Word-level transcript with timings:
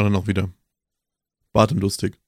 alle 0.00 0.10
noch 0.10 0.26
wieder. 0.26 0.50
Bart 1.52 1.72
und 1.72 1.80
lustig. 1.80 2.18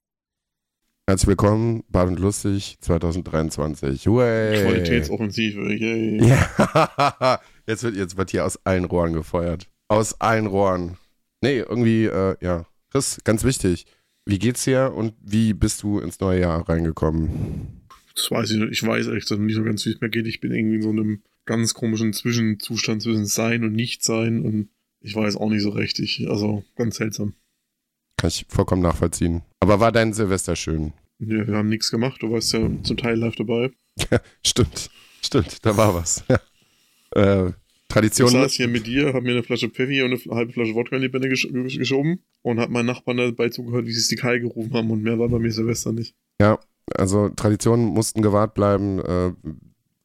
Herzlich 1.07 1.29
willkommen, 1.29 1.85
Bart 1.89 2.09
und 2.09 2.19
lustig 2.19 2.77
2023. 2.83 4.07
Huey. 4.07 4.63
Qualitätsoffensive, 4.63 5.73
yay. 5.73 6.29
Ja, 6.29 7.41
jetzt 7.67 7.83
wird, 7.83 7.97
jetzt 7.97 8.19
wird 8.19 8.31
hier 8.31 8.45
aus 8.45 8.59
allen 8.67 8.85
Rohren 8.85 9.15
gefeuert. 9.15 9.71
Aus 9.89 10.21
allen 10.21 10.47
Rohren. 10.47 10.99
Nee, 11.41 11.61
irgendwie, 11.61 12.05
äh, 12.05 12.37
ja. 12.43 12.67
Chris, 12.91 13.21
ganz 13.25 13.43
wichtig. 13.43 13.87
Wie 14.27 14.39
geht's 14.39 14.65
dir 14.65 14.93
und 14.95 15.15
wie 15.23 15.55
bist 15.55 15.83
du 15.83 15.99
ins 15.99 16.21
neue 16.21 16.41
Jahr 16.41 16.69
reingekommen? 16.69 17.89
Das 18.15 18.31
weiß 18.31 18.51
ich 18.51 18.59
nicht. 18.59 18.73
Ich 18.73 18.87
weiß 18.87 19.07
echt 19.09 19.31
nicht 19.31 19.55
so 19.55 19.65
ganz, 19.65 19.87
wie 19.87 19.91
es 19.93 20.01
mir 20.03 20.11
geht. 20.11 20.27
Ich 20.27 20.41
bin 20.41 20.53
irgendwie 20.53 20.77
in 20.77 20.83
so 20.83 20.91
einem 20.91 21.23
ganz 21.47 21.73
komischen 21.73 22.13
Zwischenzustand 22.13 23.01
zwischen 23.01 23.25
Sein 23.25 23.65
und 23.65 23.73
Nichtsein 23.73 24.43
und 24.43 24.69
ich 25.01 25.17
weiß 25.17 25.37
auch 25.37 25.49
nicht 25.49 25.63
so 25.63 25.71
recht. 25.71 25.99
Ich, 26.01 26.29
also 26.29 26.65
ganz 26.77 26.97
seltsam. 26.97 27.33
Kann 28.23 28.29
ich 28.29 28.47
vollkommen 28.49 28.83
nachvollziehen. 28.83 29.43
Aber 29.59 29.81
war 29.81 29.91
dein 29.91 30.13
Silvester 30.13 30.55
schön? 30.55 30.93
Ja, 31.19 31.45
wir 31.45 31.57
haben 31.57 31.69
nichts 31.69 31.91
gemacht. 31.91 32.23
Du 32.23 32.31
warst 32.31 32.53
ja 32.53 32.61
zum 32.85 32.97
Teil 32.97 33.19
live 33.19 33.35
dabei. 33.35 33.73
Ja, 34.13 34.21
stimmt. 34.47 34.91
Stimmt, 35.21 35.67
da 35.67 35.77
war 35.77 35.93
was. 35.93 36.23
Ja. 36.29 36.39
Äh, 37.17 37.53
Tradition. 37.89 38.29
Ich 38.29 38.35
saß 38.35 38.53
hier 38.53 38.69
mit 38.69 38.87
dir, 38.87 39.09
habe 39.09 39.23
mir 39.23 39.33
eine 39.33 39.43
Flasche 39.43 39.69
Pfeffi 39.71 40.03
und 40.03 40.13
eine 40.13 40.37
halbe 40.37 40.53
Flasche 40.53 40.73
Wodka 40.77 40.95
in 40.95 41.03
die 41.03 41.09
Bände 41.09 41.29
gesch 41.29 41.49
geschoben 41.51 42.23
und 42.43 42.61
habe 42.61 42.73
meinen 42.73 42.87
Nachbarn 42.87 43.17
dabei 43.17 43.49
zugehört, 43.49 43.87
wie 43.87 43.93
sie 43.93 44.15
die 44.15 44.21
Kai 44.23 44.39
gerufen 44.39 44.73
haben 44.73 44.93
und 44.93 45.03
mehr 45.03 45.19
war 45.19 45.29
bei 45.29 45.41
mir 45.41 45.51
Silvester 45.51 45.91
nicht. 45.91 46.15
Ja, 46.41 46.61
also 46.95 47.29
Traditionen 47.29 47.87
mussten 47.87 48.23
gewahrt 48.23 48.55
bleiben. 48.55 49.01
Äh, 49.01 49.33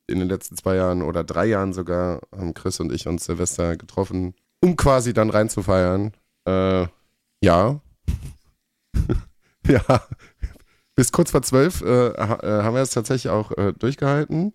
in 0.07 0.17
den 0.17 0.27
letzten 0.27 0.57
zwei 0.57 0.75
Jahren 0.75 1.03
oder 1.03 1.23
drei 1.23 1.45
Jahren 1.45 1.71
sogar 1.71 2.21
haben 2.35 2.55
Chris 2.55 2.79
und 2.79 2.91
ich 2.91 3.07
uns 3.07 3.25
Silvester 3.25 3.77
getroffen, 3.77 4.33
um 4.59 4.75
quasi 4.75 5.13
dann 5.13 5.29
reinzufeiern. 5.29 6.13
Äh, 6.45 6.87
ja. 7.43 7.79
ja. 9.67 10.01
Bis 10.95 11.11
kurz 11.11 11.31
vor 11.31 11.43
zwölf 11.43 11.81
äh, 11.81 12.07
äh, 12.07 12.63
haben 12.63 12.73
wir 12.73 12.81
es 12.81 12.89
tatsächlich 12.89 13.29
auch 13.31 13.51
äh, 13.57 13.73
durchgehalten. 13.73 14.53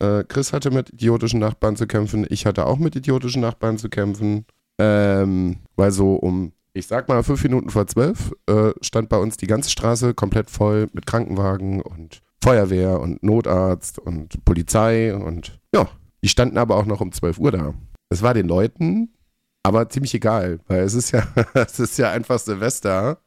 Äh, 0.00 0.24
Chris 0.24 0.52
hatte 0.52 0.70
mit 0.70 0.90
idiotischen 0.92 1.40
Nachbarn 1.40 1.76
zu 1.76 1.86
kämpfen, 1.86 2.26
ich 2.28 2.44
hatte 2.44 2.66
auch 2.66 2.78
mit 2.78 2.96
idiotischen 2.96 3.40
Nachbarn 3.40 3.78
zu 3.78 3.88
kämpfen. 3.88 4.46
Ähm, 4.78 5.58
weil 5.76 5.90
so 5.90 6.16
um, 6.16 6.52
ich 6.74 6.86
sag 6.86 7.08
mal, 7.08 7.22
fünf 7.22 7.42
Minuten 7.44 7.70
vor 7.70 7.86
zwölf 7.86 8.32
äh, 8.46 8.72
stand 8.82 9.08
bei 9.08 9.16
uns 9.16 9.36
die 9.36 9.46
ganze 9.46 9.70
Straße 9.70 10.12
komplett 10.12 10.50
voll 10.50 10.88
mit 10.92 11.06
Krankenwagen 11.06 11.80
und 11.80 12.20
Feuerwehr 12.42 13.00
und 13.00 13.22
Notarzt 13.22 13.98
und 13.98 14.44
Polizei 14.44 15.14
und 15.14 15.58
ja, 15.74 15.88
die 16.22 16.28
standen 16.28 16.58
aber 16.58 16.76
auch 16.76 16.84
noch 16.84 17.00
um 17.00 17.12
12 17.12 17.38
Uhr 17.38 17.52
da. 17.52 17.74
Es 18.10 18.22
war 18.22 18.34
den 18.34 18.48
Leuten 18.48 19.14
aber 19.62 19.88
ziemlich 19.88 20.14
egal, 20.14 20.60
weil 20.68 20.80
es 20.80 20.94
ist 20.94 21.10
ja, 21.10 21.26
es 21.54 21.80
ist 21.80 21.98
ja 21.98 22.10
einfach 22.10 22.38
Silvester 22.38 23.18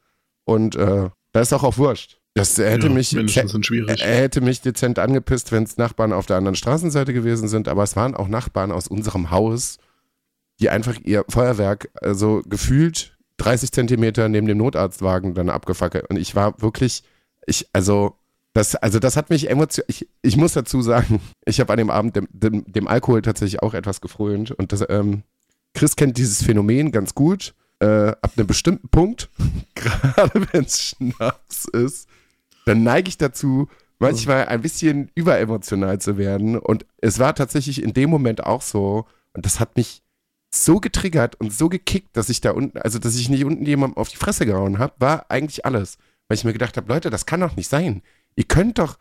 und 0.50 0.76
äh, 0.76 1.10
da 1.32 1.42
ist 1.42 1.54
auch 1.54 1.64
auch 1.64 1.78
wurscht. 1.78 2.18
Das 2.34 2.58
hätte 2.58 2.88
ja, 2.88 2.94
mich, 2.94 3.16
er 3.16 4.16
hätte 4.16 4.42
mich 4.42 4.62
dezent 4.62 5.00
angepisst, 5.00 5.52
wenn 5.52 5.64
es 5.64 5.78
Nachbarn 5.78 6.14
auf 6.14 6.26
der 6.26 6.38
anderen 6.38 6.56
Straßenseite 6.56 7.14
gewesen 7.14 7.48
sind, 7.48 7.68
aber 7.68 7.84
es 7.84 7.96
waren 7.96 8.16
auch 8.16 8.28
Nachbarn 8.28 8.72
aus 8.72 8.88
unserem 8.88 9.32
Haus, 9.32 9.78
die 10.60 10.70
einfach 10.70 10.98
ihr 11.04 11.26
Feuerwerk, 11.28 11.90
also 11.96 12.42
gefühlt 12.48 13.18
30 13.38 13.72
Zentimeter 13.72 14.30
neben 14.30 14.48
dem 14.48 14.58
Notarztwagen 14.58 15.34
dann 15.34 15.50
abgefackelt. 15.50 16.10
Und 16.10 16.18
ich 16.18 16.36
war 16.36 16.62
wirklich, 16.62 17.04
ich, 17.46 17.68
also, 17.74 18.16
das, 18.54 18.76
also 18.76 19.00
das 19.00 19.18
hat 19.18 19.30
mich 19.30 19.50
emotional, 19.50 19.86
ich, 19.88 20.08
ich 20.22 20.38
muss 20.38 20.54
dazu 20.54 20.82
sagen, 20.82 21.22
ich 21.46 21.60
habe 21.60 21.74
an 21.74 21.78
dem 21.78 21.90
Abend 21.90 22.16
dem, 22.16 22.28
dem, 22.32 22.64
dem, 22.72 22.88
Alkohol 22.88 23.22
tatsächlich 23.22 23.62
auch 23.62 23.74
etwas 23.74 24.02
gefrönt. 24.02 24.52
Und 24.52 24.72
das, 24.72 24.86
ähm, 24.90 25.24
Chris 25.74 25.96
kennt 25.96 26.18
dieses 26.18 26.44
Phänomen 26.44 26.92
ganz 26.92 27.16
gut. 27.16 27.54
Äh, 27.80 28.10
ab 28.10 28.32
einem 28.36 28.48
bestimmten 28.48 28.90
Punkt, 28.90 29.30
gerade 29.76 30.48
wenn 30.52 30.66
es 30.66 30.84
Schnaps 30.84 31.66
ist, 31.66 32.10
dann 32.66 32.84
neige 32.84 33.08
ich 33.08 33.18
dazu, 33.18 33.70
manchmal 34.00 34.48
ein 34.48 34.62
bisschen 34.62 35.12
überemotional 35.16 36.00
zu 36.00 36.18
werden. 36.18 36.58
Und 36.58 36.86
es 36.98 37.20
war 37.20 37.36
tatsächlich 37.36 37.82
in 37.82 37.94
dem 37.94 38.10
Moment 38.10 38.44
auch 38.44 38.62
so. 38.62 39.06
Und 39.34 39.46
das 39.46 39.60
hat 39.60 39.76
mich 39.76 40.02
so 40.52 40.80
getriggert 40.80 41.36
und 41.36 41.54
so 41.54 41.70
gekickt, 41.70 42.18
dass 42.18 42.30
ich 42.30 42.42
da 42.42 42.52
unten, 42.52 42.80
also 42.80 42.98
dass 42.98 43.16
ich 43.16 43.30
nicht 43.30 43.46
unten 43.46 43.66
jemandem 43.66 43.98
auf 43.98 44.10
die 44.10 44.18
Fresse 44.18 44.46
gehauen 44.46 44.80
habe, 44.80 44.94
war 44.98 45.26
eigentlich 45.30 45.66
alles. 45.66 45.98
Weil 46.28 46.38
ich 46.38 46.44
mir 46.44 46.54
gedacht 46.54 46.78
habe, 46.78 46.92
Leute, 46.92 47.10
das 47.10 47.26
kann 47.26 47.42
doch 47.42 47.56
nicht 47.56 47.70
sein. 47.70 48.02
Ihr 48.36 48.46
könnt 48.46 48.80
doch, 48.80 48.98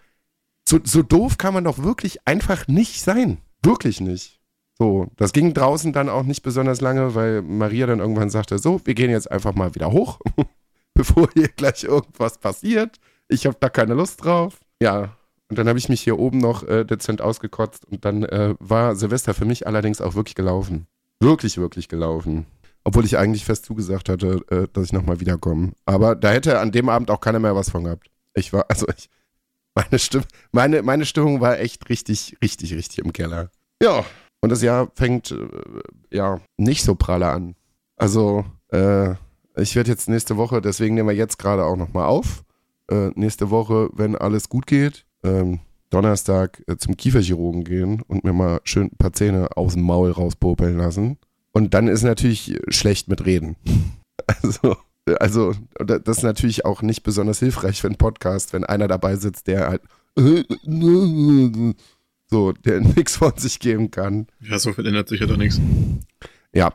so, 0.69 0.78
so 0.84 1.03
doof 1.03 1.39
kann 1.39 1.55
man 1.55 1.65
doch 1.65 1.78
wirklich 1.83 2.27
einfach 2.27 2.69
nicht 2.69 3.03
sein. 3.03 3.39
Wirklich 3.62 4.00
nicht. 4.00 4.38
So, 4.78 5.09
das 5.16 5.33
ging 5.33 5.55
draußen 5.55 5.93
dann 5.93 6.09
auch 6.09 6.22
nicht 6.22 6.43
besonders 6.43 6.81
lange, 6.81 7.15
weil 7.15 7.43
Maria 7.43 7.87
dann 7.87 7.99
irgendwann 7.99 8.31
sagte, 8.31 8.59
so, 8.59 8.81
wir 8.84 8.94
gehen 8.94 9.11
jetzt 9.11 9.31
einfach 9.31 9.55
mal 9.55 9.75
wieder 9.75 9.91
hoch, 9.91 10.21
bevor 10.94 11.28
hier 11.34 11.49
gleich 11.49 11.84
irgendwas 11.84 12.39
passiert. 12.39 12.99
Ich 13.28 13.44
habe 13.47 13.56
da 13.59 13.69
keine 13.69 13.94
Lust 13.94 14.25
drauf. 14.25 14.61
Ja, 14.81 15.16
und 15.49 15.59
dann 15.59 15.69
habe 15.69 15.78
ich 15.78 15.89
mich 15.89 16.03
hier 16.03 16.19
oben 16.19 16.39
noch 16.39 16.62
äh, 16.62 16.84
dezent 16.84 17.22
ausgekotzt 17.22 17.87
und 17.87 18.05
dann 18.05 18.22
äh, 18.22 18.55
war 18.61 18.94
Silvester 18.94 19.34
für 19.34 19.47
mich 19.47 19.66
allerdings 19.66 20.00
auch 20.00 20.15
wirklich 20.15 20.34
gelaufen. 20.34 20.87
Wirklich, 21.21 21.59
wirklich 21.59 21.89
gelaufen. 21.89 22.47
Obwohl 22.84 23.05
ich 23.05 23.19
eigentlich 23.19 23.45
fest 23.45 23.65
zugesagt 23.65 24.09
hatte, 24.09 24.43
äh, 24.50 24.69
dass 24.72 24.84
ich 24.84 24.93
nochmal 24.93 25.21
wiederkomme. 25.21 25.72
Aber 25.87 26.15
da 26.15 26.31
hätte 26.31 26.60
an 26.60 26.71
dem 26.71 26.89
Abend 26.89 27.10
auch 27.10 27.21
keiner 27.21 27.41
mehr 27.41 27.56
was 27.56 27.71
von 27.71 27.84
gehabt. 27.84 28.10
Ich 28.34 28.53
war, 28.53 28.66
also 28.69 28.87
ich, 28.97 29.09
meine, 29.75 29.99
Stimm, 29.99 30.25
meine, 30.53 30.83
meine 30.83 31.06
Stimmung 31.06 31.41
war 31.41 31.59
echt 31.59 31.89
richtig, 31.89 32.37
richtig, 32.43 32.75
richtig 32.75 32.99
im 32.99 33.12
Keller. 33.12 33.50
Ja, 33.83 34.05
und 34.41 34.50
das 34.50 34.62
Jahr 34.62 34.91
fängt 34.94 35.31
äh, 35.32 36.16
ja 36.16 36.41
nicht 36.56 36.84
so 36.84 36.94
pralle 36.94 37.28
an. 37.28 37.54
Also, 37.97 38.44
äh, 38.72 39.15
ich 39.56 39.75
werde 39.75 39.91
jetzt 39.91 40.09
nächste 40.09 40.37
Woche, 40.37 40.60
deswegen 40.60 40.94
nehmen 40.94 41.09
wir 41.09 41.16
jetzt 41.16 41.38
gerade 41.38 41.65
auch 41.65 41.76
nochmal 41.76 42.06
auf 42.06 42.44
äh, 42.91 43.10
nächste 43.15 43.50
Woche, 43.50 43.91
wenn 43.93 44.16
alles 44.16 44.48
gut 44.48 44.66
geht, 44.66 45.04
ähm, 45.22 45.60
Donnerstag 45.91 46.62
äh, 46.66 46.77
zum 46.77 46.97
Kieferchirurgen 46.97 47.65
gehen 47.65 48.03
und 48.03 48.25
mir 48.25 48.32
mal 48.32 48.60
schön 48.65 48.87
ein 48.87 48.97
paar 48.98 49.12
Zähne 49.12 49.56
aus 49.56 49.75
dem 49.75 49.82
Maul 49.82 50.10
rauspopeln 50.10 50.77
lassen. 50.77 51.19
Und 51.53 51.75
dann 51.75 51.88
ist 51.88 52.03
natürlich 52.03 52.59
schlecht 52.69 53.09
mit 53.09 53.25
Reden. 53.27 53.56
also, 54.27 54.77
also, 55.19 55.54
das 55.78 56.19
ist 56.19 56.22
natürlich 56.22 56.65
auch 56.65 56.82
nicht 56.82 57.03
besonders 57.03 57.38
hilfreich 57.38 57.81
für 57.81 57.88
einen 57.88 57.97
Podcast, 57.97 58.53
wenn 58.53 58.65
einer 58.65 58.88
dabei 58.88 59.16
sitzt, 59.16 59.47
der 59.47 59.69
halt 59.69 59.82
so, 62.31 62.53
der 62.53 62.81
nichts 62.97 63.16
von 63.16 63.37
sich 63.37 63.59
geben 63.59 63.91
kann. 63.91 64.27
Ja, 64.41 64.59
so 64.59 64.72
verändert 64.72 65.09
sich 65.09 65.21
ja 65.21 65.27
doch 65.27 65.37
nichts. 65.37 65.61
Ja, 66.53 66.75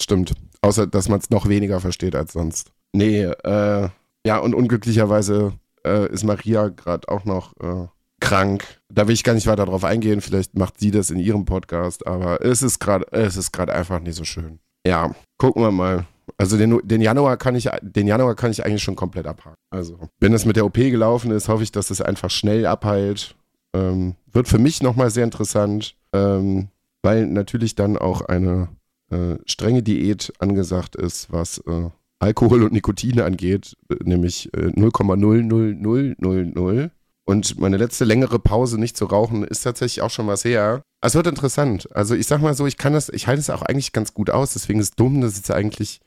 stimmt. 0.00 0.34
Außer, 0.62 0.86
dass 0.86 1.08
man 1.08 1.20
es 1.20 1.30
noch 1.30 1.48
weniger 1.48 1.80
versteht 1.80 2.14
als 2.14 2.32
sonst. 2.32 2.72
Nee, 2.92 3.22
äh, 3.22 3.88
ja, 4.26 4.38
und 4.38 4.54
unglücklicherweise 4.54 5.52
äh, 5.84 6.10
ist 6.12 6.24
Maria 6.24 6.68
gerade 6.68 7.08
auch 7.08 7.24
noch 7.24 7.54
äh, 7.60 7.86
krank. 8.20 8.64
Da 8.92 9.08
will 9.08 9.14
ich 9.14 9.24
gar 9.24 9.34
nicht 9.34 9.46
weiter 9.46 9.66
drauf 9.66 9.84
eingehen. 9.84 10.20
Vielleicht 10.20 10.56
macht 10.56 10.78
sie 10.78 10.90
das 10.90 11.10
in 11.10 11.18
ihrem 11.18 11.44
Podcast, 11.44 12.06
aber 12.06 12.44
es 12.44 12.62
ist 12.62 12.78
gerade, 12.78 13.06
es 13.12 13.36
ist 13.36 13.52
gerade 13.52 13.72
einfach 13.72 14.00
nicht 14.00 14.16
so 14.16 14.24
schön. 14.24 14.58
Ja, 14.86 15.14
gucken 15.38 15.62
wir 15.62 15.70
mal. 15.70 16.06
Also 16.38 16.56
den, 16.56 16.80
den, 16.84 17.00
Januar 17.00 17.36
kann 17.36 17.54
ich, 17.54 17.68
den 17.82 18.06
Januar 18.06 18.34
kann 18.34 18.50
ich 18.50 18.64
eigentlich 18.64 18.82
schon 18.82 18.96
komplett 18.96 19.26
abhaken. 19.26 19.56
Also, 19.70 19.98
wenn 20.20 20.32
es 20.32 20.44
mit 20.44 20.56
der 20.56 20.64
OP 20.64 20.74
gelaufen 20.74 21.30
ist, 21.32 21.48
hoffe 21.48 21.62
ich, 21.62 21.72
dass 21.72 21.90
es 21.90 22.00
einfach 22.00 22.30
schnell 22.30 22.66
abheilt. 22.66 23.34
Ähm, 23.74 24.16
wird 24.32 24.48
für 24.48 24.58
mich 24.58 24.82
nochmal 24.82 25.10
sehr 25.10 25.24
interessant, 25.24 25.96
ähm, 26.12 26.68
weil 27.02 27.26
natürlich 27.26 27.74
dann 27.74 27.96
auch 27.96 28.22
eine 28.22 28.68
äh, 29.10 29.36
strenge 29.46 29.82
Diät 29.82 30.32
angesagt 30.38 30.96
ist, 30.96 31.32
was 31.32 31.58
äh, 31.66 31.90
Alkohol 32.20 32.64
und 32.64 32.72
Nikotin 32.72 33.20
angeht, 33.20 33.76
nämlich 34.04 34.50
0,00000. 34.52 36.84
Äh, 36.84 36.90
und 37.24 37.58
meine 37.58 37.76
letzte 37.76 38.04
längere 38.04 38.38
Pause 38.38 38.78
nicht 38.78 38.96
zu 38.96 39.06
rauchen 39.06 39.42
ist 39.44 39.62
tatsächlich 39.62 40.02
auch 40.02 40.10
schon 40.10 40.26
was 40.26 40.44
her. 40.44 40.82
Es 41.00 41.14
wird 41.14 41.28
interessant. 41.28 41.88
Also 41.94 42.14
ich 42.14 42.26
sag 42.26 42.42
mal 42.42 42.54
so, 42.54 42.66
ich 42.66 42.76
kann 42.76 42.92
das, 42.92 43.08
ich 43.08 43.26
halte 43.26 43.40
es 43.40 43.50
auch 43.50 43.62
eigentlich 43.62 43.92
ganz 43.92 44.14
gut 44.14 44.30
aus. 44.30 44.52
Deswegen 44.52 44.80
ist 44.80 44.90
es 44.90 44.96
dumm, 44.96 45.20
dass 45.20 45.34
ich 45.34 45.44
es 45.44 45.50
eigentlich 45.50 46.00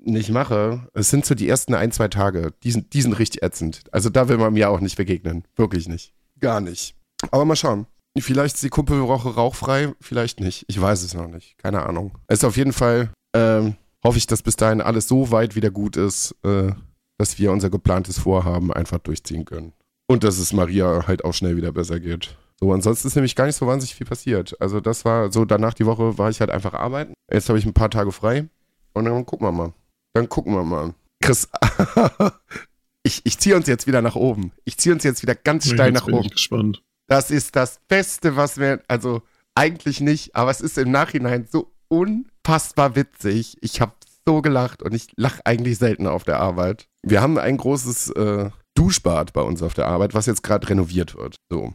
nicht 0.00 0.30
mache. 0.30 0.88
Es 0.94 1.10
sind 1.10 1.26
so 1.26 1.34
die 1.34 1.48
ersten 1.48 1.74
ein, 1.74 1.92
zwei 1.92 2.08
Tage. 2.08 2.52
Die 2.62 2.72
sind, 2.72 2.94
die 2.94 3.02
sind 3.02 3.12
richtig 3.12 3.42
ätzend. 3.42 3.82
Also 3.92 4.08
da 4.08 4.28
will 4.28 4.38
man 4.38 4.54
mir 4.54 4.70
auch 4.70 4.80
nicht 4.80 4.96
begegnen. 4.96 5.44
Wirklich 5.56 5.88
nicht. 5.88 6.14
Gar 6.40 6.60
nicht. 6.60 6.94
Aber 7.30 7.44
mal 7.44 7.56
schauen. 7.56 7.86
Vielleicht 8.18 8.54
ist 8.54 8.64
die 8.64 8.70
Kumpelwoche 8.70 9.34
rauchfrei, 9.34 9.92
vielleicht 10.00 10.40
nicht. 10.40 10.64
Ich 10.68 10.80
weiß 10.80 11.02
es 11.02 11.14
noch 11.14 11.28
nicht. 11.28 11.58
Keine 11.58 11.84
Ahnung. 11.84 12.12
Es 12.28 12.38
ist 12.38 12.44
auf 12.44 12.56
jeden 12.56 12.72
Fall 12.72 13.10
ähm, 13.36 13.76
hoffe 14.02 14.18
ich, 14.18 14.26
dass 14.26 14.42
bis 14.42 14.56
dahin 14.56 14.80
alles 14.80 15.08
so 15.08 15.30
weit 15.30 15.54
wieder 15.56 15.70
gut 15.70 15.96
ist, 15.96 16.34
äh, 16.44 16.72
dass 17.18 17.38
wir 17.38 17.52
unser 17.52 17.70
geplantes 17.70 18.18
Vorhaben 18.18 18.72
einfach 18.72 18.98
durchziehen 18.98 19.44
können. 19.44 19.72
Und 20.06 20.24
dass 20.24 20.38
es 20.38 20.52
Maria 20.52 21.06
halt 21.06 21.24
auch 21.24 21.34
schnell 21.34 21.56
wieder 21.56 21.72
besser 21.72 22.00
geht. 22.00 22.36
So, 22.58 22.72
ansonsten 22.72 23.08
ist 23.08 23.16
nämlich 23.16 23.34
gar 23.34 23.46
nicht 23.46 23.56
so 23.56 23.66
wahnsinnig 23.66 23.94
viel 23.94 24.06
passiert. 24.06 24.56
Also 24.60 24.80
das 24.80 25.04
war 25.04 25.30
so, 25.32 25.44
danach 25.44 25.74
die 25.74 25.84
Woche 25.84 26.16
war 26.16 26.30
ich 26.30 26.40
halt 26.40 26.50
einfach 26.50 26.72
arbeiten. 26.72 27.12
Jetzt 27.30 27.48
habe 27.48 27.58
ich 27.58 27.66
ein 27.66 27.74
paar 27.74 27.90
Tage 27.90 28.12
frei. 28.12 28.48
Und 28.94 29.04
dann 29.04 29.26
gucken 29.26 29.46
wir 29.46 29.52
mal. 29.52 29.74
Dann 30.14 30.28
gucken 30.28 30.54
wir 30.54 30.64
mal. 30.64 30.94
Chris, 31.20 31.48
ich, 33.06 33.20
ich 33.24 33.38
ziehe 33.38 33.54
uns 33.54 33.68
jetzt 33.68 33.86
wieder 33.86 34.02
nach 34.02 34.16
oben. 34.16 34.52
Ich 34.64 34.78
ziehe 34.78 34.92
uns 34.92 35.04
jetzt 35.04 35.22
wieder 35.22 35.36
ganz 35.36 35.68
steil 35.68 35.92
nach 35.92 36.08
oben. 36.08 36.24
Ich 36.24 36.32
gespannt. 36.32 36.82
Das 37.06 37.30
ist 37.30 37.54
das 37.54 37.78
Beste, 37.86 38.34
was 38.34 38.58
wir, 38.58 38.82
also 38.88 39.22
eigentlich 39.54 40.00
nicht, 40.00 40.34
aber 40.34 40.50
es 40.50 40.60
ist 40.60 40.76
im 40.76 40.90
Nachhinein 40.90 41.46
so 41.48 41.72
unfassbar 41.86 42.96
witzig. 42.96 43.58
Ich 43.60 43.80
habe 43.80 43.92
so 44.26 44.42
gelacht 44.42 44.82
und 44.82 44.92
ich 44.92 45.06
lache 45.16 45.40
eigentlich 45.44 45.78
selten 45.78 46.08
auf 46.08 46.24
der 46.24 46.40
Arbeit. 46.40 46.88
Wir 47.04 47.22
haben 47.22 47.38
ein 47.38 47.56
großes 47.56 48.10
äh, 48.10 48.50
Duschbad 48.74 49.32
bei 49.32 49.42
uns 49.42 49.62
auf 49.62 49.74
der 49.74 49.86
Arbeit, 49.86 50.14
was 50.14 50.26
jetzt 50.26 50.42
gerade 50.42 50.68
renoviert 50.68 51.14
wird. 51.14 51.36
So. 51.48 51.74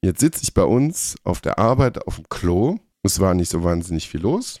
Jetzt 0.00 0.20
sitze 0.20 0.44
ich 0.44 0.54
bei 0.54 0.62
uns 0.62 1.16
auf 1.24 1.40
der 1.40 1.58
Arbeit 1.58 2.06
auf 2.06 2.16
dem 2.16 2.28
Klo. 2.28 2.78
Es 3.02 3.18
war 3.18 3.34
nicht 3.34 3.50
so 3.50 3.64
wahnsinnig 3.64 4.08
viel 4.08 4.20
los. 4.20 4.60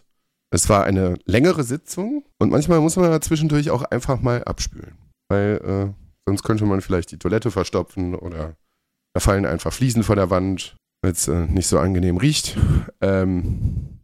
Es 0.50 0.68
war 0.68 0.82
eine 0.82 1.14
längere 1.26 1.62
Sitzung 1.62 2.24
und 2.40 2.50
manchmal 2.50 2.80
muss 2.80 2.96
man 2.96 3.22
zwischendurch 3.22 3.70
auch 3.70 3.84
einfach 3.84 4.20
mal 4.20 4.42
abspülen. 4.42 4.98
Weil 5.32 5.62
äh, 5.64 5.92
sonst 6.26 6.42
könnte 6.42 6.66
man 6.66 6.82
vielleicht 6.82 7.10
die 7.10 7.18
Toilette 7.18 7.50
verstopfen 7.50 8.14
oder 8.14 8.54
da 9.14 9.20
fallen 9.20 9.46
einfach 9.46 9.72
Fliesen 9.72 10.02
vor 10.02 10.14
der 10.14 10.28
Wand, 10.28 10.76
weil 11.00 11.12
es 11.12 11.26
äh, 11.26 11.46
nicht 11.46 11.68
so 11.68 11.78
angenehm 11.78 12.18
riecht. 12.18 12.58
Ähm, 13.00 14.00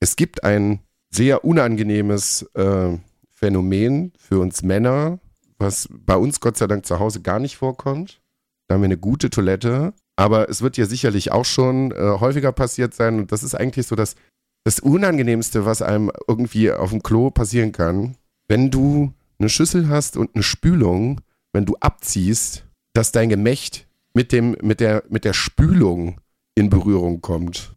es 0.00 0.16
gibt 0.16 0.42
ein 0.42 0.80
sehr 1.10 1.44
unangenehmes 1.44 2.42
äh, 2.54 2.98
Phänomen 3.30 4.14
für 4.18 4.40
uns 4.40 4.64
Männer, 4.64 5.20
was 5.58 5.88
bei 5.92 6.16
uns 6.16 6.40
Gott 6.40 6.56
sei 6.56 6.66
Dank 6.66 6.84
zu 6.86 6.98
Hause 6.98 7.22
gar 7.22 7.38
nicht 7.38 7.56
vorkommt. 7.56 8.20
Da 8.66 8.74
haben 8.74 8.82
wir 8.82 8.86
eine 8.86 8.98
gute 8.98 9.30
Toilette, 9.30 9.94
aber 10.16 10.48
es 10.48 10.60
wird 10.60 10.76
ja 10.76 10.86
sicherlich 10.86 11.30
auch 11.30 11.44
schon 11.44 11.92
äh, 11.92 12.18
häufiger 12.18 12.50
passiert 12.50 12.94
sein 12.94 13.20
und 13.20 13.30
das 13.30 13.44
ist 13.44 13.54
eigentlich 13.54 13.86
so 13.86 13.94
das 13.94 14.16
das 14.64 14.80
Unangenehmste, 14.80 15.66
was 15.66 15.82
einem 15.82 16.10
irgendwie 16.26 16.72
auf 16.72 16.90
dem 16.90 17.02
Klo 17.02 17.30
passieren 17.30 17.70
kann, 17.70 18.16
wenn 18.48 18.72
du 18.72 19.12
eine 19.44 19.50
Schüssel 19.50 19.88
hast 19.88 20.16
und 20.16 20.34
eine 20.34 20.42
Spülung, 20.42 21.20
wenn 21.52 21.66
du 21.66 21.76
abziehst, 21.80 22.64
dass 22.94 23.12
dein 23.12 23.28
Gemächt 23.28 23.86
mit, 24.14 24.32
dem, 24.32 24.56
mit, 24.62 24.80
der, 24.80 25.04
mit 25.08 25.24
der 25.24 25.34
Spülung 25.34 26.20
in 26.54 26.70
Berührung 26.70 27.20
kommt. 27.20 27.74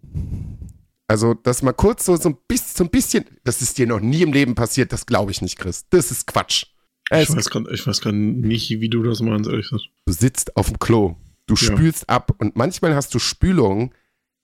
Also, 1.08 1.34
dass 1.34 1.62
mal 1.64 1.74
kurz 1.74 2.06
so, 2.06 2.16
so, 2.16 2.30
ein 2.30 2.38
bisschen, 2.48 2.78
so 2.78 2.84
ein 2.84 2.90
bisschen, 2.90 3.26
das 3.44 3.62
ist 3.62 3.78
dir 3.78 3.88
noch 3.88 4.00
nie 4.00 4.22
im 4.22 4.34
Leben 4.34 4.56
passiert, 4.56 4.94
das 4.94 5.06
glaube 5.06 5.32
ich 5.32 5.42
nicht, 5.42 5.58
Chris. 5.58 5.86
Das 5.90 6.12
ist 6.12 6.28
Quatsch. 6.28 6.68
Ich 7.10 7.30
weiß, 7.30 7.50
grad, 7.50 7.68
ich 7.72 7.86
weiß 7.86 8.02
gar 8.02 8.12
nicht, 8.12 8.70
wie 8.70 8.90
du 8.90 9.04
das 9.04 9.22
meinst, 9.22 9.50
ehrlich 9.50 9.70
gesagt. 9.70 9.90
Du 10.06 10.14
sitzt 10.14 10.56
auf 10.58 10.68
dem 10.68 10.80
Klo, 10.80 11.16
du 11.48 11.56
ja. 11.56 11.62
spülst 11.62 12.10
ab 12.10 12.34
und 12.38 12.56
manchmal 12.56 12.96
hast 12.96 13.14
du 13.14 13.20
Spülungen, 13.20 13.92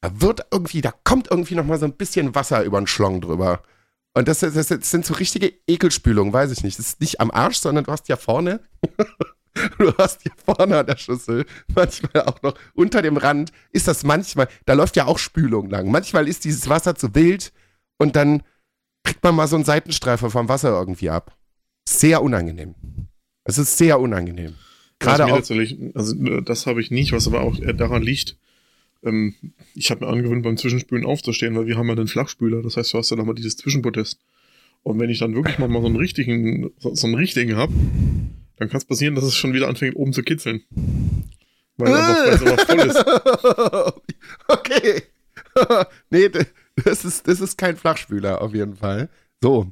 da 0.02 0.22
wird 0.22 0.46
irgendwie, 0.52 0.82
da 0.82 0.94
kommt 1.04 1.30
irgendwie 1.32 1.56
noch 1.56 1.66
mal 1.66 1.80
so 1.80 1.86
ein 1.86 1.94
bisschen 1.94 2.36
Wasser 2.36 2.64
über 2.64 2.80
den 2.80 2.88
Schlong 2.88 3.22
drüber. 3.22 3.62
Und 4.14 4.28
das, 4.28 4.42
das, 4.42 4.54
das 4.54 4.92
sind 4.92 5.06
so 5.06 5.16
richtige 5.16 5.54
Ekelspülungen, 5.68 6.34
weiß 6.34 6.52
ich 6.52 6.64
nicht. 6.64 6.78
Das 6.78 6.88
ist 6.88 7.02
nicht 7.02 7.20
am 7.20 7.32
Arsch, 7.32 7.58
sondern 7.58 7.84
du 7.84 7.92
hast 7.92 8.08
ja 8.10 8.16
vorne, 8.16 8.60
du 9.80 9.94
hast 9.98 10.22
hier 10.22 10.32
vorne 10.46 10.78
an 10.78 10.86
der 10.86 10.98
Schüssel, 10.98 11.46
manchmal 11.74 12.24
auch 12.26 12.42
noch 12.44 12.54
unter 12.76 13.02
dem 13.02 13.18
Rand, 13.18 13.52
ist 13.72 13.88
das 13.88 14.04
manchmal, 14.04 14.48
da 14.66 14.74
läuft 14.74 14.96
ja 14.96 15.06
auch 15.06 15.18
Spülung 15.18 15.70
lang. 15.70 15.90
Manchmal 15.90 16.28
ist 16.28 16.46
dieses 16.46 16.70
Wasser 16.70 16.96
zu 16.96 17.16
wild 17.16 17.54
und 17.98 18.16
dann 18.16 18.44
kriegt 19.04 19.24
man 19.24 19.36
mal 19.36 19.48
so 19.48 19.56
einen 19.56 19.66
Seitenstreifer 19.66 20.30
vom 20.30 20.48
Wasser 20.48 20.70
irgendwie 20.70 21.10
ab. 21.10 21.36
Sehr 21.88 22.22
unangenehm. 22.22 22.76
Es 23.44 23.58
ist 23.58 23.78
sehr 23.78 24.00
unangenehm. 24.00 24.56
Gerade 25.00 25.26
auch. 25.26 25.42
Also, 25.96 26.40
das 26.42 26.66
habe 26.66 26.82
ich 26.82 26.92
nicht, 26.92 27.12
was 27.12 27.28
aber 27.28 27.42
auch 27.42 27.58
daran 27.76 28.02
liegt, 28.02 28.38
ähm, 29.04 29.36
ich 29.76 29.92
habe 29.92 30.06
mir 30.06 30.12
angewöhnt, 30.12 30.44
beim 30.44 30.58
Zwischenspülen 30.58 31.06
aufzustehen, 31.06 31.56
weil 31.56 31.68
wir 31.68 31.78
haben 31.78 31.88
ja 31.88 31.96
den 31.96 32.08
Flachspüler. 32.08 32.62
Das 32.62 32.78
heißt, 32.78 32.94
du 32.94 32.98
hast 32.98 33.10
ja 33.10 33.18
nochmal 33.18 33.36
dieses 33.36 33.58
Zwischenprotest. 33.58 34.20
Und 34.84 35.00
wenn 35.00 35.10
ich 35.10 35.20
dann 35.20 35.36
wirklich 35.36 35.60
mal, 35.60 35.70
mal 35.70 35.82
so 35.82 35.88
einen 35.88 35.96
richtigen, 35.96 36.72
so, 36.78 36.94
so 36.94 37.08
einen 37.08 37.16
richtigen 37.16 37.56
habe, 37.56 37.74
dann 38.58 38.70
kann 38.70 38.78
es 38.78 38.86
passieren, 38.86 39.16
dass 39.16 39.24
es 39.24 39.36
schon 39.36 39.54
wieder 39.54 39.68
anfängt, 39.68 39.96
oben 39.96 40.14
zu 40.14 40.24
kitzeln. 40.24 40.62
Weil 41.78 41.94
einfach, 41.94 42.42
weil 42.42 42.90
es 42.90 42.96
aber 42.96 43.12
voll 43.78 43.94
ist. 43.94 44.04
Okay. 44.48 45.04
nee, 46.10 46.30
das 46.84 47.06
ist, 47.06 47.28
das 47.28 47.40
ist 47.40 47.58
kein 47.58 47.78
Flachspüler 47.78 48.42
auf 48.42 48.54
jeden 48.54 48.76
Fall. 48.76 49.10
So. 49.42 49.68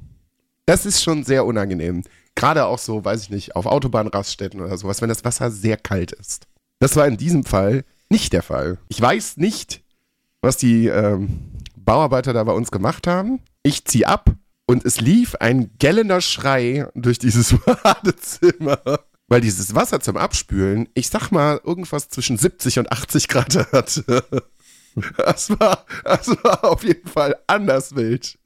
Das 0.66 0.86
ist 0.86 1.02
schon 1.02 1.24
sehr 1.24 1.44
unangenehm. 1.44 2.04
Gerade 2.34 2.66
auch 2.66 2.78
so, 2.78 3.04
weiß 3.04 3.24
ich 3.24 3.30
nicht, 3.30 3.56
auf 3.56 3.66
Autobahnraststätten 3.66 4.60
oder 4.60 4.76
sowas, 4.78 5.02
wenn 5.02 5.08
das 5.08 5.24
Wasser 5.24 5.50
sehr 5.50 5.76
kalt 5.76 6.12
ist. 6.12 6.46
Das 6.78 6.96
war 6.96 7.06
in 7.06 7.16
diesem 7.16 7.44
Fall 7.44 7.84
nicht 8.12 8.32
der 8.32 8.42
Fall. 8.42 8.78
Ich 8.88 9.00
weiß 9.00 9.38
nicht, 9.38 9.82
was 10.42 10.56
die 10.58 10.86
ähm, 10.86 11.50
Bauarbeiter 11.74 12.32
da 12.32 12.44
bei 12.44 12.52
uns 12.52 12.70
gemacht 12.70 13.06
haben. 13.08 13.40
Ich 13.64 13.84
ziehe 13.84 14.06
ab 14.06 14.30
und 14.66 14.84
es 14.84 15.00
lief 15.00 15.34
ein 15.36 15.70
gellender 15.78 16.20
Schrei 16.20 16.86
durch 16.94 17.18
dieses 17.18 17.56
Badezimmer. 17.82 19.00
Weil 19.28 19.40
dieses 19.40 19.74
Wasser 19.74 20.00
zum 20.00 20.18
Abspülen, 20.18 20.88
ich 20.94 21.08
sag 21.08 21.30
mal, 21.30 21.60
irgendwas 21.64 22.10
zwischen 22.10 22.36
70 22.36 22.80
und 22.80 22.92
80 22.92 23.28
Grad 23.28 23.72
hatte. 23.72 24.24
Das 25.16 25.48
war, 25.58 25.86
das 26.04 26.28
war 26.44 26.64
auf 26.64 26.84
jeden 26.84 27.08
Fall 27.08 27.34
anders 27.46 27.94
wild. 27.94 28.38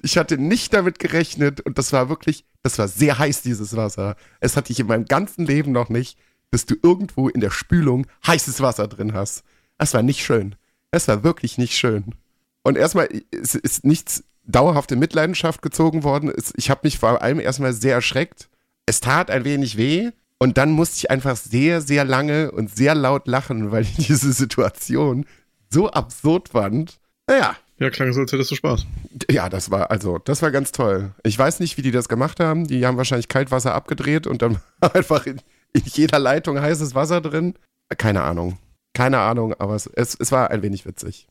Ich 0.00 0.16
hatte 0.16 0.38
nicht 0.38 0.72
damit 0.72 1.00
gerechnet 1.00 1.60
und 1.62 1.76
das 1.76 1.92
war 1.92 2.08
wirklich, 2.08 2.44
das 2.62 2.78
war 2.78 2.86
sehr 2.86 3.18
heiß, 3.18 3.42
dieses 3.42 3.74
Wasser. 3.74 4.14
Es 4.38 4.56
hatte 4.56 4.72
ich 4.72 4.78
in 4.78 4.86
meinem 4.86 5.06
ganzen 5.06 5.44
Leben 5.44 5.72
noch 5.72 5.88
nicht 5.88 6.16
dass 6.54 6.66
du 6.66 6.76
irgendwo 6.82 7.28
in 7.28 7.40
der 7.40 7.50
Spülung 7.50 8.06
heißes 8.26 8.60
Wasser 8.60 8.86
drin 8.86 9.12
hast. 9.12 9.42
Das 9.76 9.92
war 9.92 10.02
nicht 10.02 10.24
schön. 10.24 10.54
Das 10.92 11.08
war 11.08 11.24
wirklich 11.24 11.58
nicht 11.58 11.76
schön. 11.76 12.14
Und 12.62 12.78
erstmal 12.78 13.08
ist, 13.32 13.56
ist 13.56 13.84
nichts 13.84 14.22
dauerhaft 14.44 14.92
in 14.92 15.00
Mitleidenschaft 15.00 15.62
gezogen 15.62 16.04
worden. 16.04 16.32
Ich 16.56 16.70
habe 16.70 16.82
mich 16.84 16.98
vor 17.00 17.20
allem 17.20 17.40
erstmal 17.40 17.72
sehr 17.72 17.94
erschreckt. 17.94 18.48
Es 18.86 19.00
tat 19.00 19.30
ein 19.32 19.44
wenig 19.44 19.76
weh. 19.76 20.10
Und 20.38 20.56
dann 20.56 20.70
musste 20.70 20.98
ich 20.98 21.10
einfach 21.10 21.36
sehr, 21.36 21.80
sehr 21.80 22.04
lange 22.04 22.52
und 22.52 22.74
sehr 22.74 22.94
laut 22.94 23.26
lachen, 23.26 23.72
weil 23.72 23.82
ich 23.82 23.94
diese 24.06 24.32
Situation 24.32 25.26
so 25.70 25.90
absurd 25.90 26.50
fand. 26.50 27.00
Naja. 27.26 27.56
Ja, 27.78 27.90
klang 27.90 28.12
so, 28.12 28.20
als 28.20 28.32
hättest 28.32 28.52
du 28.52 28.54
Spaß. 28.54 28.86
Ja, 29.28 29.48
das 29.48 29.72
war, 29.72 29.90
also, 29.90 30.18
das 30.18 30.40
war 30.42 30.52
ganz 30.52 30.70
toll. 30.70 31.12
Ich 31.24 31.36
weiß 31.36 31.58
nicht, 31.58 31.76
wie 31.76 31.82
die 31.82 31.90
das 31.90 32.08
gemacht 32.08 32.38
haben. 32.38 32.68
Die 32.68 32.86
haben 32.86 32.96
wahrscheinlich 32.96 33.26
Kaltwasser 33.26 33.74
abgedreht 33.74 34.28
und 34.28 34.42
dann 34.42 34.60
einfach 34.80 35.26
in, 35.26 35.40
in 35.74 35.82
jeder 35.84 36.18
Leitung 36.18 36.60
heißes 36.60 36.94
Wasser 36.94 37.20
drin. 37.20 37.54
Keine 37.98 38.22
Ahnung. 38.22 38.58
Keine 38.94 39.18
Ahnung, 39.18 39.54
aber 39.58 39.74
es, 39.74 39.86
es, 39.86 40.14
es 40.18 40.32
war 40.32 40.50
ein 40.50 40.62
wenig 40.62 40.86
witzig. 40.86 41.26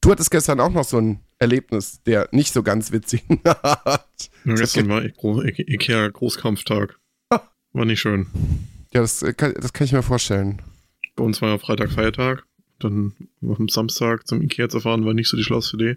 Du 0.00 0.10
hattest 0.10 0.30
gestern 0.30 0.60
auch 0.60 0.70
noch 0.70 0.84
so 0.84 0.98
ein 0.98 1.20
Erlebnis, 1.38 2.02
der 2.02 2.28
nicht 2.32 2.52
so 2.52 2.62
ganz 2.62 2.92
witzig 2.92 3.24
war. 3.44 4.04
Ja, 4.44 4.54
gestern 4.54 4.88
war 4.88 5.02
Ikea 5.04 6.08
Großkampftag. 6.08 6.98
War 7.72 7.84
nicht 7.84 8.00
schön. 8.00 8.26
Ja, 8.92 9.02
das 9.02 9.24
kann, 9.36 9.52
das 9.54 9.72
kann 9.72 9.84
ich 9.84 9.92
mir 9.92 10.02
vorstellen. 10.02 10.62
Bei 11.14 11.24
uns 11.24 11.42
war 11.42 11.50
ja 11.50 11.58
Freitag 11.58 11.90
Feiertag. 11.90 12.44
Dann 12.78 13.14
am 13.42 13.68
Samstag 13.68 14.26
zum 14.26 14.40
Ikea 14.42 14.68
zu 14.68 14.80
fahren, 14.80 15.04
war 15.04 15.14
nicht 15.14 15.28
so 15.28 15.36
die 15.36 15.42
schlauste 15.42 15.76
Idee. 15.76 15.96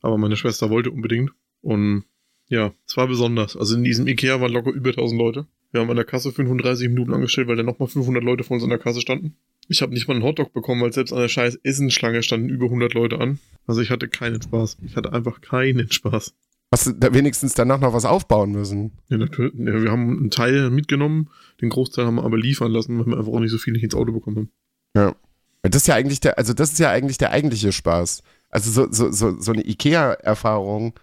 Aber 0.00 0.16
meine 0.16 0.36
Schwester 0.36 0.70
wollte 0.70 0.90
unbedingt. 0.90 1.32
Und 1.60 2.04
ja, 2.48 2.72
es 2.86 2.96
war 2.96 3.06
besonders. 3.06 3.56
Also 3.56 3.76
in 3.76 3.84
diesem 3.84 4.06
Ikea 4.06 4.40
waren 4.40 4.52
locker 4.52 4.70
über 4.70 4.90
1000 4.90 5.18
Leute. 5.18 5.46
Wir 5.72 5.80
haben 5.80 5.90
an 5.90 5.96
der 5.96 6.04
Kasse 6.04 6.32
35 6.32 6.88
Minuten 6.88 7.14
angestellt, 7.14 7.48
weil 7.48 7.56
da 7.56 7.62
nochmal 7.62 7.88
500 7.88 8.22
Leute 8.22 8.44
vor 8.44 8.54
uns 8.54 8.64
an 8.64 8.70
der 8.70 8.78
Kasse 8.78 9.00
standen. 9.00 9.36
Ich 9.68 9.82
habe 9.82 9.92
nicht 9.92 10.08
mal 10.08 10.14
einen 10.14 10.24
Hotdog 10.24 10.52
bekommen, 10.52 10.82
weil 10.82 10.92
selbst 10.92 11.12
an 11.12 11.20
der 11.20 11.28
scheiß 11.28 11.60
Essenschlange 11.62 12.22
standen 12.22 12.48
über 12.48 12.66
100 12.66 12.92
Leute 12.94 13.20
an. 13.20 13.38
Also 13.66 13.80
ich 13.80 13.90
hatte 13.90 14.08
keinen 14.08 14.42
Spaß. 14.42 14.78
Ich 14.84 14.96
hatte 14.96 15.12
einfach 15.12 15.40
keinen 15.40 15.90
Spaß. 15.92 16.34
Hast 16.72 16.86
du 16.86 16.92
da 16.92 17.12
wenigstens 17.12 17.54
danach 17.54 17.80
noch 17.80 17.92
was 17.92 18.04
aufbauen 18.04 18.52
müssen? 18.52 18.92
Ja, 19.08 19.18
natürlich. 19.18 19.54
Ja, 19.54 19.82
wir 19.82 19.90
haben 19.90 20.18
einen 20.18 20.30
Teil 20.30 20.70
mitgenommen, 20.70 21.28
den 21.60 21.68
Großteil 21.68 22.06
haben 22.06 22.16
wir 22.16 22.24
aber 22.24 22.38
liefern 22.38 22.70
lassen, 22.70 22.98
weil 22.98 23.06
wir 23.06 23.18
einfach 23.18 23.32
auch 23.32 23.40
nicht 23.40 23.50
so 23.50 23.58
viel 23.58 23.72
nicht 23.72 23.82
ins 23.82 23.94
Auto 23.94 24.12
bekommen 24.12 24.36
haben. 24.36 24.50
Ja. 24.96 25.16
Das 25.62 25.82
ist 25.82 25.88
ja 25.88 25.94
eigentlich 25.94 26.20
der, 26.20 26.38
also 26.38 26.54
das 26.54 26.72
ist 26.72 26.78
ja 26.78 26.90
eigentlich 26.90 27.18
der 27.18 27.32
eigentliche 27.32 27.72
Spaß. 27.72 28.22
Also 28.50 28.70
so, 28.70 28.92
so, 28.92 29.10
so, 29.10 29.38
so 29.40 29.52
eine 29.52 29.66
IKEA-Erfahrung, 29.68 30.94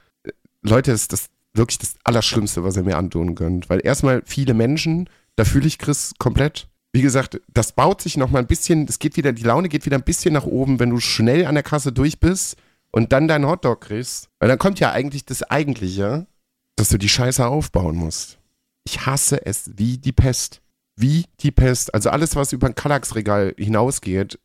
Leute, 0.61 0.91
das, 0.91 1.07
das, 1.07 1.29
wirklich 1.53 1.79
das 1.79 1.95
Allerschlimmste, 2.03 2.63
was 2.63 2.77
ihr 2.77 2.83
mir 2.83 2.97
antun 2.97 3.35
könnt. 3.35 3.69
Weil 3.69 3.85
erstmal 3.85 4.21
viele 4.25 4.53
Menschen, 4.53 5.09
da 5.35 5.45
fühle 5.45 5.67
ich 5.67 5.77
Chris 5.77 6.13
komplett. 6.17 6.67
Wie 6.93 7.01
gesagt, 7.01 7.41
das 7.53 7.73
baut 7.73 8.01
sich 8.01 8.17
noch 8.17 8.31
mal 8.31 8.39
ein 8.39 8.47
bisschen, 8.47 8.85
es 8.87 8.99
geht 8.99 9.17
wieder, 9.17 9.33
die 9.33 9.43
Laune 9.43 9.69
geht 9.69 9.85
wieder 9.85 9.97
ein 9.97 10.03
bisschen 10.03 10.33
nach 10.33 10.45
oben, 10.45 10.79
wenn 10.79 10.89
du 10.89 10.99
schnell 10.99 11.45
an 11.45 11.55
der 11.55 11.63
Kasse 11.63 11.91
durch 11.91 12.19
bist 12.19 12.57
und 12.91 13.11
dann 13.11 13.27
deinen 13.27 13.47
Hotdog 13.47 13.81
kriegst. 13.81 14.29
Weil 14.39 14.49
dann 14.49 14.57
kommt 14.57 14.79
ja 14.79 14.91
eigentlich 14.91 15.25
das 15.25 15.43
Eigentliche, 15.43 16.27
dass 16.75 16.89
du 16.89 16.97
die 16.97 17.09
Scheiße 17.09 17.45
aufbauen 17.45 17.97
musst. 17.97 18.39
Ich 18.85 19.05
hasse 19.05 19.45
es 19.45 19.71
wie 19.75 19.97
die 19.97 20.13
Pest. 20.13 20.61
Wie 20.95 21.25
die 21.41 21.51
Pest. 21.51 21.93
Also 21.93 22.09
alles, 22.09 22.35
was 22.35 22.53
über 22.53 22.67
ein 22.67 22.75
Kallax-Regal 22.75 23.53
hinausgeht, 23.57 24.39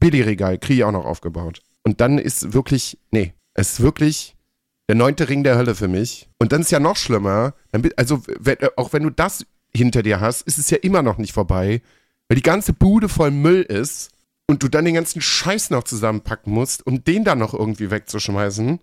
Billy-Regal, 0.00 0.58
kriege 0.58 0.78
ich 0.80 0.84
auch 0.84 0.92
noch 0.92 1.04
aufgebaut. 1.04 1.62
Und 1.84 2.00
dann 2.00 2.18
ist 2.18 2.52
wirklich, 2.52 2.98
nee, 3.10 3.34
es 3.54 3.74
ist 3.74 3.80
wirklich 3.80 4.33
der 4.88 4.96
neunte 4.96 5.28
Ring 5.28 5.44
der 5.44 5.56
Hölle 5.56 5.74
für 5.74 5.88
mich. 5.88 6.28
Und 6.38 6.52
dann 6.52 6.60
ist 6.60 6.70
ja 6.70 6.80
noch 6.80 6.96
schlimmer. 6.96 7.54
Also, 7.96 8.22
wenn, 8.38 8.58
auch 8.76 8.92
wenn 8.92 9.02
du 9.02 9.10
das 9.10 9.46
hinter 9.74 10.02
dir 10.02 10.20
hast, 10.20 10.42
ist 10.42 10.58
es 10.58 10.70
ja 10.70 10.78
immer 10.78 11.02
noch 11.02 11.18
nicht 11.18 11.32
vorbei, 11.32 11.82
weil 12.28 12.36
die 12.36 12.42
ganze 12.42 12.72
Bude 12.72 13.08
voll 13.08 13.30
Müll 13.30 13.62
ist 13.62 14.10
und 14.46 14.62
du 14.62 14.68
dann 14.68 14.84
den 14.84 14.94
ganzen 14.94 15.20
Scheiß 15.20 15.70
noch 15.70 15.84
zusammenpacken 15.84 16.52
musst, 16.52 16.86
um 16.86 17.02
den 17.02 17.24
dann 17.24 17.38
noch 17.38 17.54
irgendwie 17.54 17.90
wegzuschmeißen. 17.90 18.80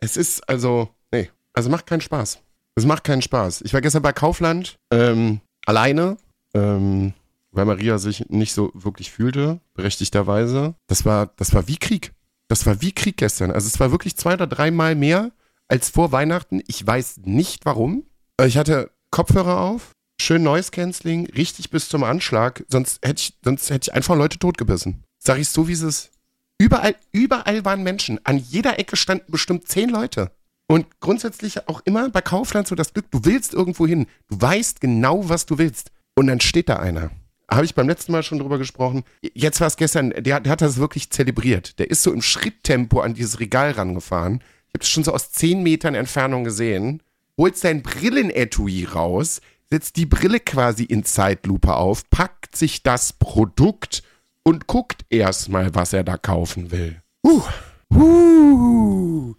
Es 0.00 0.16
ist 0.16 0.48
also, 0.48 0.88
nee, 1.12 1.30
also 1.52 1.70
macht 1.70 1.86
keinen 1.86 2.00
Spaß. 2.00 2.40
Es 2.74 2.86
macht 2.86 3.04
keinen 3.04 3.22
Spaß. 3.22 3.62
Ich 3.62 3.74
war 3.74 3.80
gestern 3.80 4.02
bei 4.02 4.12
Kaufland 4.12 4.78
ähm, 4.92 5.40
alleine, 5.66 6.16
ähm, 6.54 7.14
weil 7.50 7.64
Maria 7.64 7.98
sich 7.98 8.28
nicht 8.28 8.52
so 8.52 8.70
wirklich 8.74 9.10
fühlte, 9.10 9.60
berechtigterweise. 9.74 10.74
Das 10.86 11.04
war, 11.04 11.32
das 11.36 11.54
war 11.54 11.66
wie 11.66 11.76
Krieg. 11.76 12.12
Das 12.48 12.64
war 12.66 12.80
wie 12.80 12.92
Krieg 12.92 13.18
gestern. 13.18 13.50
Also 13.50 13.66
es 13.66 13.78
war 13.78 13.90
wirklich 13.90 14.16
zwei 14.16 14.34
oder 14.34 14.46
dreimal 14.46 14.94
mehr 14.94 15.30
als 15.68 15.90
vor 15.90 16.12
Weihnachten. 16.12 16.62
Ich 16.66 16.84
weiß 16.84 17.20
nicht 17.24 17.66
warum. 17.66 18.04
Ich 18.42 18.56
hatte 18.56 18.90
Kopfhörer 19.10 19.60
auf, 19.60 19.92
schön 20.20 20.42
Noise 20.42 20.70
Canceling, 20.70 21.26
richtig 21.26 21.70
bis 21.70 21.88
zum 21.88 22.04
Anschlag. 22.04 22.64
Sonst 22.68 23.04
hätte 23.04 23.20
ich, 23.20 23.38
sonst 23.44 23.70
hätte 23.70 23.90
ich 23.90 23.94
einfach 23.94 24.16
Leute 24.16 24.38
totgebissen. 24.38 25.04
Sag 25.18 25.38
ich 25.38 25.48
so, 25.48 25.68
wie 25.68 25.72
es 25.72 25.82
ist. 25.82 26.10
Überall, 26.58 26.96
überall 27.12 27.64
waren 27.64 27.82
Menschen. 27.82 28.18
An 28.24 28.38
jeder 28.38 28.78
Ecke 28.78 28.96
standen 28.96 29.30
bestimmt 29.30 29.68
zehn 29.68 29.90
Leute. 29.90 30.32
Und 30.66 31.00
grundsätzlich 31.00 31.68
auch 31.68 31.80
immer 31.84 32.08
bei 32.10 32.20
Kaufland 32.20 32.68
so 32.68 32.74
das 32.74 32.92
Glück, 32.92 33.10
du 33.10 33.24
willst 33.24 33.54
irgendwo 33.54 33.86
hin. 33.86 34.06
Du 34.28 34.40
weißt 34.40 34.80
genau, 34.80 35.28
was 35.28 35.46
du 35.46 35.58
willst. 35.58 35.90
Und 36.14 36.26
dann 36.26 36.40
steht 36.40 36.68
da 36.68 36.76
einer. 36.76 37.10
Habe 37.50 37.64
ich 37.64 37.74
beim 37.74 37.88
letzten 37.88 38.12
Mal 38.12 38.22
schon 38.22 38.38
drüber 38.38 38.58
gesprochen. 38.58 39.04
Jetzt 39.34 39.60
war 39.60 39.68
es 39.68 39.76
gestern, 39.76 40.10
der, 40.10 40.40
der 40.40 40.52
hat 40.52 40.60
das 40.60 40.76
wirklich 40.76 41.10
zelebriert. 41.10 41.78
Der 41.78 41.90
ist 41.90 42.02
so 42.02 42.12
im 42.12 42.20
Schritttempo 42.20 43.00
an 43.00 43.14
dieses 43.14 43.40
Regal 43.40 43.70
rangefahren. 43.70 44.42
Ich 44.68 44.74
habe 44.74 44.82
es 44.82 44.88
schon 44.88 45.04
so 45.04 45.14
aus 45.14 45.32
zehn 45.32 45.62
Metern 45.62 45.94
Entfernung 45.94 46.44
gesehen. 46.44 47.02
Holt 47.38 47.56
sein 47.56 47.82
Brillenetui 47.82 48.84
raus, 48.84 49.40
setzt 49.70 49.96
die 49.96 50.06
Brille 50.06 50.40
quasi 50.40 50.84
in 50.84 51.04
Zeitlupe 51.04 51.74
auf, 51.74 52.10
packt 52.10 52.56
sich 52.56 52.82
das 52.82 53.14
Produkt 53.14 54.02
und 54.42 54.66
guckt 54.66 55.06
erstmal, 55.08 55.74
was 55.74 55.92
er 55.92 56.04
da 56.04 56.16
kaufen 56.16 56.70
will. 56.70 57.00
Uh, 57.24 57.42
uh. 57.94 59.34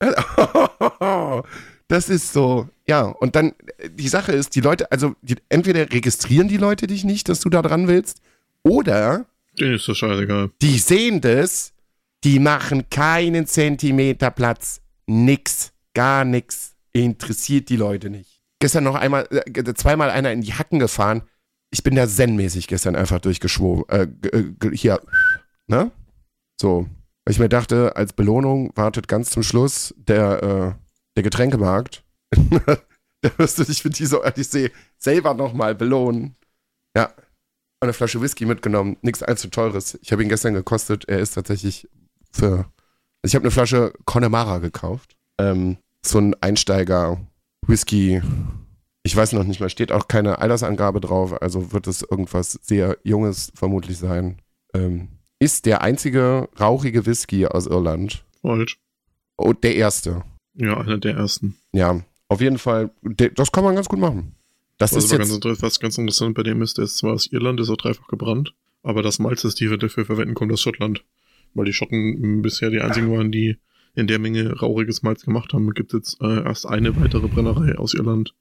Das 1.88 2.08
ist 2.08 2.32
so, 2.32 2.68
ja. 2.88 3.02
Und 3.02 3.36
dann, 3.36 3.52
die 3.90 4.08
Sache 4.08 4.32
ist, 4.32 4.54
die 4.54 4.60
Leute, 4.60 4.90
also 4.92 5.14
die, 5.22 5.36
entweder 5.48 5.90
registrieren 5.92 6.48
die 6.48 6.56
Leute 6.56 6.86
dich 6.86 7.04
nicht, 7.04 7.28
dass 7.28 7.40
du 7.40 7.48
da 7.50 7.62
dran 7.62 7.88
willst, 7.88 8.20
oder 8.62 9.26
Denen 9.58 9.74
ist 9.74 9.88
das 9.88 9.98
scheißegal. 9.98 10.50
die 10.60 10.78
sehen 10.78 11.20
das, 11.20 11.72
die 12.24 12.38
machen 12.38 12.90
keinen 12.90 13.46
Zentimeter 13.46 14.30
Platz. 14.30 14.80
Nix, 15.06 15.72
gar 15.94 16.24
nix. 16.24 16.74
Interessiert 16.92 17.68
die 17.68 17.76
Leute 17.76 18.10
nicht. 18.10 18.40
Gestern 18.58 18.84
noch 18.84 18.94
einmal, 18.94 19.28
äh, 19.30 19.74
zweimal 19.74 20.10
einer 20.10 20.32
in 20.32 20.40
die 20.40 20.54
Hacken 20.54 20.78
gefahren. 20.78 21.22
Ich 21.70 21.82
bin 21.82 21.94
da 21.94 22.08
zen-mäßig 22.08 22.68
gestern 22.68 22.96
einfach 22.96 23.20
durchgeschwoben. 23.20 23.84
Äh, 23.88 24.08
äh, 24.28 24.76
hier, 24.76 25.00
ne? 25.66 25.90
So. 26.60 26.86
Weil 27.24 27.32
ich 27.32 27.38
mir 27.38 27.48
dachte, 27.48 27.96
als 27.96 28.12
Belohnung 28.12 28.72
wartet 28.76 29.08
ganz 29.08 29.30
zum 29.30 29.42
Schluss 29.42 29.94
der, 29.98 30.42
äh, 30.42 30.72
der 31.16 31.22
Getränkemarkt. 31.22 32.02
da 33.20 33.30
wirst 33.38 33.58
du 33.58 33.64
dich 33.64 33.82
für 33.82 33.90
diese 33.90 34.22
Odyssee 34.22 34.70
selber 34.98 35.34
nochmal 35.34 35.74
belohnen. 35.74 36.36
Ja. 36.96 37.12
Eine 37.80 37.92
Flasche 37.92 38.20
Whisky 38.22 38.46
mitgenommen. 38.46 38.96
Nichts 39.02 39.22
allzu 39.22 39.48
teures. 39.48 39.98
Ich 40.00 40.10
habe 40.12 40.22
ihn 40.22 40.28
gestern 40.28 40.54
gekostet. 40.54 41.04
Er 41.08 41.18
ist 41.18 41.34
tatsächlich 41.34 41.88
für. 42.32 42.66
Also 43.22 43.30
ich 43.30 43.34
habe 43.34 43.44
eine 43.44 43.50
Flasche 43.50 43.92
Connemara 44.06 44.58
gekauft. 44.58 45.16
Ähm, 45.38 45.76
so 46.04 46.18
ein 46.18 46.34
Einsteiger-Whisky. 46.40 48.22
Ich 49.02 49.16
weiß 49.16 49.32
noch 49.32 49.44
nicht 49.44 49.60
mal, 49.60 49.70
steht 49.70 49.92
auch 49.92 50.08
keine 50.08 50.38
Altersangabe 50.38 51.00
drauf, 51.00 51.40
also 51.40 51.72
wird 51.72 51.86
es 51.86 52.02
irgendwas 52.02 52.58
sehr 52.62 52.98
Junges 53.04 53.52
vermutlich 53.54 53.98
sein. 53.98 54.40
Ähm, 54.74 55.08
ist 55.38 55.66
der 55.66 55.82
einzige 55.82 56.48
rauchige 56.58 57.06
Whisky 57.06 57.46
aus 57.46 57.66
Irland. 57.66 58.24
Falsch. 58.42 58.80
Oh, 59.36 59.52
der 59.52 59.76
erste. 59.76 60.24
Ja, 60.54 60.78
einer 60.80 60.98
der 60.98 61.14
ersten. 61.14 61.56
Ja, 61.72 62.00
auf 62.28 62.40
jeden 62.40 62.58
Fall, 62.58 62.90
das 63.34 63.52
kann 63.52 63.64
man 63.64 63.74
ganz 63.74 63.88
gut 63.88 63.98
machen. 64.00 64.34
Das 64.78 64.94
Was, 64.94 65.04
ist 65.04 65.10
ganz, 65.10 65.28
jetzt, 65.30 65.44
inter- 65.44 65.62
was 65.62 65.80
ganz 65.80 65.96
interessant 65.98 66.34
bei 66.34 66.42
dem 66.42 66.60
ist, 66.62 66.76
der 66.78 66.84
ist 66.84 66.98
zwar 66.98 67.12
aus 67.14 67.26
Irland, 67.32 67.60
ist 67.60 67.70
auch 67.70 67.76
dreifach 67.76 68.08
gebrannt, 68.08 68.54
aber 68.82 69.02
das 69.02 69.18
Malz, 69.18 69.42
das 69.42 69.54
die 69.54 69.74
dafür 69.78 70.04
verwenden, 70.04 70.34
kommt 70.34 70.52
aus 70.52 70.60
Schottland. 70.60 71.04
Weil 71.54 71.64
die 71.64 71.72
Schotten 71.72 72.42
bisher 72.42 72.68
die 72.68 72.80
einzigen 72.82 73.10
waren, 73.10 73.32
die 73.32 73.56
in 73.94 74.06
der 74.06 74.18
Menge 74.18 74.58
rauchiges 74.58 75.02
Malz 75.02 75.22
gemacht 75.24 75.54
haben. 75.54 75.72
Gibt 75.72 75.94
jetzt 75.94 76.20
äh, 76.20 76.42
erst 76.44 76.66
eine 76.66 76.94
weitere 77.00 77.28
Brennerei 77.28 77.78
aus 77.78 77.94
Irland, 77.94 78.34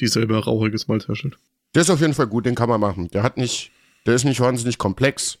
die 0.00 0.06
selber 0.06 0.38
rauchiges 0.40 0.86
Malz 0.88 1.08
herstellt. 1.08 1.38
der 1.74 1.80
ist 1.82 1.88
auf 1.90 2.02
jeden 2.02 2.12
Fall 2.12 2.26
gut, 2.26 2.44
den 2.44 2.54
kann 2.54 2.68
man 2.68 2.80
machen. 2.80 3.08
Der 3.08 3.22
hat 3.22 3.38
nicht, 3.38 3.70
der 4.04 4.14
ist 4.14 4.24
nicht 4.24 4.40
wahnsinnig 4.40 4.76
komplex. 4.76 5.38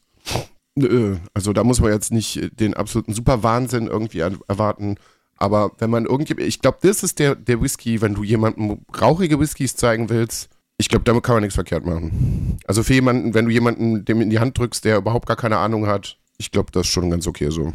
Nö, 0.74 1.18
Also 1.34 1.52
da 1.52 1.64
muss 1.64 1.80
man 1.82 1.92
jetzt 1.92 2.12
nicht 2.12 2.58
den 2.58 2.72
absoluten 2.72 3.12
Superwahnsinn 3.12 3.88
irgendwie 3.88 4.20
erwarten. 4.20 4.96
Aber 5.42 5.72
wenn 5.78 5.90
man 5.90 6.06
irgendwie, 6.06 6.40
ich 6.40 6.60
glaube, 6.60 6.78
das 6.82 7.02
ist 7.02 7.18
der, 7.18 7.34
der 7.34 7.60
Whisky, 7.60 8.00
wenn 8.00 8.14
du 8.14 8.22
jemandem 8.22 8.78
rauchige 9.00 9.40
Whiskys 9.40 9.74
zeigen 9.74 10.08
willst, 10.08 10.48
ich 10.78 10.88
glaube, 10.88 11.04
damit 11.04 11.24
kann 11.24 11.34
man 11.34 11.42
nichts 11.42 11.56
verkehrt 11.56 11.84
machen. 11.84 12.60
Also 12.64 12.84
für 12.84 12.94
jemanden, 12.94 13.34
wenn 13.34 13.46
du 13.46 13.50
jemanden 13.50 14.04
dem 14.04 14.20
in 14.20 14.30
die 14.30 14.38
Hand 14.38 14.56
drückst, 14.56 14.84
der 14.84 14.98
überhaupt 14.98 15.26
gar 15.26 15.36
keine 15.36 15.56
Ahnung 15.56 15.88
hat, 15.88 16.16
ich 16.38 16.52
glaube, 16.52 16.70
das 16.70 16.86
ist 16.86 16.92
schon 16.92 17.10
ganz 17.10 17.26
okay 17.26 17.50
so. 17.50 17.72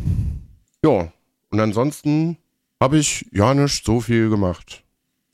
Ja, 0.82 1.12
und 1.50 1.60
ansonsten 1.60 2.38
habe 2.80 3.00
ich 3.00 3.26
ja 3.34 3.54
nicht 3.54 3.84
so 3.84 4.00
viel 4.00 4.30
gemacht. 4.30 4.86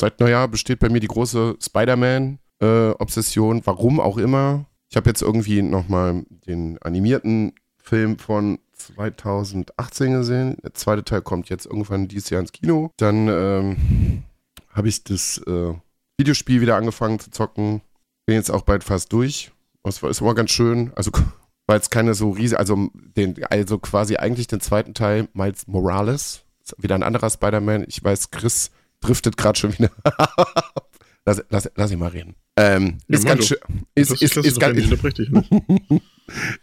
Seit 0.02 0.20
Neujahr 0.20 0.48
besteht 0.48 0.80
bei 0.80 0.90
mir 0.90 1.02
die 1.02 1.08
große 1.08 1.58
Spider-Man-Obsession, 1.62 3.62
warum 3.64 4.00
auch 4.00 4.18
immer. 4.18 4.66
Ich 4.90 4.98
habe 4.98 5.08
jetzt 5.08 5.22
irgendwie 5.22 5.62
nochmal 5.62 6.26
den 6.48 6.82
animierten 6.82 7.54
Film 7.78 8.18
von 8.18 8.58
2018 8.88 10.14
gesehen. 10.14 10.58
Der 10.64 10.74
zweite 10.74 11.04
Teil 11.04 11.22
kommt 11.22 11.50
jetzt 11.50 11.66
irgendwann 11.66 12.08
dieses 12.08 12.30
Jahr 12.30 12.42
ins 12.42 12.52
Kino. 12.52 12.92
Dann 12.98 13.28
ähm, 13.28 14.24
habe 14.70 14.90
ich 14.90 15.04
das 15.04 15.40
äh, 15.48 15.74
Videospiel 16.18 16.62
wieder 16.62 16.76
angefangen 16.76 17.20
zu 17.20 17.32
zocken. 17.32 17.82
Bin 18.26 18.36
jetzt 18.36 18.52
auch 18.52 18.64
bald 18.64 18.84
fast 18.84 19.12
durch. 19.14 19.52
Das 19.84 20.02
war, 20.02 20.10
ist 20.10 20.22
immer 20.22 20.36
ganz 20.36 20.52
schön. 20.52 20.92
Also 20.96 21.12
war 21.68 21.76
jetzt 21.76 21.92
keine 21.92 22.14
so 22.14 22.32
riesige, 22.32 22.60
also 22.60 22.90
den, 22.94 23.44
also 23.46 23.80
quasi 23.80 24.18
eigentlich 24.18 24.48
den 24.48 24.60
zweiten 24.60 24.94
Teil, 24.94 25.28
Miles 25.34 25.68
Morales. 25.68 26.44
Ist 26.64 26.82
wieder 26.82 26.96
ein 26.96 27.04
anderer 27.04 27.30
Spider-Man. 27.30 27.86
Ich 27.88 28.04
weiß, 28.04 28.32
Chris 28.32 28.72
driftet 29.02 29.38
gerade 29.38 29.60
schon 29.60 29.74
wieder. 29.74 29.92
lass, 31.26 31.44
lass, 31.50 31.70
lass 31.76 31.92
ihn 31.92 32.00
mal 32.00 32.10
reden. 32.10 32.36
Ähm, 32.56 33.00
Ja, 33.08 33.18
ist 33.18 33.26
ganz 33.26 33.48
schön. 33.48 33.58
Ist, 33.96 34.12
ist, 34.12 34.38
ist, 34.38 34.62
nicht 34.62 34.86
unterbrech 34.86 35.14
dich, 35.16 35.30
ne? 35.30 35.44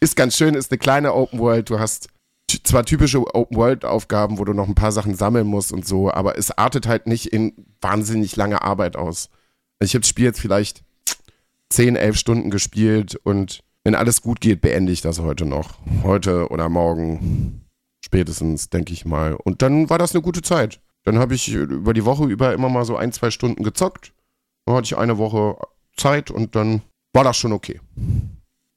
ist 0.00 0.16
ganz 0.16 0.36
schön, 0.36 0.54
ist 0.54 0.70
eine 0.70 0.78
kleine 0.78 1.14
Open 1.14 1.38
World. 1.38 1.70
Du 1.70 1.78
hast 1.78 2.08
zwar 2.64 2.84
typische 2.84 3.22
Open 3.34 3.56
World 3.56 3.84
Aufgaben, 3.84 4.38
wo 4.38 4.44
du 4.44 4.52
noch 4.52 4.68
ein 4.68 4.74
paar 4.74 4.92
Sachen 4.92 5.14
sammeln 5.14 5.46
musst 5.46 5.72
und 5.72 5.86
so, 5.86 6.10
aber 6.10 6.36
es 6.38 6.50
artet 6.50 6.86
halt 6.86 7.06
nicht 7.06 7.26
in 7.26 7.52
wahnsinnig 7.80 8.36
lange 8.36 8.62
Arbeit 8.62 8.96
aus. 8.96 9.30
Ich 9.82 9.94
habe 9.94 10.00
das 10.00 10.08
Spiel 10.08 10.26
jetzt 10.26 10.40
vielleicht 10.40 10.82
10, 11.70 11.96
11 11.96 12.16
Stunden 12.16 12.50
gespielt 12.50 13.16
und 13.22 13.62
wenn 13.84 13.94
alles 13.94 14.20
gut 14.20 14.40
geht, 14.40 14.60
beende 14.60 14.92
ich 14.92 15.00
das 15.00 15.20
heute 15.20 15.46
noch. 15.46 15.78
Heute 16.02 16.48
oder 16.48 16.68
morgen 16.68 17.62
spätestens, 18.04 18.68
denke 18.68 18.92
ich 18.92 19.04
mal. 19.04 19.34
Und 19.34 19.62
dann 19.62 19.88
war 19.88 19.98
das 19.98 20.14
eine 20.14 20.22
gute 20.22 20.42
Zeit. 20.42 20.80
Dann 21.04 21.18
habe 21.18 21.34
ich 21.34 21.48
über 21.52 21.94
die 21.94 22.04
Woche 22.04 22.24
über 22.24 22.52
immer 22.52 22.68
mal 22.68 22.84
so 22.84 22.96
ein, 22.96 23.12
zwei 23.12 23.30
Stunden 23.30 23.62
gezockt. 23.62 24.12
Dann 24.66 24.76
hatte 24.76 24.86
ich 24.86 24.98
eine 24.98 25.16
Woche 25.16 25.56
Zeit 25.96 26.30
und 26.30 26.56
dann 26.56 26.82
war 27.12 27.24
das 27.24 27.36
schon 27.36 27.52
okay. 27.52 27.80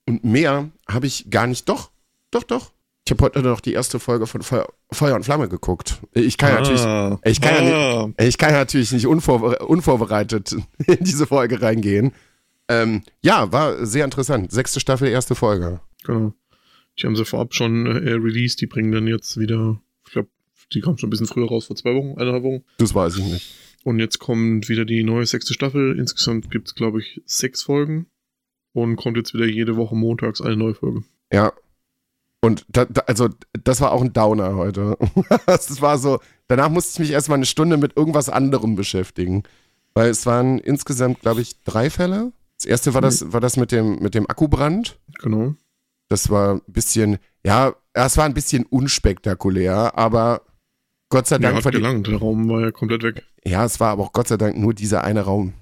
Und 0.06 0.24
mehr 0.24 0.70
habe 0.88 1.08
ich 1.08 1.30
gar 1.30 1.48
nicht. 1.48 1.68
Doch, 1.70 1.92
doch, 2.32 2.44
doch. 2.44 2.72
Ich 3.06 3.12
habe 3.12 3.24
heute 3.26 3.42
noch 3.42 3.60
die 3.60 3.74
erste 3.74 4.00
Folge 4.00 4.28
von 4.28 4.42
Feuer, 4.42 4.68
Feuer 4.92 5.16
und 5.16 5.24
Flamme 5.24 5.50
geguckt. 5.50 6.00
Ich 6.14 6.38
kann 6.38 6.54
natürlich, 6.54 6.82
Ah. 6.82 7.20
ich 7.26 7.42
kann 7.42 7.68
ja 7.68 8.04
ah. 8.06 8.10
ich 8.18 8.38
kann 8.38 8.54
natürlich 8.54 8.94
nicht 8.94 9.08
unvor, 9.08 9.60
unvorbereitet 9.70 10.54
in 10.88 10.98
diese 11.02 11.28
Folge 11.28 11.62
reingehen. 11.62 12.14
Ähm, 12.70 13.04
ja, 13.22 13.52
war 13.52 13.86
sehr 13.86 14.06
interessant. 14.06 14.52
Sechste 14.52 14.80
Staffel, 14.80 15.10
erste 15.10 15.36
Folge. 15.36 15.82
Genau. 16.06 16.34
Die 16.98 17.06
haben 17.06 17.16
sie 17.18 17.26
vorab 17.26 17.54
schon 17.54 17.86
äh, 17.88 18.12
released, 18.14 18.62
die 18.62 18.68
bringen 18.68 18.92
dann 18.94 19.08
jetzt 19.08 19.38
wieder, 19.38 19.82
ich 20.06 20.14
glaube, 20.14 20.30
die 20.74 20.80
kam 20.80 20.98
schon 20.98 21.08
ein 21.08 21.10
bisschen 21.10 21.28
früher 21.28 21.48
raus, 21.48 21.66
vor 21.66 21.76
zwei 21.76 21.94
Wochen, 21.94 22.18
eineinhalb 22.18 22.44
Wochen. 22.44 22.64
Das 22.78 22.96
weiß 22.96 23.18
ich 23.18 23.26
nicht. 23.26 23.54
Und 23.84 24.00
jetzt 24.00 24.20
kommt 24.20 24.70
wieder 24.70 24.86
die 24.86 25.04
neue 25.04 25.26
sechste 25.26 25.54
Staffel. 25.54 26.00
Insgesamt 26.00 26.50
gibt 26.52 26.70
es, 26.70 26.76
glaube 26.76 27.02
ich, 27.02 27.22
sechs 27.26 27.64
Folgen. 27.64 28.06
Und 28.74 28.96
kommt 28.96 29.18
jetzt 29.18 29.34
wieder 29.34 29.46
jede 29.46 29.78
Woche 29.78 29.96
montags 29.96 30.42
eine 30.42 30.58
neue 30.58 30.76
Folge. 30.76 31.04
Ja. 31.32 31.54
Und 32.42 32.66
da, 32.68 32.86
da, 32.86 33.02
also, 33.02 33.30
das 33.64 33.80
war 33.80 33.92
auch 33.92 34.02
ein 34.02 34.14
Downer 34.14 34.56
heute. 34.56 34.98
das 35.46 35.82
war 35.82 35.98
so, 35.98 36.20
danach 36.48 36.70
musste 36.70 36.94
ich 36.94 37.08
mich 37.08 37.12
erstmal 37.12 37.38
eine 37.38 37.46
Stunde 37.46 37.78
mit 37.78 37.96
irgendwas 37.96 38.30
anderem 38.30 38.76
beschäftigen. 38.76 39.44
Weil 39.94 40.10
es 40.10 40.26
waren 40.26 40.60
insgesamt, 40.60 41.22
glaube 41.22 41.42
ich, 41.42 41.64
drei 41.64 41.90
Fälle. 41.90 42.34
Das 42.58 42.66
erste 42.66 42.94
war 42.94 43.02
das, 43.02 43.32
war 43.32 43.40
das 43.40 43.58
mit 43.58 43.72
dem, 43.72 44.00
mit 44.00 44.16
dem 44.16 44.30
Akkubrand. 44.30 44.98
Genau. 45.22 45.56
Das 46.10 46.30
war 46.30 46.56
ein 46.56 46.62
bisschen, 46.68 47.18
ja, 47.46 47.76
es 47.94 48.18
war 48.18 48.26
ein 48.26 48.34
bisschen 48.34 48.66
unspektakulär, 48.66 49.98
aber 49.98 50.42
Gott 51.10 51.28
sei 51.28 51.38
Dank 51.38 51.58
hat 51.58 51.66
war 51.66 51.72
die, 51.72 51.78
gelangt. 51.78 52.08
Der 52.08 52.18
Raum 52.18 52.50
war 52.50 52.62
ja 52.62 52.72
komplett 52.72 53.04
weg. 53.04 53.24
Ja, 53.46 53.66
es 53.66 53.80
war 53.80 53.92
aber 53.92 54.04
auch 54.04 54.14
Gott 54.14 54.28
sei 54.28 54.38
Dank 54.38 54.58
nur 54.58 54.74
dieser 54.74 55.04
eine 55.04 55.22
Raum. 55.22 55.54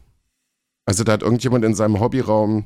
Also 0.85 1.03
da 1.03 1.13
hat 1.13 1.23
irgendjemand 1.23 1.65
in 1.65 1.73
seinem 1.73 1.99
Hobbyraum 1.99 2.65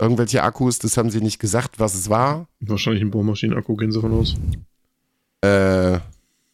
irgendwelche 0.00 0.42
Akkus, 0.42 0.78
das 0.78 0.96
haben 0.96 1.10
sie 1.10 1.20
nicht 1.20 1.38
gesagt, 1.38 1.78
was 1.80 1.94
es 1.94 2.10
war, 2.10 2.48
Wahrscheinlich 2.60 3.02
ein 3.02 3.10
Bohrmaschinenakku, 3.10 3.76
gehen 3.76 3.92
sie 3.92 4.00
von 4.00 4.12
aus. 4.12 4.34
äh, 5.42 5.98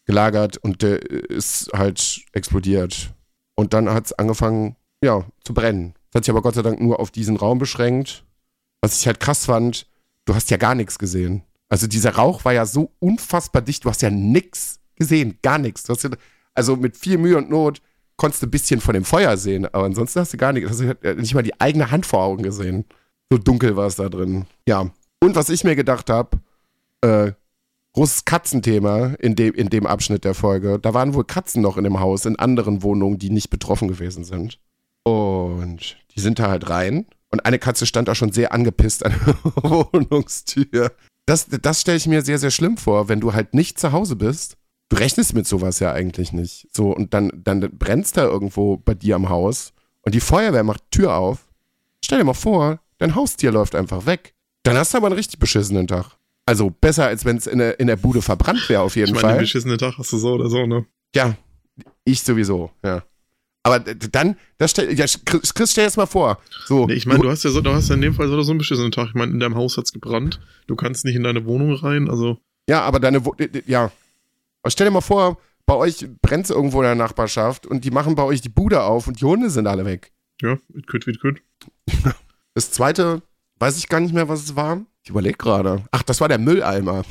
gelagert 0.04 0.56
und 0.58 0.82
der 0.82 1.00
ist 1.10 1.70
halt 1.72 2.22
explodiert. 2.32 3.12
Und 3.54 3.72
dann 3.74 3.88
hat 3.90 4.06
es 4.06 4.12
angefangen, 4.12 4.76
ja, 5.02 5.24
zu 5.44 5.54
brennen. 5.54 5.94
Das 6.10 6.18
hat 6.20 6.24
sich 6.24 6.30
aber 6.32 6.42
Gott 6.42 6.54
sei 6.54 6.62
Dank 6.62 6.80
nur 6.80 7.00
auf 7.00 7.10
diesen 7.10 7.36
Raum 7.36 7.58
beschränkt. 7.58 8.24
Was 8.80 9.00
ich 9.00 9.06
halt 9.06 9.20
krass 9.20 9.46
fand, 9.46 9.86
du 10.24 10.34
hast 10.34 10.50
ja 10.50 10.56
gar 10.56 10.74
nichts 10.74 10.98
gesehen. 10.98 11.42
Also 11.68 11.86
dieser 11.86 12.16
Rauch 12.16 12.44
war 12.44 12.52
ja 12.52 12.66
so 12.66 12.90
unfassbar 12.98 13.62
dicht, 13.62 13.84
du 13.84 13.88
hast 13.88 14.02
ja 14.02 14.10
nix 14.10 14.80
gesehen, 14.96 15.38
gar 15.42 15.58
nichts. 15.58 15.84
Du 15.84 15.92
hast 15.94 16.02
ja, 16.02 16.10
Also 16.54 16.76
mit 16.76 16.96
viel 16.96 17.16
Mühe 17.18 17.36
und 17.36 17.48
Not 17.48 17.80
konntest 18.16 18.42
du 18.42 18.46
ein 18.46 18.50
bisschen 18.50 18.80
von 18.80 18.94
dem 18.94 19.04
Feuer 19.04 19.36
sehen, 19.36 19.66
aber 19.66 19.84
ansonsten 19.84 20.20
hast 20.20 20.32
du 20.32 20.36
gar 20.36 20.52
nicht, 20.52 20.68
hast 20.68 20.80
du 20.80 20.94
nicht 21.16 21.34
mal 21.34 21.42
die 21.42 21.58
eigene 21.60 21.90
Hand 21.90 22.04
vor 22.06 22.22
Augen 22.22 22.42
gesehen. 22.42 22.84
So 23.32 23.38
dunkel 23.38 23.76
war 23.76 23.86
es 23.86 23.96
da 23.96 24.10
drin. 24.10 24.44
Ja. 24.68 24.90
Und 25.18 25.36
was 25.36 25.48
ich 25.48 25.64
mir 25.64 25.74
gedacht 25.74 26.10
habe, 26.10 26.36
äh, 27.00 27.32
großes 27.94 28.26
Katzenthema 28.26 29.14
in 29.20 29.36
dem, 29.36 29.54
in 29.54 29.70
dem 29.70 29.86
Abschnitt 29.86 30.24
der 30.24 30.34
Folge. 30.34 30.78
Da 30.78 30.92
waren 30.92 31.14
wohl 31.14 31.24
Katzen 31.24 31.62
noch 31.62 31.78
in 31.78 31.84
dem 31.84 31.98
Haus, 31.98 32.26
in 32.26 32.38
anderen 32.38 32.82
Wohnungen, 32.82 33.16
die 33.16 33.30
nicht 33.30 33.48
betroffen 33.48 33.88
gewesen 33.88 34.24
sind. 34.24 34.58
Und 35.04 35.96
die 36.14 36.20
sind 36.20 36.40
da 36.40 36.50
halt 36.50 36.68
rein. 36.68 37.06
Und 37.30 37.46
eine 37.46 37.58
Katze 37.58 37.86
stand 37.86 38.08
da 38.08 38.14
schon 38.14 38.32
sehr 38.32 38.52
angepisst 38.52 39.02
an 39.02 39.14
der 39.24 39.34
Wohnungstür. 39.62 40.92
Das, 41.24 41.46
das 41.46 41.80
stelle 41.80 41.96
ich 41.96 42.06
mir 42.06 42.20
sehr, 42.20 42.38
sehr 42.38 42.50
schlimm 42.50 42.76
vor, 42.76 43.08
wenn 43.08 43.20
du 43.20 43.32
halt 43.32 43.54
nicht 43.54 43.80
zu 43.80 43.92
Hause 43.92 44.16
bist. 44.16 44.58
Du 44.90 44.96
rechnest 44.98 45.32
mit 45.32 45.46
sowas 45.46 45.78
ja 45.78 45.90
eigentlich 45.90 46.34
nicht. 46.34 46.68
So, 46.70 46.94
und 46.94 47.14
dann, 47.14 47.32
dann 47.42 47.60
brennst 47.78 48.18
da 48.18 48.24
irgendwo 48.24 48.76
bei 48.76 48.92
dir 48.92 49.16
am 49.16 49.30
Haus 49.30 49.72
und 50.02 50.14
die 50.14 50.20
Feuerwehr 50.20 50.64
macht 50.64 50.90
Tür 50.90 51.16
auf. 51.16 51.46
Stell 52.04 52.18
dir 52.18 52.24
mal 52.24 52.34
vor, 52.34 52.78
dein 53.02 53.14
Haustier 53.14 53.50
läuft 53.50 53.74
einfach 53.74 54.06
weg. 54.06 54.34
Dann 54.62 54.76
hast 54.76 54.94
du 54.94 54.98
aber 54.98 55.08
einen 55.08 55.16
richtig 55.16 55.40
beschissenen 55.40 55.88
Tag. 55.88 56.16
Also 56.46 56.70
besser, 56.70 57.06
als 57.06 57.24
wenn 57.24 57.36
es 57.36 57.46
in 57.46 57.58
der, 57.58 57.78
in 57.80 57.88
der 57.88 57.96
Bude 57.96 58.22
verbrannt 58.22 58.68
wäre, 58.68 58.82
auf 58.82 58.96
jeden 58.96 59.08
ich 59.08 59.14
meine, 59.14 59.22
Fall. 59.22 59.34
Den 59.34 59.40
beschissenen 59.40 59.78
Tag 59.78 59.98
hast 59.98 60.12
du 60.12 60.18
so 60.18 60.34
oder 60.34 60.48
so, 60.48 60.66
ne? 60.66 60.86
Ja, 61.14 61.36
ich 62.04 62.22
sowieso, 62.22 62.70
ja. 62.84 63.02
Aber 63.64 63.78
dann, 63.78 64.36
das 64.58 64.72
stell, 64.72 64.92
ja, 64.98 65.04
Chris, 65.24 65.70
stell 65.70 65.84
jetzt 65.84 65.96
mal 65.96 66.06
vor. 66.06 66.38
So, 66.66 66.86
nee, 66.86 66.94
ich 66.94 67.06
meine, 67.06 67.20
du 67.20 67.30
hast 67.30 67.44
ja 67.44 67.50
so, 67.50 67.60
du 67.60 67.72
hast 67.72 67.88
ja 67.88 67.94
in 67.94 68.00
dem 68.00 68.14
Fall 68.14 68.26
so, 68.26 68.34
oder 68.34 68.42
so 68.42 68.50
einen 68.50 68.58
beschissenen 68.58 68.90
Tag. 68.90 69.08
Ich 69.08 69.14
meine, 69.14 69.30
in 69.32 69.38
deinem 69.38 69.54
Haus 69.54 69.76
hat's 69.76 69.92
gebrannt. 69.92 70.40
Du 70.66 70.74
kannst 70.74 71.04
nicht 71.04 71.14
in 71.14 71.22
deine 71.22 71.44
Wohnung 71.44 71.72
rein, 71.74 72.10
also. 72.10 72.38
Ja, 72.68 72.82
aber 72.82 72.98
deine, 72.98 73.22
ja. 73.66 73.92
Aber 74.62 74.70
stell 74.70 74.86
dir 74.86 74.92
mal 74.92 75.00
vor, 75.00 75.38
bei 75.66 75.74
euch 75.74 76.08
brennt 76.22 76.46
es 76.46 76.50
irgendwo 76.50 76.78
in 76.78 76.86
der 76.86 76.94
Nachbarschaft 76.96 77.66
und 77.66 77.84
die 77.84 77.92
machen 77.92 78.16
bei 78.16 78.24
euch 78.24 78.40
die 78.40 78.48
Bude 78.48 78.82
auf 78.82 79.06
und 79.06 79.20
die 79.20 79.24
Hunde 79.24 79.48
sind 79.48 79.68
alle 79.68 79.84
weg. 79.84 80.12
Ja, 80.40 80.58
it 80.74 80.88
could, 80.88 81.06
it 81.06 81.20
could. 81.20 81.40
Das 82.54 82.70
zweite, 82.70 83.22
weiß 83.58 83.78
ich 83.78 83.88
gar 83.88 84.00
nicht 84.00 84.14
mehr, 84.14 84.28
was 84.28 84.42
es 84.42 84.56
war. 84.56 84.82
Ich 85.04 85.10
überlege 85.10 85.36
gerade. 85.36 85.82
Ach, 85.90 86.02
das 86.02 86.20
war 86.20 86.28
der 86.28 86.38
Mülleimer. 86.38 87.04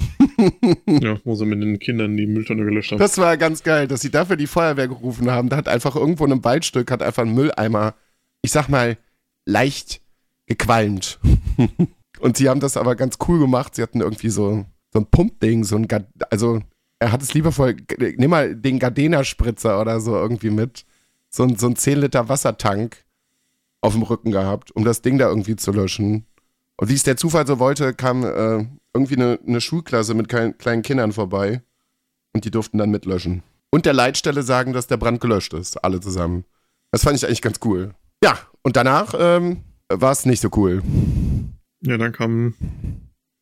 ja, 0.88 1.18
wo 1.26 1.36
sie 1.36 1.46
mit 1.46 1.62
den 1.62 1.78
Kindern 1.80 2.16
die 2.16 2.26
Mülltonne 2.26 2.64
gelöscht 2.64 2.92
haben. 2.92 3.00
Das 3.00 3.18
war 3.18 3.36
ganz 3.38 3.64
geil, 3.64 3.88
dass 3.88 4.02
sie 4.02 4.12
dafür 4.12 4.38
die 4.38 4.48
Feuerwehr 4.48 4.88
gerufen 4.88 5.30
haben. 5.30 5.50
Da 5.50 5.58
hat 5.58 5.68
einfach 5.68 5.96
irgendwo 5.96 6.26
in 6.26 6.32
einem 6.32 6.44
Waldstück 6.44 6.90
hat 6.90 7.02
einfach 7.02 7.24
ein 7.24 7.34
Mülleimer, 7.34 7.96
ich 8.42 8.52
sag 8.52 8.70
mal, 8.70 8.98
leicht 9.46 10.02
gequalmt. 10.46 11.20
Und 12.20 12.38
sie 12.38 12.48
haben 12.48 12.60
das 12.60 12.78
aber 12.78 12.96
ganz 12.96 13.18
cool 13.28 13.40
gemacht. 13.40 13.76
Sie 13.76 13.82
hatten 13.82 14.00
irgendwie 14.00 14.30
so, 14.30 14.66
so 14.94 15.00
ein 15.00 15.08
Pumpding, 15.08 15.64
so 15.64 15.76
ein, 15.76 15.88
also 16.30 16.62
er 17.00 17.12
hat 17.12 17.22
es 17.22 17.34
liebevoll, 17.34 17.76
nimm 17.98 18.30
mal 18.30 18.56
den 18.56 18.80
Gardena-Spritzer 18.80 19.82
oder 19.82 20.00
so 20.00 20.16
irgendwie 20.16 20.52
mit. 20.52 20.86
So 21.30 21.44
ein, 21.44 21.58
so 21.58 21.68
ein 21.68 21.76
10 21.76 22.00
Liter 22.00 22.30
Wassertank 22.30 23.04
auf 23.82 23.94
dem 23.94 24.04
Rücken 24.04 24.32
gehabt, 24.32 24.72
um 24.72 24.86
das 24.86 25.02
Ding 25.02 25.18
da 25.18 25.28
irgendwie 25.28 25.56
zu 25.56 25.72
löschen. 25.72 26.26
Und 26.78 26.90
wie 26.90 26.94
es 26.94 27.04
der 27.04 27.18
Zufall 27.18 27.46
so 27.46 27.60
wollte, 27.60 27.94
kam 27.94 28.24
äh, 28.24 28.66
irgendwie 28.94 29.16
eine, 29.16 29.40
eine, 29.46 29.62
Schulklasse 29.62 30.14
mit 30.14 30.30
klein, 30.30 30.58
kleinen 30.58 30.82
Kindern 30.82 31.12
vorbei 31.12 31.62
und 32.34 32.46
die 32.46 32.52
durften 32.52 32.78
dann 32.78 32.92
mitlöschen. 32.92 33.44
Und 33.72 33.86
der 33.86 33.94
Leitstelle 33.94 34.44
sagen, 34.44 34.74
dass 34.74 34.88
der 34.88 34.98
Brand 34.98 35.22
gelöscht 35.22 35.54
ist, 35.54 35.84
alle 35.84 36.00
zusammen. 36.00 36.46
Das 36.92 37.04
fand 37.04 37.18
ich 37.18 37.26
eigentlich 37.26 37.42
ganz 37.42 37.60
cool. 37.64 37.94
Ja, 38.24 38.38
und 38.64 38.76
danach 38.76 39.14
ähm, 39.18 39.62
war 39.90 40.12
es 40.12 40.26
nicht 40.26 40.42
so 40.42 40.50
cool. 40.56 40.82
Ja, 41.82 41.98
dann 41.98 42.12
kam 42.12 42.56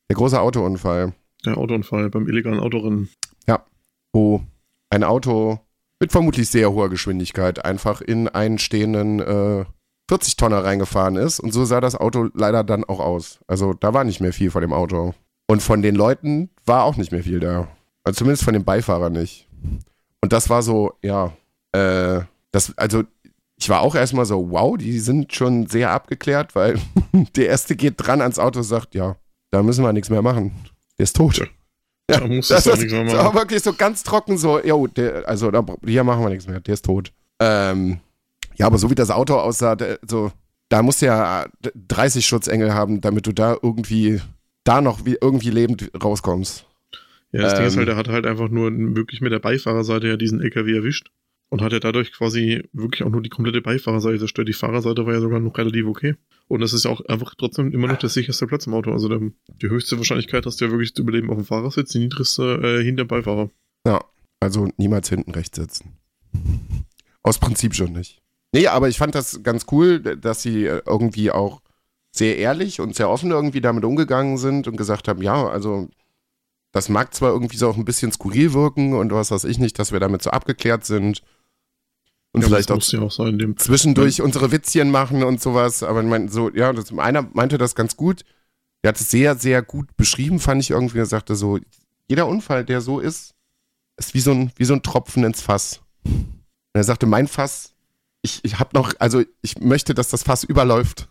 der 0.10 0.16
große 0.16 0.40
Autounfall. 0.40 1.14
Der 1.46 1.58
Autounfall 1.58 2.10
beim 2.10 2.28
illegalen 2.28 2.60
Autorennen. 2.60 3.10
Ja, 3.48 3.66
wo 4.14 4.44
ein 4.90 5.04
Auto 5.04 5.60
mit 6.00 6.12
vermutlich 6.12 6.50
sehr 6.50 6.72
hoher 6.72 6.90
Geschwindigkeit 6.90 7.64
einfach 7.66 8.02
in 8.02 8.28
einen 8.28 8.58
stehenden 8.58 9.20
äh, 9.20 9.66
40 10.10 10.38
Tonner 10.38 10.64
reingefahren 10.64 11.16
ist. 11.18 11.40
Und 11.40 11.54
so 11.54 11.66
sah 11.66 11.80
das 11.82 11.96
Auto 11.96 12.30
leider 12.34 12.64
dann 12.64 12.84
auch 12.84 13.00
aus. 13.00 13.40
Also 13.48 13.74
da 13.74 13.94
war 13.94 14.04
nicht 14.04 14.22
mehr 14.22 14.34
viel 14.34 14.50
von 14.50 14.62
dem 14.62 14.74
Auto. 14.74 15.14
Und 15.48 15.62
von 15.62 15.84
den 15.84 15.94
Leuten 15.94 16.50
war 16.66 16.84
auch 16.84 16.98
nicht 16.98 17.12
mehr 17.12 17.24
viel 17.24 17.40
da. 17.40 17.68
Also 18.04 18.18
zumindest 18.18 18.44
von 18.44 18.56
dem 18.56 18.64
Beifahrer 18.64 19.12
nicht. 19.12 19.48
Und 20.22 20.34
das 20.34 20.50
war 20.50 20.64
so, 20.64 20.94
ja, 21.04 21.32
äh, 21.74 22.22
das, 22.52 22.76
also 22.76 23.04
ich 23.56 23.70
war 23.70 23.82
auch 23.82 23.94
erstmal 23.94 24.26
so, 24.26 24.50
wow, 24.50 24.76
die 24.78 24.98
sind 24.98 25.34
schon 25.34 25.68
sehr 25.68 25.92
abgeklärt, 25.92 26.56
weil 26.56 26.80
der 27.36 27.48
erste 27.48 27.76
geht 27.76 27.96
dran 27.98 28.22
ans 28.22 28.40
Auto 28.40 28.60
und 28.60 28.66
sagt, 28.66 28.96
ja, 28.96 29.16
da 29.52 29.62
müssen 29.62 29.84
wir 29.84 29.94
nichts 29.94 30.10
mehr 30.10 30.24
machen. 30.24 30.54
Der 30.98 31.04
ist 31.04 31.16
tot. 31.16 31.38
Ja, 32.10 32.20
da 32.20 32.26
muss 32.26 32.48
das, 32.48 32.64
das 32.64 32.80
nichts 32.80 32.94
mehr 32.94 33.04
machen. 33.04 33.20
Aber 33.20 33.42
wirklich 33.42 33.62
so 33.62 33.74
ganz 33.74 34.02
trocken 34.02 34.40
so, 34.40 34.60
jo, 34.60 34.88
der, 34.88 35.30
also 35.30 35.52
da, 35.52 35.64
hier 35.86 36.04
machen 36.04 36.24
wir 36.24 36.30
nichts 36.30 36.48
mehr, 36.48 36.62
der 36.62 36.74
ist 36.74 36.86
tot. 36.86 37.14
Ähm, 37.40 38.00
ja, 38.60 38.68
aber 38.68 38.78
so 38.78 38.90
wie 38.90 38.96
das 38.96 39.10
Auto 39.10 39.36
aussah, 39.36 39.78
so, 40.06 40.32
da 40.70 40.84
musst 40.84 41.02
du 41.02 41.08
ja 41.08 41.48
30 41.88 42.26
Schutzengel 42.26 42.74
haben, 42.74 43.02
damit 43.02 43.26
du 43.26 43.32
da 43.32 43.58
irgendwie, 43.62 44.22
da 44.64 44.82
noch 44.82 45.06
wie, 45.06 45.18
irgendwie 45.20 45.50
lebend 45.50 45.90
rauskommst. 46.02 46.66
Ja, 47.32 47.42
das 47.44 47.54
ähm, 47.54 47.58
Ding 47.60 47.68
ist 47.68 47.78
halt, 47.78 47.88
ähm. 47.88 47.94
er 47.94 47.98
hat 47.98 48.08
halt 48.10 48.26
einfach 48.26 48.50
nur 48.50 48.72
wirklich 48.96 49.22
mit 49.22 49.32
der 49.32 49.40
Beifahrerseite 49.40 50.08
ja 50.08 50.18
diesen 50.18 50.42
LKW 50.42 50.76
erwischt 50.76 51.12
und 51.50 51.62
hat 51.62 51.72
ja 51.72 51.80
dadurch 51.80 52.12
quasi 52.12 52.64
wirklich 52.74 53.04
auch 53.04 53.10
nur 53.10 53.22
die 53.22 53.30
komplette 53.30 53.62
Beifahrerseite 53.62 54.20
zerstört. 54.20 54.48
Die 54.48 54.54
Fahrerseite 54.54 55.06
war 55.06 55.14
ja 55.14 55.22
sogar 55.22 55.40
noch 55.40 55.58
relativ 55.58 55.86
okay. 55.86 56.16
Und 56.48 56.62
das 56.62 56.74
ist 56.74 56.86
ja 56.86 56.92
auch 56.92 57.02
einfach 57.06 57.36
trotzdem 57.36 57.72
immer 57.72 57.88
noch 57.88 57.98
der 57.98 58.10
sicherste 58.10 58.46
Platz 58.46 58.68
im 58.68 58.74
Auto. 58.74 58.92
Also 58.92 59.08
der, 59.08 59.20
die 59.62 59.70
höchste 59.70 59.98
Wahrscheinlichkeit 59.98 60.46
hast 60.46 60.60
du 60.60 60.66
ja 60.66 60.72
wirklich 60.72 60.94
zu 60.94 61.04
überleben 61.04 61.30
auf 61.30 61.38
dem 61.38 61.46
Fahrersitz, 61.46 61.92
die 61.92 62.00
niedrigste 62.00 62.60
äh, 62.62 62.84
hinter 62.84 63.06
dem 63.06 63.08
Beifahrer. 63.08 63.50
Ja, 63.86 64.04
also 64.40 64.70
niemals 64.78 65.10
hinten 65.10 65.32
rechts 65.32 65.58
sitzen. 65.58 65.98
Aus 67.24 67.40
Prinzip 67.40 67.74
schon 67.74 67.94
nicht. 67.94 68.22
Nee, 68.54 68.68
aber 68.68 68.90
ich 68.90 68.98
fand 68.98 69.16
das 69.16 69.44
ganz 69.44 69.66
cool, 69.72 70.00
dass 70.00 70.42
sie 70.42 70.66
äh, 70.66 70.82
irgendwie 70.86 71.32
auch 71.32 71.62
sehr 72.12 72.38
ehrlich 72.38 72.80
und 72.80 72.96
sehr 72.96 73.10
offen 73.10 73.32
irgendwie 73.32 73.62
damit 73.62 73.86
umgegangen 73.86 74.38
sind 74.38 74.68
und 74.68 74.78
gesagt 74.78 75.08
haben, 75.08 75.22
ja, 75.22 75.48
also 75.48 75.88
das 76.72 76.90
mag 76.90 77.14
zwar 77.14 77.32
irgendwie 77.32 77.58
so 77.58 77.70
auch 77.70 77.78
ein 77.78 77.86
bisschen 77.86 78.12
skurril 78.12 78.54
wirken 78.54 78.94
und 78.94 79.12
was 79.12 79.32
weiß 79.32 79.44
ich 79.44 79.60
nicht, 79.60 79.78
dass 79.78 79.92
wir 79.92 80.00
damit 80.00 80.24
so 80.24 80.32
abgeklärt 80.32 80.86
sind 80.86 81.22
und 82.32 82.42
ja, 82.42 82.48
vielleicht 82.48 82.72
auch, 82.72 82.82
ja 82.82 83.02
auch 83.02 83.12
sein, 83.12 83.56
zwischendurch 83.58 84.18
ja. 84.18 84.24
unsere 84.24 84.52
Witzchen 84.52 84.92
machen 84.92 85.24
und 85.24 85.42
sowas, 85.42 85.84
aber 85.84 86.04
mein, 86.04 86.30
so, 86.30 86.50
ja, 86.52 86.74
das, 86.74 86.92
einer 86.98 87.28
meinte 87.34 87.58
das 87.58 87.76
ganz 87.76 87.96
gut, 87.96 88.24
der 88.84 88.90
hat 88.90 89.00
es 89.00 89.10
sehr, 89.10 89.36
sehr 89.36 89.62
gut 89.62 89.96
beschrieben, 89.98 90.40
fand 90.40 90.62
ich 90.62 90.72
irgendwie, 90.72 91.00
er 91.00 91.06
sagte 91.06 91.36
so, 91.36 91.60
jeder 92.08 92.28
Unfall, 92.28 92.66
der 92.66 92.82
so 92.82 93.00
ist, 93.00 93.36
ist 93.98 94.14
wie 94.14 94.20
so 94.20 94.32
ein, 94.32 94.52
wie 94.56 94.66
so 94.66 94.74
ein 94.74 94.84
Tropfen 94.84 95.24
ins 95.24 95.42
Fass. 95.42 95.82
Und 96.06 96.42
er 96.76 96.84
sagte, 96.84 97.06
mein 97.06 97.28
Fass 97.28 97.74
ich, 98.22 98.40
ich 98.44 98.60
habe 98.60 98.72
noch, 98.74 98.94
also 99.00 99.24
ich 99.42 99.60
möchte, 99.60 99.94
dass 99.94 100.10
das 100.10 100.24
Fass 100.24 100.44
überläuft. 100.44 101.08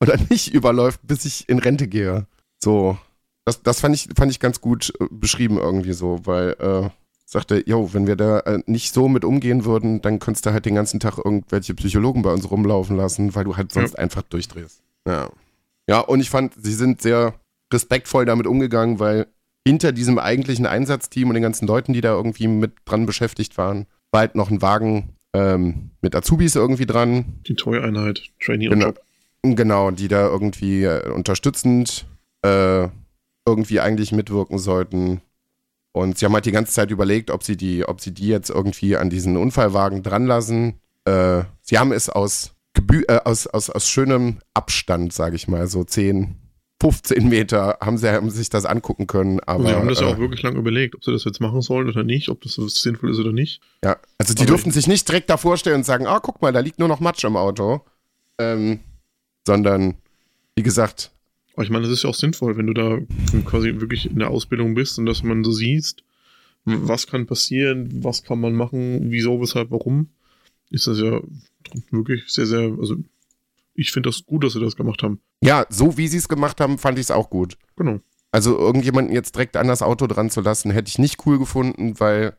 Oder 0.00 0.16
nicht 0.30 0.52
überläuft, 0.52 1.00
bis 1.02 1.24
ich 1.24 1.48
in 1.48 1.58
Rente 1.58 1.88
gehe. 1.88 2.26
So. 2.62 2.98
Das, 3.44 3.62
das 3.62 3.80
fand, 3.80 3.94
ich, 3.94 4.08
fand 4.16 4.30
ich 4.30 4.40
ganz 4.40 4.60
gut 4.60 4.92
äh, 5.00 5.06
beschrieben 5.10 5.58
irgendwie 5.58 5.92
so, 5.92 6.20
weil 6.24 6.56
äh, 6.58 6.88
sagte, 7.26 7.62
jo, 7.66 7.92
wenn 7.92 8.06
wir 8.06 8.16
da 8.16 8.40
äh, 8.40 8.62
nicht 8.66 8.94
so 8.94 9.08
mit 9.08 9.24
umgehen 9.24 9.64
würden, 9.64 10.00
dann 10.00 10.18
könntest 10.18 10.46
du 10.46 10.52
halt 10.52 10.64
den 10.64 10.74
ganzen 10.74 11.00
Tag 11.00 11.18
irgendwelche 11.18 11.74
Psychologen 11.74 12.22
bei 12.22 12.32
uns 12.32 12.50
rumlaufen 12.50 12.96
lassen, 12.96 13.34
weil 13.34 13.44
du 13.44 13.56
halt 13.56 13.72
sonst 13.72 13.94
ja. 13.94 13.98
einfach 13.98 14.22
durchdrehst. 14.22 14.82
Ja. 15.06 15.28
Ja, 15.86 16.00
und 16.00 16.20
ich 16.20 16.30
fand, 16.30 16.54
sie 16.56 16.72
sind 16.72 17.02
sehr 17.02 17.34
respektvoll 17.72 18.24
damit 18.24 18.46
umgegangen, 18.46 19.00
weil 19.00 19.26
hinter 19.66 19.92
diesem 19.92 20.18
eigentlichen 20.18 20.66
Einsatzteam 20.66 21.28
und 21.28 21.34
den 21.34 21.42
ganzen 21.42 21.66
Leuten, 21.66 21.92
die 21.92 22.00
da 22.00 22.12
irgendwie 22.12 22.48
mit 22.48 22.72
dran 22.86 23.04
beschäftigt 23.04 23.58
waren, 23.58 23.86
war 24.10 24.20
halt 24.20 24.34
noch 24.34 24.50
ein 24.50 24.62
Wagen 24.62 25.13
ähm, 25.34 25.90
mit 26.00 26.14
Azubis 26.14 26.54
irgendwie 26.54 26.86
dran. 26.86 27.40
Die 27.46 27.54
Toy-Einheit, 27.54 28.22
Trainee 28.40 28.68
genau. 28.68 28.94
Genau, 29.42 29.90
die 29.90 30.08
da 30.08 30.26
irgendwie 30.26 30.84
äh, 30.84 31.10
unterstützend 31.10 32.06
äh, 32.42 32.88
irgendwie 33.46 33.80
eigentlich 33.80 34.12
mitwirken 34.12 34.58
sollten. 34.58 35.20
Und 35.92 36.16
sie 36.16 36.24
haben 36.24 36.32
halt 36.32 36.46
die 36.46 36.52
ganze 36.52 36.72
Zeit 36.72 36.90
überlegt, 36.90 37.30
ob 37.30 37.42
sie 37.42 37.56
die, 37.56 37.84
ob 37.86 38.00
sie 38.00 38.12
die 38.12 38.28
jetzt 38.28 38.48
irgendwie 38.48 38.96
an 38.96 39.10
diesen 39.10 39.36
Unfallwagen 39.36 40.02
dranlassen. 40.02 40.80
Äh, 41.04 41.42
sie 41.60 41.78
haben 41.78 41.92
es 41.92 42.08
aus, 42.08 42.54
Gebü 42.72 43.02
äh, 43.08 43.20
aus, 43.24 43.46
aus, 43.46 43.68
aus 43.68 43.88
schönem 43.88 44.38
Abstand, 44.54 45.12
sage 45.12 45.36
ich 45.36 45.46
mal, 45.46 45.66
so 45.66 45.84
10, 45.84 46.36
15 46.80 47.28
Meter 47.28 47.78
haben 47.80 47.96
sie 47.96 48.10
haben 48.10 48.30
sich 48.30 48.50
das 48.50 48.66
angucken 48.66 49.06
können. 49.06 49.40
Aber, 49.40 49.66
sie 49.66 49.74
haben 49.74 49.88
das 49.88 50.00
ja 50.00 50.08
äh, 50.08 50.12
auch 50.12 50.18
wirklich 50.18 50.42
lange 50.42 50.58
überlegt, 50.58 50.94
ob 50.94 51.04
sie 51.04 51.12
das 51.12 51.24
jetzt 51.24 51.40
machen 51.40 51.62
sollen 51.62 51.88
oder 51.88 52.02
nicht, 52.02 52.28
ob 52.28 52.42
das 52.42 52.54
sinnvoll 52.54 53.10
ist 53.10 53.18
oder 53.18 53.32
nicht. 53.32 53.60
Ja, 53.84 53.96
also 54.18 54.34
die 54.34 54.42
aber 54.42 54.48
durften 54.48 54.70
sich 54.70 54.86
nicht 54.86 55.08
direkt 55.08 55.30
davor 55.30 55.56
stellen 55.56 55.76
und 55.76 55.86
sagen, 55.86 56.06
ah, 56.06 56.20
guck 56.20 56.42
mal, 56.42 56.52
da 56.52 56.60
liegt 56.60 56.78
nur 56.78 56.88
noch 56.88 57.00
Matsch 57.00 57.24
im 57.24 57.36
Auto. 57.36 57.82
Ähm, 58.38 58.80
sondern, 59.46 59.94
wie 60.56 60.62
gesagt. 60.62 61.12
ich 61.60 61.70
meine, 61.70 61.84
das 61.84 61.92
ist 61.92 62.02
ja 62.02 62.10
auch 62.10 62.14
sinnvoll, 62.14 62.56
wenn 62.56 62.66
du 62.66 62.74
da 62.74 62.98
quasi 63.44 63.72
wirklich 63.80 64.10
in 64.10 64.18
der 64.18 64.30
Ausbildung 64.30 64.74
bist 64.74 64.98
und 64.98 65.06
dass 65.06 65.22
man 65.22 65.44
so 65.44 65.52
siehst, 65.52 66.02
was 66.64 67.06
kann 67.06 67.26
passieren, 67.26 68.02
was 68.02 68.24
kann 68.24 68.40
man 68.40 68.54
machen, 68.54 69.10
wieso, 69.10 69.40
weshalb, 69.40 69.70
warum, 69.70 70.08
ist 70.70 70.86
das 70.86 70.98
ja 70.98 71.20
wirklich 71.90 72.24
sehr, 72.26 72.46
sehr, 72.46 72.72
also 72.78 72.96
ich 73.74 73.92
finde 73.92 74.08
das 74.08 74.24
gut, 74.24 74.44
dass 74.44 74.54
sie 74.54 74.60
das 74.60 74.76
gemacht 74.76 75.02
haben. 75.02 75.20
Ja, 75.42 75.66
so 75.68 75.96
wie 75.96 76.08
sie 76.08 76.18
es 76.18 76.28
gemacht 76.28 76.60
haben, 76.60 76.78
fand 76.78 76.98
ich 76.98 77.04
es 77.04 77.10
auch 77.10 77.30
gut. 77.30 77.58
Genau. 77.76 78.00
Also 78.32 78.58
irgendjemanden 78.58 79.14
jetzt 79.14 79.36
direkt 79.36 79.56
an 79.56 79.68
das 79.68 79.82
Auto 79.82 80.06
dran 80.06 80.30
zu 80.30 80.40
lassen, 80.40 80.70
hätte 80.70 80.88
ich 80.88 80.98
nicht 80.98 81.24
cool 81.26 81.38
gefunden, 81.38 81.98
weil 82.00 82.36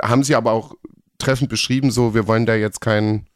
haben 0.00 0.22
sie 0.22 0.34
aber 0.34 0.52
auch 0.52 0.74
treffend 1.18 1.50
beschrieben, 1.50 1.90
so, 1.90 2.14
wir 2.14 2.26
wollen 2.26 2.46
da 2.46 2.54
jetzt 2.54 2.80
kein, 2.80 3.26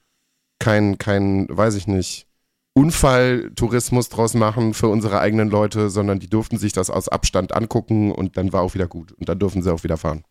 kein, 0.59 0.99
kein, 0.99 1.47
weiß 1.51 1.75
ich 1.77 1.87
nicht, 1.87 2.27
Unfalltourismus 2.75 4.09
draus 4.09 4.35
machen 4.35 4.75
für 4.75 4.89
unsere 4.89 5.21
eigenen 5.21 5.49
Leute, 5.49 5.91
sondern 5.91 6.19
die 6.19 6.29
durften 6.29 6.59
sich 6.59 6.73
das 6.73 6.91
aus 6.91 7.09
Abstand 7.09 7.55
angucken 7.55 8.11
und 8.11 8.37
dann 8.37 8.53
war 8.53 8.63
auch 8.63 8.75
wieder 8.75 8.89
gut. 8.89 9.13
Und 9.13 9.29
dann 9.29 9.39
durften 9.39 9.63
sie 9.63 9.73
auch 9.73 9.85
wieder 9.85 9.97
fahren. 9.97 10.25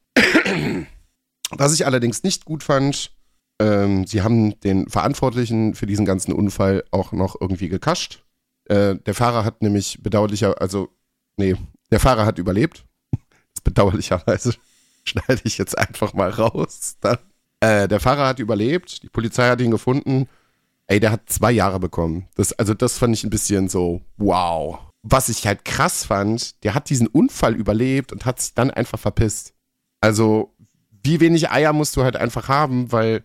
Was 1.52 1.74
ich 1.74 1.86
allerdings 1.86 2.24
nicht 2.24 2.44
gut 2.46 2.64
fand, 2.64 3.12
ähm, 3.60 4.06
sie 4.06 4.22
haben 4.22 4.60
den 4.62 4.90
Verantwortlichen 4.90 5.76
für 5.76 5.86
diesen 5.86 6.06
ganzen 6.06 6.34
Unfall 6.34 6.84
auch 6.92 7.12
noch 7.12 7.40
irgendwie 7.40 7.70
gekascht. 7.70 8.24
Äh, 8.66 8.96
der 8.96 9.14
Fahrer 9.14 9.46
hat 9.46 9.62
nämlich 9.62 10.02
bedauerlicher, 10.02 10.62
also, 10.62 10.90
nee, 11.38 11.56
der 11.92 12.00
Fahrer 12.00 12.26
hat 12.26 12.40
überlebt. 12.40 12.86
Bedauerlicherweise 13.64 14.56
schneide 15.04 15.42
ich 15.44 15.58
jetzt 15.58 15.78
einfach 15.78 16.14
mal 16.14 16.30
raus. 16.30 16.98
Äh, 17.60 17.88
der 17.88 18.00
Fahrer 18.00 18.28
hat 18.28 18.40
überlebt, 18.40 19.04
die 19.04 19.10
Polizei 19.10 19.48
hat 19.48 19.62
ihn 19.62 19.72
gefunden. 19.72 20.28
Ey, 20.88 21.00
der 21.00 21.12
hat 21.12 21.30
zwei 21.30 21.52
Jahre 21.52 21.80
bekommen. 21.80 22.28
Das, 22.36 22.52
also, 22.54 22.74
das 22.74 22.98
fand 22.98 23.16
ich 23.16 23.24
ein 23.24 23.30
bisschen 23.30 23.70
so, 23.70 24.02
wow. 24.18 24.80
Was 25.02 25.30
ich 25.30 25.48
halt 25.48 25.64
krass 25.64 26.06
fand, 26.06 26.62
der 26.64 26.76
hat 26.76 26.90
diesen 26.90 27.08
Unfall 27.08 27.56
überlebt 27.56 28.12
und 28.12 28.26
hat 28.26 28.42
sich 28.42 28.54
dann 28.54 28.72
einfach 28.72 29.00
verpisst. 29.00 29.54
Also, 30.02 30.54
wie 31.04 31.20
wenig 31.20 31.50
Eier 31.52 31.72
musst 31.72 31.96
du 31.96 32.04
halt 32.04 32.18
einfach 32.18 32.50
haben, 32.50 32.92
weil 32.92 33.24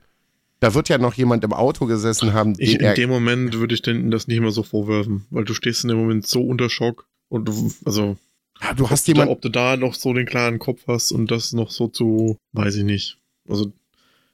da 0.61 0.75
wird 0.75 0.89
ja 0.89 0.99
noch 0.99 1.15
jemand 1.15 1.45
im 1.45 1.53
Auto 1.53 1.87
gesessen 1.87 2.33
haben. 2.33 2.55
Ich, 2.59 2.81
in 2.81 2.95
dem 2.95 3.11
Moment 3.11 3.55
würde 3.55 3.75
ich 3.75 3.83
denn 3.83 4.11
das 4.11 4.27
nicht 4.27 4.39
immer 4.39 4.51
so 4.51 4.63
vorwerfen, 4.63 5.27
weil 5.31 5.45
du 5.45 5.55
stehst 5.55 5.85
in 5.85 5.89
dem 5.89 5.99
Moment 5.99 6.27
so 6.27 6.43
unter 6.43 6.69
Schock 6.69 7.07
und 7.29 7.49
du, 7.49 7.73
also. 7.85 8.17
Ja, 8.61 8.75
du 8.75 8.91
hast 8.91 9.07
jemand. 9.07 9.31
Ob 9.31 9.41
du 9.41 9.51
da 9.51 9.77
noch 9.77 9.95
so 9.95 10.13
den 10.13 10.27
klaren 10.27 10.59
Kopf 10.59 10.83
hast 10.89 11.13
und 11.13 11.31
das 11.31 11.53
noch 11.53 11.71
so 11.71 11.87
zu, 11.87 12.39
weiß 12.53 12.75
ich 12.77 12.85
nicht. 12.85 13.19
Also, 13.49 13.73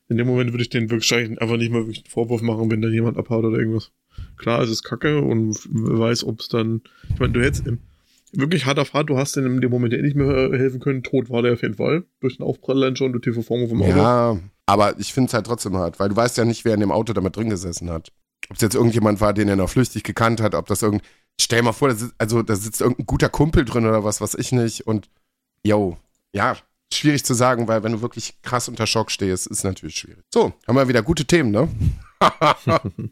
in 0.09 0.17
dem 0.17 0.27
Moment 0.27 0.53
würde 0.53 0.63
ich 0.63 0.71
den 0.71 0.91
wirklich 0.91 1.13
einfach 1.15 1.57
nicht 1.57 1.71
mal 1.71 1.81
wirklich 1.81 2.05
einen 2.05 2.11
Vorwurf 2.11 2.41
machen, 2.41 2.71
wenn 2.71 2.81
da 2.81 2.89
jemand 2.89 3.19
abhaut 3.19 3.45
oder 3.45 3.59
irgendwas. 3.59 3.91
Klar, 4.37 4.63
es 4.63 4.71
ist 4.71 4.83
kacke 4.83 5.21
und 5.21 5.59
wer 5.71 5.99
weiß, 5.99 6.25
ob 6.25 6.41
es 6.41 6.49
dann, 6.49 6.83
ich 7.13 7.19
meine, 7.19 7.33
du 7.33 7.43
hättest 7.43 7.67
im, 7.67 7.81
wirklich 8.33 8.67
harter 8.67 8.85
Fahrt, 8.85 9.11
du 9.11 9.19
hast 9.19 9.37
in 9.37 9.61
dem 9.61 9.71
Moment 9.71 9.93
eh 9.93 10.03
nicht 10.03 10.17
mehr 10.17 10.51
helfen 10.53 10.81
können. 10.81 11.03
Tot 11.03 11.31
war 11.31 11.43
der 11.43 11.55
auf 11.55 11.63
jeden 11.63 11.75
Fall. 11.75 12.05
Durch 12.21 12.37
den 12.37 12.47
Aufprall 12.47 12.97
schon, 12.97 13.13
durch 13.13 13.25
die 13.25 13.33
Verformung 13.33 13.69
vom 13.69 13.83
Auto. 13.83 13.97
Ja, 13.97 14.41
aber 14.67 14.99
ich 14.99 15.13
finde 15.13 15.29
es 15.29 15.35
halt 15.35 15.47
trotzdem 15.47 15.77
hart, 15.77 16.01
weil 16.01 16.09
du 16.09 16.17
weißt 16.17 16.37
ja 16.39 16.45
nicht, 16.45 16.65
wer 16.65 16.75
in 16.75 16.81
dem 16.81 16.93
Auto 16.93 17.13
damit 17.13 17.37
drin 17.37 17.51
gesessen 17.51 17.91
hat. 17.91 18.13
Ob 18.51 18.57
es 18.57 18.63
jetzt 18.63 18.75
irgendjemand 18.75 19.21
war, 19.21 19.33
den 19.33 19.49
er 19.49 19.57
noch 19.57 19.71
flüchtig 19.71 20.03
gekannt 20.03 20.41
hat, 20.41 20.55
ob 20.55 20.67
das 20.67 20.83
irgend. 20.83 21.03
Stell 21.41 21.63
mal 21.63 21.73
vor, 21.73 21.89
da 21.89 21.95
sitzt, 21.95 22.15
also 22.19 22.43
da 22.43 22.55
sitzt 22.55 22.81
irgendein 22.81 23.07
guter 23.07 23.29
Kumpel 23.29 23.65
drin 23.65 23.87
oder 23.87 24.05
was, 24.05 24.21
was 24.21 24.35
ich 24.35 24.53
nicht. 24.53 24.87
Und 24.87 25.09
yo, 25.65 25.97
ja, 26.33 26.57
schwierig 26.93 27.25
zu 27.25 27.35
sagen, 27.35 27.67
weil 27.67 27.83
wenn 27.83 27.93
du 27.93 28.03
wirklich 28.03 28.41
krass 28.43 28.69
unter 28.69 28.87
Schock 28.87 29.11
stehst, 29.11 29.49
ist 29.49 29.65
natürlich 29.65 29.97
schwierig. 29.97 30.23
So, 30.33 30.53
haben 30.67 30.77
wir 30.77 30.89
wieder 30.89 31.03
gute 31.03 31.25
Themen, 31.25 31.51
ne? 31.51 31.69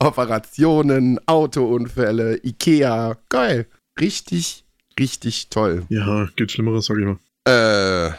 Operationen, 0.00 1.20
Autounfälle, 1.28 2.40
Ikea, 2.42 3.16
geil. 3.28 3.66
Richtig, 4.00 4.64
richtig 4.98 5.48
toll. 5.50 5.86
Ja, 5.88 6.28
geht 6.34 6.50
Schlimmeres, 6.50 6.86
sag 6.86 6.98
ich 6.98 7.04
mal. 7.04 7.18
Äh, 7.44 8.12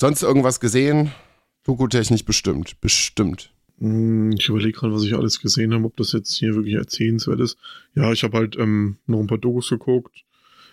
sonst 0.00 0.22
irgendwas 0.22 0.58
gesehen? 0.58 1.12
Doku-technisch 1.68 2.24
bestimmt, 2.24 2.80
bestimmt. 2.80 3.52
Hm, 3.78 4.32
ich 4.32 4.48
überlege 4.48 4.72
gerade, 4.72 4.94
was 4.94 5.04
ich 5.04 5.14
alles 5.14 5.38
gesehen 5.38 5.74
habe, 5.74 5.84
ob 5.84 5.96
das 5.98 6.12
jetzt 6.12 6.34
hier 6.34 6.54
wirklich 6.54 6.76
erzählenswert 6.76 7.40
ist. 7.40 7.58
Ja, 7.94 8.10
ich 8.10 8.24
habe 8.24 8.38
halt 8.38 8.56
ähm, 8.58 8.96
noch 9.06 9.20
ein 9.20 9.26
paar 9.26 9.36
Dokus 9.36 9.68
geguckt. 9.68 10.24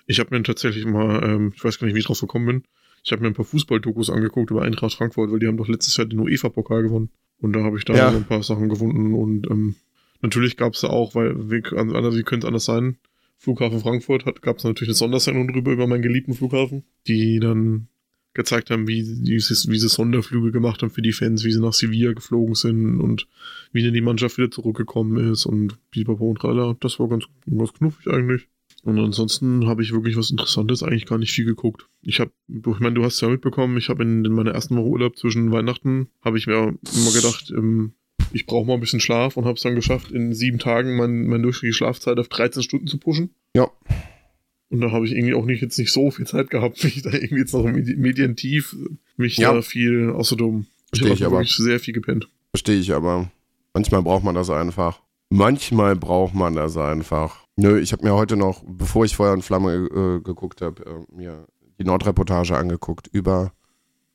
Ich 0.08 0.22
habe 0.22 0.34
mir 0.34 0.42
tatsächlich 0.42 0.86
mal, 0.86 1.22
ähm, 1.22 1.52
ich 1.54 1.62
weiß 1.62 1.80
gar 1.80 1.88
nicht, 1.88 1.96
wie 1.96 2.00
ich 2.00 2.06
drauf 2.06 2.22
gekommen 2.22 2.46
bin, 2.46 2.64
ich 3.04 3.12
habe 3.12 3.22
mir 3.22 3.28
ein 3.28 3.34
paar 3.34 3.44
Fußball-Dokus 3.44 4.10
angeguckt 4.10 4.52
über 4.52 4.62
Eintracht 4.62 4.94
Frankfurt, 4.94 5.32
weil 5.32 5.40
die 5.40 5.48
haben 5.48 5.58
doch 5.58 5.68
letztes 5.68 5.98
Jahr 5.98 6.08
den 6.08 6.20
UEFA-Pokal 6.20 6.84
gewonnen. 6.84 7.10
Und 7.42 7.52
da 7.52 7.62
habe 7.62 7.78
ich 7.78 7.84
da 7.84 7.94
ja. 7.94 8.12
so 8.12 8.18
ein 8.18 8.24
paar 8.24 8.42
Sachen 8.42 8.70
gefunden. 8.70 9.14
Und 9.16 9.52
ähm, 9.52 9.76
natürlich 10.22 10.56
gab 10.56 10.76
es 10.76 10.82
da 10.82 10.88
auch, 10.88 11.14
weil 11.14 11.36
wie, 11.52 11.62
wie 11.62 12.24
könnte 12.24 12.46
es 12.46 12.48
anders 12.48 12.64
sein, 12.64 12.98
Flughafen 13.38 13.82
Frankfurt 13.82 14.42
gab 14.42 14.60
es 14.60 14.64
natürlich 14.64 14.90
eine 14.90 14.96
Sondersendung 14.96 15.52
drüber 15.52 15.74
über 15.74 15.88
meinen 15.88 16.02
geliebten 16.02 16.34
Flughafen, 16.34 16.86
die 17.06 17.42
dann 17.42 17.90
gezeigt 18.36 18.70
haben, 18.70 18.88
wie, 18.88 19.04
wie, 19.24 19.40
sie, 19.40 19.72
wie 19.72 19.80
sie 19.80 19.90
Sonderflüge 19.90 20.52
gemacht 20.52 20.82
haben 20.84 20.92
für 20.92 21.02
die 21.02 21.14
Fans, 21.14 21.44
wie 21.44 21.52
sie 21.52 21.62
nach 21.62 21.74
Sevilla 21.74 22.14
geflogen 22.14 22.54
sind 22.54 23.00
und 23.00 23.28
wie 23.72 23.84
dann 23.84 23.94
die 23.94 24.02
Mannschaft 24.02 24.38
wieder 24.38 24.52
zurückgekommen 24.52 25.32
ist 25.32 25.46
und 25.46 25.78
Biberpo 25.90 26.30
und 26.30 26.40
Tralla. 26.40 26.76
Das 26.80 27.00
war 27.00 27.10
ganz, 27.10 27.26
ganz 27.50 27.74
knuffig 27.74 28.08
eigentlich. 28.08 28.48
Und 28.84 29.00
ansonsten 29.00 29.66
habe 29.66 29.82
ich 29.82 29.94
wirklich 29.94 30.16
was 30.16 30.30
Interessantes 30.30 30.84
eigentlich 30.84 31.08
gar 31.08 31.18
nicht 31.18 31.32
viel 31.32 31.46
geguckt. 31.46 31.88
Ich 32.04 32.20
habe, 32.20 32.32
ich 32.48 32.80
meine, 32.80 32.94
du 32.94 33.04
hast 33.04 33.20
ja 33.20 33.30
mitbekommen, 33.30 33.78
ich 33.78 33.90
habe 33.90 34.04
in, 34.04 34.24
in 34.24 34.32
meiner 34.32 34.52
ersten 34.52 34.76
Woche 34.76 34.86
Urlaub 34.86 35.18
zwischen 35.18 35.52
Weihnachten, 35.52 36.10
habe 36.22 36.38
ich 36.38 36.46
mir 36.46 36.56
immer 36.56 37.12
gedacht, 37.12 37.52
ähm, 37.58 37.94
ich 38.32 38.46
brauche 38.46 38.68
mal 38.68 38.76
ein 38.76 38.82
bisschen 38.82 39.00
Schlaf 39.00 39.38
und 39.38 39.46
habe 39.46 39.56
es 39.56 39.64
dann 39.64 39.76
geschafft, 39.76 40.12
in 40.12 40.34
sieben 40.34 40.60
Tagen 40.60 40.98
meine 40.98 41.14
mein 41.14 41.42
durchschnittliche 41.42 41.78
Schlafzeit 41.78 42.20
auf 42.20 42.28
13 42.28 42.62
Stunden 42.62 42.88
zu 42.88 42.98
pushen. 42.98 43.32
Ja. 43.56 43.72
Und 44.70 44.82
da 44.82 44.92
habe 44.92 45.06
ich 45.06 45.12
irgendwie 45.12 45.36
auch 45.36 45.46
nicht 45.46 45.62
jetzt 45.62 45.78
nicht 45.78 45.92
so 45.92 46.12
viel 46.12 46.26
Zeit 46.26 46.50
gehabt, 46.50 46.84
mich 46.84 47.02
da 47.02 47.12
irgendwie 47.12 47.40
jetzt 47.40 47.54
noch 47.54 47.64
medientiv 47.64 48.76
mich 49.18 49.38
ja. 49.38 49.54
da 49.54 49.62
viel 49.62 50.10
außerdem. 50.10 50.66
Ich 50.94 51.02
habe 51.02 51.32
wirklich 51.32 51.56
sehr 51.56 51.80
viel 51.80 51.94
gepennt. 51.94 52.30
Verstehe 52.52 52.80
ich, 52.80 52.94
aber 52.94 53.30
manchmal 53.74 54.02
braucht 54.02 54.24
man 54.24 54.36
das 54.36 54.50
einfach. 54.50 55.02
Manchmal 55.30 55.96
braucht 55.96 56.34
man 56.34 56.56
das 56.56 56.78
einfach. 56.78 57.46
Nö, 57.58 57.80
ich 57.80 57.92
habe 57.92 58.04
mir 58.04 58.14
heute 58.14 58.38
noch, 58.38 58.64
bevor 58.66 59.06
ich 59.06 59.16
Feuer 59.16 59.34
und 59.34 59.44
Flamme 59.44 59.74
äh, 59.74 60.22
geguckt 60.22 60.62
habe, 60.62 60.84
äh, 60.86 61.16
mir 61.16 61.48
die 61.80 61.84
Nordreportage 61.84 62.56
angeguckt 62.58 63.08
über 63.12 63.54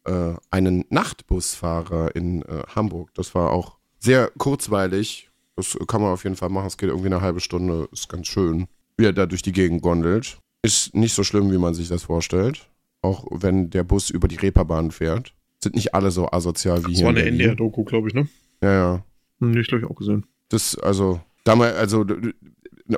äh, 0.05 0.35
einen 0.51 0.85
Nachtbusfahrer 0.89 2.15
in 2.15 2.43
äh, 2.43 2.63
Hamburg. 2.75 3.13
Das 3.15 3.35
war 3.35 3.51
auch 3.51 3.79
sehr 3.99 4.31
kurzweilig. 4.39 5.31
Das 5.57 5.77
kann 5.87 6.01
man 6.01 6.13
auf 6.13 6.25
jeden 6.25 6.37
Fall 6.37 6.49
machen. 6.49 6.67
Es 6.67 6.79
geht 6.79 6.89
irgendwie 6.89 7.09
eine 7.09 7.21
halbe 7.21 7.41
Stunde. 7.41 7.89
Ist 7.93 8.09
ganz 8.09 8.27
schön 8.27 8.67
wie 9.01 9.07
er 9.07 9.13
da 9.13 9.27
durch 9.27 9.43
die 9.43 9.53
Gegend 9.53 9.83
gondelt. 9.83 10.39
Ist 10.63 10.95
nicht 10.95 11.15
so 11.15 11.25
schlimm, 11.25 11.51
wie 11.51 11.59
man 11.59 11.75
sich 11.75 11.89
das 11.89 12.05
vorstellt. 12.05 12.69
Auch 13.03 13.27
wenn 13.31 13.71
der 13.71 13.83
Bus 13.83 14.11
über 14.11 14.29
die 14.29 14.37
Reeperbahn 14.37 14.91
fährt. 14.91 15.35
Sind 15.63 15.75
nicht 15.75 15.95
alle 15.95 16.11
so 16.11 16.31
asozial 16.31 16.79
wie 16.79 16.93
das 16.93 17.01
hier. 17.01 17.07
Das 17.07 17.15
war 17.15 17.21
eine 17.21 17.31
NDR-Doku, 17.31 17.85
glaube 17.85 18.09
ich, 18.09 18.15
ne? 18.15 18.29
Ja, 18.63 18.73
ja. 18.73 19.05
Hm, 19.41 19.57
ich 19.57 19.67
glaube 19.67 19.85
ich 19.85 19.91
auch 19.91 19.97
gesehen. 19.97 20.27
Das, 20.51 20.77
also, 20.79 21.21
damals, 21.45 21.75
also, 21.77 22.05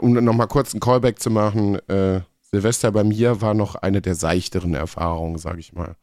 um 0.00 0.12
nochmal 0.12 0.48
kurz 0.48 0.74
einen 0.74 0.80
Callback 0.80 1.20
zu 1.20 1.30
machen, 1.30 1.76
äh, 1.88 2.20
Silvester 2.40 2.92
bei 2.92 3.04
mir 3.04 3.40
war 3.40 3.54
noch 3.54 3.76
eine 3.76 4.02
der 4.02 4.14
seichteren 4.14 4.74
Erfahrungen, 4.74 5.38
sage 5.38 5.60
ich 5.60 5.72
mal. 5.72 5.96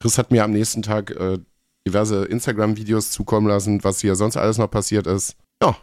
Chris 0.00 0.18
hat 0.18 0.30
mir 0.30 0.44
am 0.44 0.52
nächsten 0.52 0.82
Tag 0.82 1.10
äh, 1.12 1.38
diverse 1.86 2.24
Instagram-Videos 2.24 3.10
zukommen 3.10 3.46
lassen, 3.46 3.82
was 3.84 4.00
hier 4.00 4.16
sonst 4.16 4.36
alles 4.36 4.58
noch 4.58 4.70
passiert 4.70 5.06
ist. 5.06 5.36
Ja, 5.62 5.76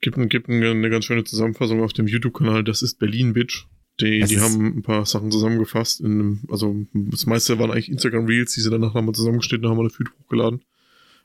Gibt, 0.00 0.30
gibt 0.30 0.48
eine 0.48 0.90
ganz 0.90 1.04
schöne 1.04 1.24
Zusammenfassung 1.24 1.82
auf 1.82 1.92
dem 1.92 2.06
YouTube-Kanal, 2.06 2.64
das 2.64 2.82
ist 2.82 2.98
Berlin 2.98 3.32
Bitch. 3.32 3.66
Die, 4.00 4.22
die 4.22 4.38
haben 4.38 4.78
ein 4.78 4.82
paar 4.82 5.04
Sachen 5.06 5.30
zusammengefasst. 5.32 6.00
In, 6.00 6.40
also 6.48 6.76
das 6.92 7.26
meiste 7.26 7.58
waren 7.58 7.72
eigentlich 7.72 7.90
Instagram-Reels, 7.90 8.54
die 8.54 8.60
sie 8.60 8.70
danach 8.70 8.94
nochmal 8.94 9.14
zusammengeschnitten 9.14 9.68
haben 9.68 9.78
und 9.78 9.86
auf 9.86 9.98
YouTube 9.98 10.16
hochgeladen. 10.22 10.62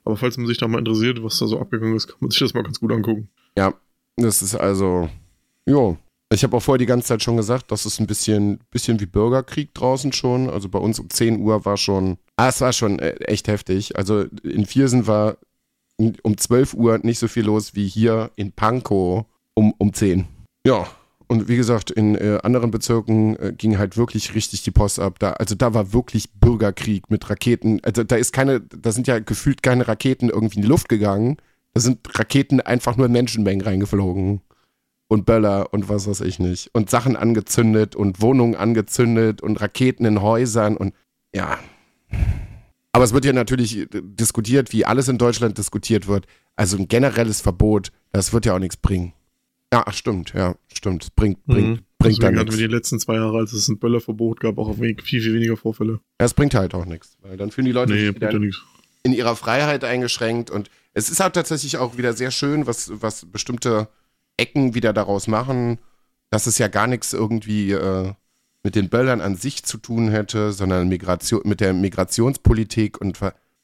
Aber 0.06 0.18
falls 0.18 0.38
man 0.38 0.48
sich 0.48 0.58
da 0.58 0.68
mal 0.68 0.80
interessiert, 0.80 1.24
was 1.24 1.38
da 1.38 1.46
so 1.48 1.60
abgegangen 1.60 1.96
ist, 1.96 2.08
kann 2.08 2.18
man 2.20 2.32
sich 2.32 2.40
das 2.40 2.54
mal 2.54 2.64
ganz 2.64 2.80
gut 2.80 2.92
angucken. 2.92 3.30
Ja, 3.58 3.74
das 4.18 4.42
ist 4.42 4.56
also, 4.56 5.10
jo. 5.66 5.98
Ich 6.34 6.44
habe 6.44 6.58
auch 6.58 6.62
vorher 6.62 6.80
die 6.80 6.88
ganze 6.88 7.10
Zeit 7.10 7.22
schon 7.22 7.38
gesagt, 7.38 7.72
das 7.72 7.86
ist 7.86 8.00
ein 8.00 8.08
bisschen, 8.08 8.60
bisschen 8.72 9.00
wie 9.00 9.06
Bürgerkrieg 9.06 9.72
draußen 9.76 10.12
schon. 10.14 10.50
Also 10.50 10.68
bei 10.68 10.80
uns 10.80 11.00
um 11.00 11.10
10 11.10 11.40
Uhr 11.40 11.64
war 11.64 11.78
schon, 11.78 12.18
ah, 12.38 12.50
es 12.50 12.60
war 12.60 12.74
schon 12.74 12.98
äh, 12.98 13.14
echt 13.26 13.48
heftig. 13.48 13.96
Also 13.96 14.26
in 14.42 14.66
Viersen 14.66 15.06
war 15.06 15.38
um 16.24 16.38
12 16.38 16.74
Uhr 16.74 17.00
nicht 17.04 17.20
so 17.20 17.28
viel 17.28 17.46
los 17.46 17.76
wie 17.76 17.88
hier 17.88 18.32
in 18.36 18.52
Pankow 18.52 19.26
um, 19.54 19.74
um 19.78 19.94
10. 19.94 20.26
Ja, 20.66 20.88
und 21.28 21.48
wie 21.48 21.56
gesagt, 21.56 21.90
in 21.90 22.16
äh, 22.16 22.40
anderen 22.44 22.70
Bezirken 22.70 23.36
äh, 23.38 23.54
ging 23.58 23.78
halt 23.78 23.98
wirklich 23.98 24.36
richtig 24.36 24.64
die 24.64 24.72
Post 24.72 25.00
ab. 25.00 25.18
Da, 25.20 25.32
also 25.32 25.56
da 25.56 25.74
war 25.74 25.92
wirklich 25.94 26.32
Bürgerkrieg 26.34 27.10
mit 27.10 27.28
Raketen. 27.28 27.80
Also 27.84 28.04
da 28.04 28.18
ist 28.18 28.34
keine, 28.34 28.62
da 28.62 28.92
sind 28.92 29.08
ja 29.08 29.20
gefühlt 29.20 29.64
keine 29.64 29.88
Raketen 29.88 30.30
irgendwie 30.30 30.58
in 30.58 30.62
die 30.62 30.68
Luft 30.68 30.90
gegangen. 30.90 31.38
Da 31.74 31.82
sind 31.82 32.00
Raketen 32.20 32.62
einfach 32.62 32.98
nur 32.98 33.08
in 33.08 33.12
Menschenmengen 33.14 33.66
reingeflogen. 33.66 34.42
Und 35.08 35.26
Böller 35.26 35.74
und 35.74 35.90
was 35.90 36.08
weiß 36.08 36.22
ich 36.22 36.40
nicht. 36.40 36.70
Und 36.74 36.90
Sachen 36.90 37.16
angezündet 37.16 37.96
und 37.96 38.22
Wohnungen 38.22 38.56
angezündet 38.56 39.42
und 39.42 39.60
Raketen 39.60 40.06
in 40.06 40.22
Häusern 40.22 40.78
und 40.78 40.94
ja. 41.34 41.58
Aber 42.94 43.04
es 43.04 43.14
wird 43.14 43.26
ja 43.26 43.34
natürlich 43.34 43.78
äh, 43.78 43.88
diskutiert, 43.92 44.72
wie 44.72 44.86
alles 44.86 45.08
in 45.08 45.18
Deutschland 45.18 45.58
diskutiert 45.58 46.08
wird. 46.08 46.26
Also 46.56 46.78
ein 46.78 46.88
generelles 46.88 47.42
Verbot, 47.42 47.92
das 48.12 48.32
wird 48.32 48.46
ja 48.46 48.56
auch 48.56 48.60
nichts 48.60 48.78
bringen. 48.78 49.14
Ja, 49.74 49.92
stimmt, 49.92 50.34
ja, 50.34 50.56
stimmt. 50.72 51.16
Bringt, 51.16 51.44
bringt, 51.46 51.68
mhm. 51.68 51.80
bringt 51.98 52.22
Deswegen 52.22 52.40
hatten 52.40 52.52
wir 52.52 52.68
die 52.68 52.74
letzten 52.74 53.00
zwei 53.00 53.16
Jahre, 53.16 53.40
als 53.40 53.54
es 53.54 53.68
ein 53.68 53.80
Böllerverbot 53.80 54.40
gab, 54.40 54.60
auch 54.60 54.76
viel, 54.78 54.96
viel 55.04 55.34
weniger 55.34 55.58
Vorfälle. 55.58 56.00
Das 56.20 56.36
bringt 56.36 56.54
halt 56.54 56.76
auch 56.76 56.86
nichts, 56.86 57.18
weil 57.22 57.36
dann 57.38 57.50
fühlen 57.50 57.66
die 57.66 57.72
Leute 57.72 57.94
nee, 57.94 58.12
sich 58.12 58.56
in 59.02 59.14
ihrer 59.14 59.36
Freiheit 59.36 59.84
eingeschränkt 59.84 60.52
und 60.52 60.70
es 60.94 61.10
ist 61.10 61.20
halt 61.20 61.34
tatsächlich 61.34 61.78
auch 61.78 61.98
wieder 61.98 62.14
sehr 62.14 62.30
schön, 62.30 62.68
was, 62.68 62.92
was 63.02 63.26
bestimmte 63.26 63.90
Ecken 64.38 64.76
wieder 64.76 64.94
daraus 64.94 65.28
machen, 65.28 65.80
dass 66.30 66.46
es 66.46 66.60
ja 66.60 66.68
gar 66.68 66.88
nichts 66.88 67.14
irgendwie 67.14 67.72
äh, 67.72 68.14
mit 68.64 68.76
den 68.76 68.90
Böllern 68.90 69.22
an 69.22 69.36
sich 69.36 69.64
zu 69.64 69.78
tun 69.78 70.10
hätte, 70.10 70.54
sondern 70.54 70.88
Migration, 70.88 71.42
mit 71.46 71.60
der 71.60 71.74
Migrationspolitik 71.74 73.00
und 73.00 73.20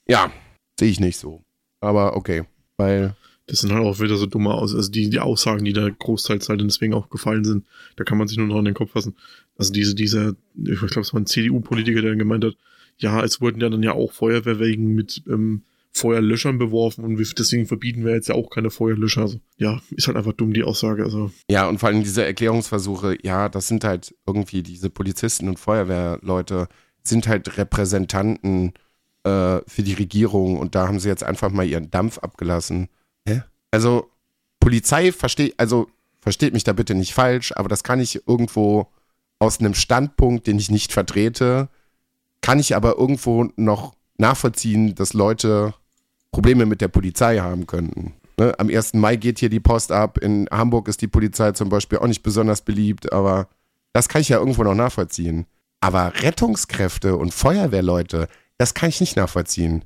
Ja, 0.07 0.31
sehe 0.79 0.89
ich 0.89 0.99
nicht 0.99 1.17
so. 1.17 1.43
Aber 1.79 2.17
okay, 2.17 2.43
weil 2.77 3.15
Das 3.47 3.59
sind 3.59 3.71
halt 3.71 3.83
auch 3.83 3.99
wieder 3.99 4.17
so 4.17 4.25
dumme 4.25 4.53
Aus 4.53 4.75
also 4.75 4.91
die, 4.91 5.09
die 5.09 5.19
Aussagen, 5.19 5.63
die 5.63 5.73
da 5.73 5.89
großteils 5.89 6.49
halt 6.49 6.61
deswegen 6.61 6.93
auch 6.93 7.09
gefallen 7.09 7.45
sind, 7.45 7.65
da 7.95 8.03
kann 8.03 8.17
man 8.17 8.27
sich 8.27 8.37
nur 8.37 8.47
noch 8.47 8.59
in 8.59 8.65
den 8.65 8.73
Kopf 8.73 8.91
fassen. 8.91 9.15
Also 9.57 9.71
diese, 9.71 9.95
dieser, 9.95 10.33
ich 10.55 10.79
glaube, 10.79 11.01
es 11.01 11.13
war 11.13 11.21
ein 11.21 11.25
CDU-Politiker, 11.25 12.01
der 12.01 12.15
gemeint 12.15 12.43
hat, 12.43 12.57
ja, 12.97 13.23
es 13.23 13.39
wurden 13.39 13.61
ja 13.61 13.69
dann 13.69 13.81
ja 13.81 13.93
auch 13.93 14.11
Feuerwehrwegen 14.11 14.93
mit 14.93 15.23
ähm, 15.27 15.63
Feuerlöschern 15.99 16.57
beworfen 16.57 17.03
und 17.03 17.17
deswegen 17.17 17.65
verbieten 17.65 18.05
wir 18.05 18.13
jetzt 18.13 18.29
ja 18.29 18.35
auch 18.35 18.49
keine 18.49 18.69
Feuerlöscher. 18.69 19.21
Also, 19.21 19.39
ja, 19.57 19.81
ist 19.91 20.07
halt 20.07 20.17
einfach 20.17 20.33
dumm, 20.33 20.53
die 20.53 20.63
Aussage. 20.63 21.03
Also, 21.03 21.31
Ja, 21.49 21.67
und 21.67 21.79
vor 21.79 21.89
allem 21.89 22.03
diese 22.03 22.25
Erklärungsversuche, 22.25 23.17
ja, 23.23 23.49
das 23.49 23.67
sind 23.67 23.83
halt 23.83 24.15
irgendwie 24.25 24.63
diese 24.63 24.89
Polizisten 24.89 25.47
und 25.49 25.59
Feuerwehrleute, 25.59 26.67
sind 27.03 27.27
halt 27.27 27.57
Repräsentanten 27.57 28.73
äh, 29.23 29.59
für 29.67 29.83
die 29.83 29.93
Regierung 29.93 30.57
und 30.57 30.75
da 30.75 30.87
haben 30.87 30.99
sie 30.99 31.09
jetzt 31.09 31.23
einfach 31.23 31.51
mal 31.51 31.67
ihren 31.67 31.91
Dampf 31.91 32.19
abgelassen. 32.19 32.89
Hä? 33.27 33.43
Also, 33.71 34.09
Polizei 34.59 35.11
versteht, 35.11 35.53
also 35.57 35.87
versteht 36.21 36.53
mich 36.53 36.63
da 36.63 36.73
bitte 36.73 36.95
nicht 36.95 37.13
falsch, 37.13 37.53
aber 37.55 37.69
das 37.69 37.83
kann 37.83 37.99
ich 37.99 38.27
irgendwo 38.27 38.87
aus 39.39 39.59
einem 39.59 39.73
Standpunkt, 39.73 40.47
den 40.47 40.59
ich 40.59 40.69
nicht 40.69 40.91
vertrete, 40.91 41.69
kann 42.41 42.59
ich 42.59 42.75
aber 42.75 42.97
irgendwo 42.97 43.49
noch 43.55 43.93
nachvollziehen, 44.17 44.95
dass 44.95 45.13
Leute 45.13 45.73
Probleme 46.31 46.65
mit 46.65 46.81
der 46.81 46.87
Polizei 46.87 47.39
haben 47.39 47.67
könnten. 47.67 48.13
Ne? 48.39 48.57
Am 48.57 48.69
1. 48.69 48.93
Mai 48.93 49.15
geht 49.15 49.39
hier 49.39 49.49
die 49.49 49.59
Post 49.59 49.91
ab. 49.91 50.17
In 50.17 50.47
Hamburg 50.51 50.87
ist 50.87 51.01
die 51.01 51.07
Polizei 51.07 51.51
zum 51.51 51.69
Beispiel 51.69 51.99
auch 51.99 52.07
nicht 52.07 52.23
besonders 52.23 52.61
beliebt, 52.61 53.11
aber 53.11 53.47
das 53.93 54.07
kann 54.07 54.21
ich 54.21 54.29
ja 54.29 54.37
irgendwo 54.37 54.63
noch 54.63 54.75
nachvollziehen. 54.75 55.45
Aber 55.81 56.13
Rettungskräfte 56.21 57.15
und 57.17 57.33
Feuerwehrleute, 57.33 58.27
das 58.57 58.73
kann 58.73 58.89
ich 58.89 58.99
nicht 58.99 59.15
nachvollziehen. 59.15 59.85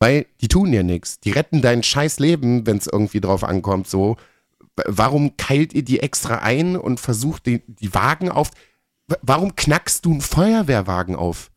Weil 0.00 0.26
die 0.40 0.48
tun 0.48 0.70
dir 0.70 0.84
nichts. 0.84 1.18
Die 1.20 1.30
retten 1.30 1.60
dein 1.60 1.82
scheiß 1.82 2.20
Leben, 2.20 2.66
wenn 2.66 2.76
es 2.76 2.86
irgendwie 2.86 3.20
drauf 3.20 3.42
ankommt. 3.42 3.88
So, 3.88 4.16
warum 4.86 5.36
keilt 5.36 5.74
ihr 5.74 5.82
die 5.84 6.00
extra 6.00 6.36
ein 6.36 6.76
und 6.76 7.00
versucht 7.00 7.46
die, 7.46 7.62
die 7.66 7.94
Wagen 7.94 8.30
auf? 8.30 8.50
Warum 9.22 9.56
knackst 9.56 10.04
du 10.04 10.12
einen 10.12 10.20
Feuerwehrwagen 10.20 11.16
auf? 11.16 11.50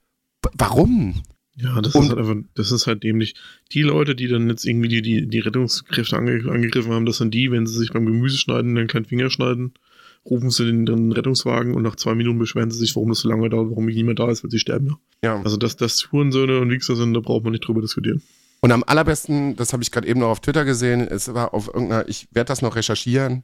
Warum? 0.54 1.22
Ja, 1.62 1.82
das 1.82 1.96
Und- 1.96 2.04
ist 2.04 2.10
halt 2.10 2.20
einfach, 2.20 2.36
das 2.56 2.72
ist 2.72 2.88
halt 2.88 3.04
dämlich. 3.04 3.36
Die 3.72 3.82
Leute, 3.82 4.16
die 4.16 4.28
dann 4.28 4.50
jetzt 4.50 4.66
irgendwie 4.66 4.88
die, 4.90 5.02
die, 5.02 5.28
die 5.28 5.40
Rettungskräfte 5.40 6.18
ange, 6.18 6.50
angegriffen 6.50 6.92
haben, 6.92 7.06
das 7.06 7.18
sind 7.18 7.34
die, 7.34 7.52
wenn 7.52 7.66
sie 7.66 7.78
sich 7.78 7.92
beim 7.92 8.06
Gemüseschneiden 8.06 8.76
den 8.76 8.88
kleinen 8.88 9.06
Finger 9.06 9.30
schneiden, 9.30 9.74
rufen 10.26 10.50
sie 10.50 10.66
den, 10.66 10.86
den 10.86 11.12
Rettungswagen 11.12 11.74
und 11.74 11.84
nach 11.84 11.96
zwei 11.96 12.14
Minuten 12.16 12.40
beschweren 12.40 12.72
sie 12.72 12.78
sich, 12.78 12.96
warum 12.96 13.10
das 13.10 13.20
so 13.20 13.30
lange 13.30 13.50
dauert, 13.50 13.70
warum 13.70 13.86
niemand 13.86 14.20
da 14.20 14.30
ist, 14.30 14.44
weil 14.44 14.52
sie 14.52 14.60
sterben 14.60 14.88
ja. 14.88 14.98
Ja. 15.24 15.42
Also, 15.44 15.58
dass 15.58 15.76
das 15.78 16.12
Hurensöhne 16.12 16.60
und 16.60 16.70
Wichser 16.70 16.96
sind, 16.96 17.14
da 17.14 17.20
braucht 17.20 17.44
man 17.44 17.52
nicht 17.52 17.68
drüber 17.68 17.82
diskutieren. 17.82 18.22
Und 18.62 18.72
am 18.72 18.84
allerbesten, 18.86 19.56
das 19.56 19.74
habe 19.74 19.82
ich 19.82 19.92
gerade 19.92 20.08
eben 20.08 20.20
noch 20.20 20.30
auf 20.30 20.40
Twitter 20.40 20.66
gesehen, 20.66 21.02
es 21.02 21.34
war 21.34 21.54
auf 21.54 21.68
irgendeiner, 21.68 22.08
ich 22.08 22.28
werde 22.32 22.50
das 22.50 22.62
noch 22.62 22.76
recherchieren, 22.76 23.44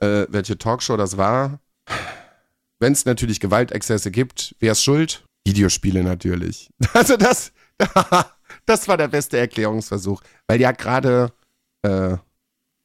äh, 0.00 0.24
welche 0.30 0.56
Talkshow 0.56 0.96
das 0.96 1.18
war. 1.18 1.60
Wenn 2.78 2.92
es 2.92 3.04
natürlich 3.04 3.40
Gewaltexzesse 3.40 4.10
gibt, 4.10 4.54
wer 4.60 4.72
ist 4.72 4.82
schuld? 4.82 5.24
Videospiele 5.46 6.02
natürlich. 6.02 6.70
Also 6.92 7.16
das, 7.16 7.52
das 8.66 8.88
war 8.88 8.96
der 8.96 9.08
beste 9.08 9.38
Erklärungsversuch, 9.38 10.22
weil 10.46 10.60
ja 10.60 10.72
gerade 10.72 11.32
äh, 11.82 12.16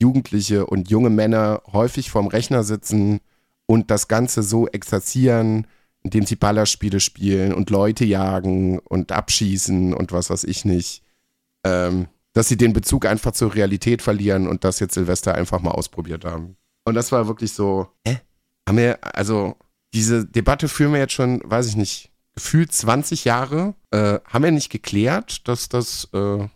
Jugendliche 0.02 0.66
und 0.66 0.90
junge 0.90 1.10
Männer 1.10 1.62
häufig 1.72 2.10
vorm 2.10 2.28
Rechner 2.28 2.64
sitzen 2.64 3.20
und 3.66 3.92
das 3.92 4.08
Ganze 4.08 4.44
so 4.44 4.68
exerzieren, 4.68 5.68
indem 6.02 6.26
sie 6.26 6.36
Ballerspiele 6.36 7.00
spielen 7.00 7.54
und 7.54 7.70
Leute 7.70 8.06
jagen 8.06 8.80
und 8.80 9.12
abschießen 9.12 9.94
und 9.94 10.12
was 10.12 10.30
weiß 10.30 10.46
ich 10.46 10.66
nicht 10.66 11.04
ähm, 11.64 12.08
dass 12.34 12.48
sie 12.48 12.58
den 12.58 12.74
Bezug 12.74 13.06
einfach 13.06 13.32
zur 13.32 13.56
Realität 13.56 14.02
verlieren 14.02 14.48
und 14.48 14.64
das 14.64 14.80
jetzt 14.80 14.94
Silvester 14.94 15.36
einfach 15.36 15.62
mal 15.62 15.72
ausprobiert 15.72 16.26
haben. 16.26 16.56
Und 16.86 16.96
das 16.96 17.12
war 17.12 17.28
wirklich 17.28 17.54
so, 17.54 17.88
hä? 18.06 18.20
Haben 18.68 18.78
wir, 18.78 19.00
also 19.02 19.56
diese 19.94 20.26
Debatte 20.26 20.68
führen 20.68 20.94
wir 20.94 21.00
jetzt 21.00 21.14
schon, 21.14 21.42
weiß 21.44 21.68
ich 21.68 21.76
nicht, 21.76 22.12
gefühlt 22.40 22.72
20 22.72 23.26
Jahre. 23.26 23.76
Äh, 23.92 24.20
haben 24.24 24.44
wir 24.46 24.52
nicht 24.52 24.70
geklärt, 24.70 25.48
dass 25.50 25.68
das 25.68 26.08
äh, 26.14 26.48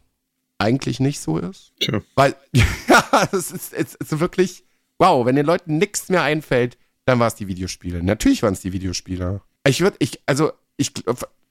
eigentlich 0.58 1.02
nicht 1.02 1.20
so 1.20 1.38
ist? 1.38 1.74
Tja. 1.82 2.02
Weil, 2.16 2.36
ja, 2.54 3.28
es 3.34 3.52
ist, 3.52 3.74
es 3.74 3.96
ist 3.96 4.20
wirklich, 4.22 4.64
wow, 4.98 5.26
wenn 5.26 5.36
den 5.36 5.46
Leuten 5.46 5.78
nichts 5.78 6.08
mehr 6.08 6.24
einfällt, 6.24 6.78
dann 7.04 7.20
war 7.20 7.28
es 7.28 7.36
die 7.36 7.50
Videospiele. 7.50 8.02
Natürlich 8.02 8.44
waren 8.44 8.54
es 8.54 8.62
die 8.62 8.72
Videospiele. 8.72 9.42
Ich 9.68 9.82
würde, 9.82 9.98
ich, 10.00 10.22
also, 10.26 10.54
ich 10.78 10.94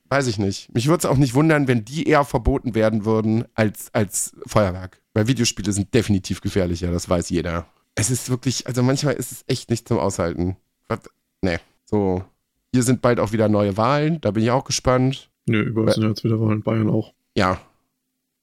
weiß 0.09 0.27
ich 0.29 0.38
nicht. 0.38 0.73
Mich 0.75 0.87
würde 0.87 1.01
es 1.01 1.05
auch 1.05 1.18
nicht 1.18 1.35
wundern, 1.35 1.68
wenn 1.68 1.85
die 1.85 2.09
eher 2.09 2.25
verboten 2.25 2.75
werden 2.75 3.05
würden 3.05 3.45
als, 3.55 3.92
als 3.92 4.33
Feuerwerk. 4.47 5.03
Weil 5.12 5.27
Videospiele 5.27 5.75
sind 5.75 5.92
definitiv 5.92 6.40
gefährlicher, 6.40 6.90
das 6.90 7.07
weiß 7.07 7.29
jeder. 7.29 7.66
Es 7.95 8.11
ist 8.11 8.31
wirklich, 8.31 8.66
also 8.66 8.83
manchmal 8.83 9.12
ist 9.14 9.31
es 9.31 9.45
echt 9.47 9.68
nicht 9.68 9.87
zum 9.87 9.99
Aushalten. 9.99 10.57
Was? 10.88 11.01
Nee, 11.42 11.59
so. 11.85 12.25
Hier 12.74 12.82
sind 12.82 13.02
bald 13.02 13.20
auch 13.20 13.32
wieder 13.32 13.48
neue 13.48 13.76
Wahlen, 13.76 14.20
da 14.22 14.30
bin 14.30 14.42
ich 14.42 14.50
auch 14.50 14.64
gespannt. 14.64 15.28
Nö, 15.46 15.61
überall 15.61 15.92
sind 15.92 16.08
jetzt 16.08 16.24
wieder 16.24 16.40
Wahlen 16.40 16.52
in 16.58 16.62
Bayern 16.62 16.88
auch. 16.90 17.12
Ja. 17.37 17.61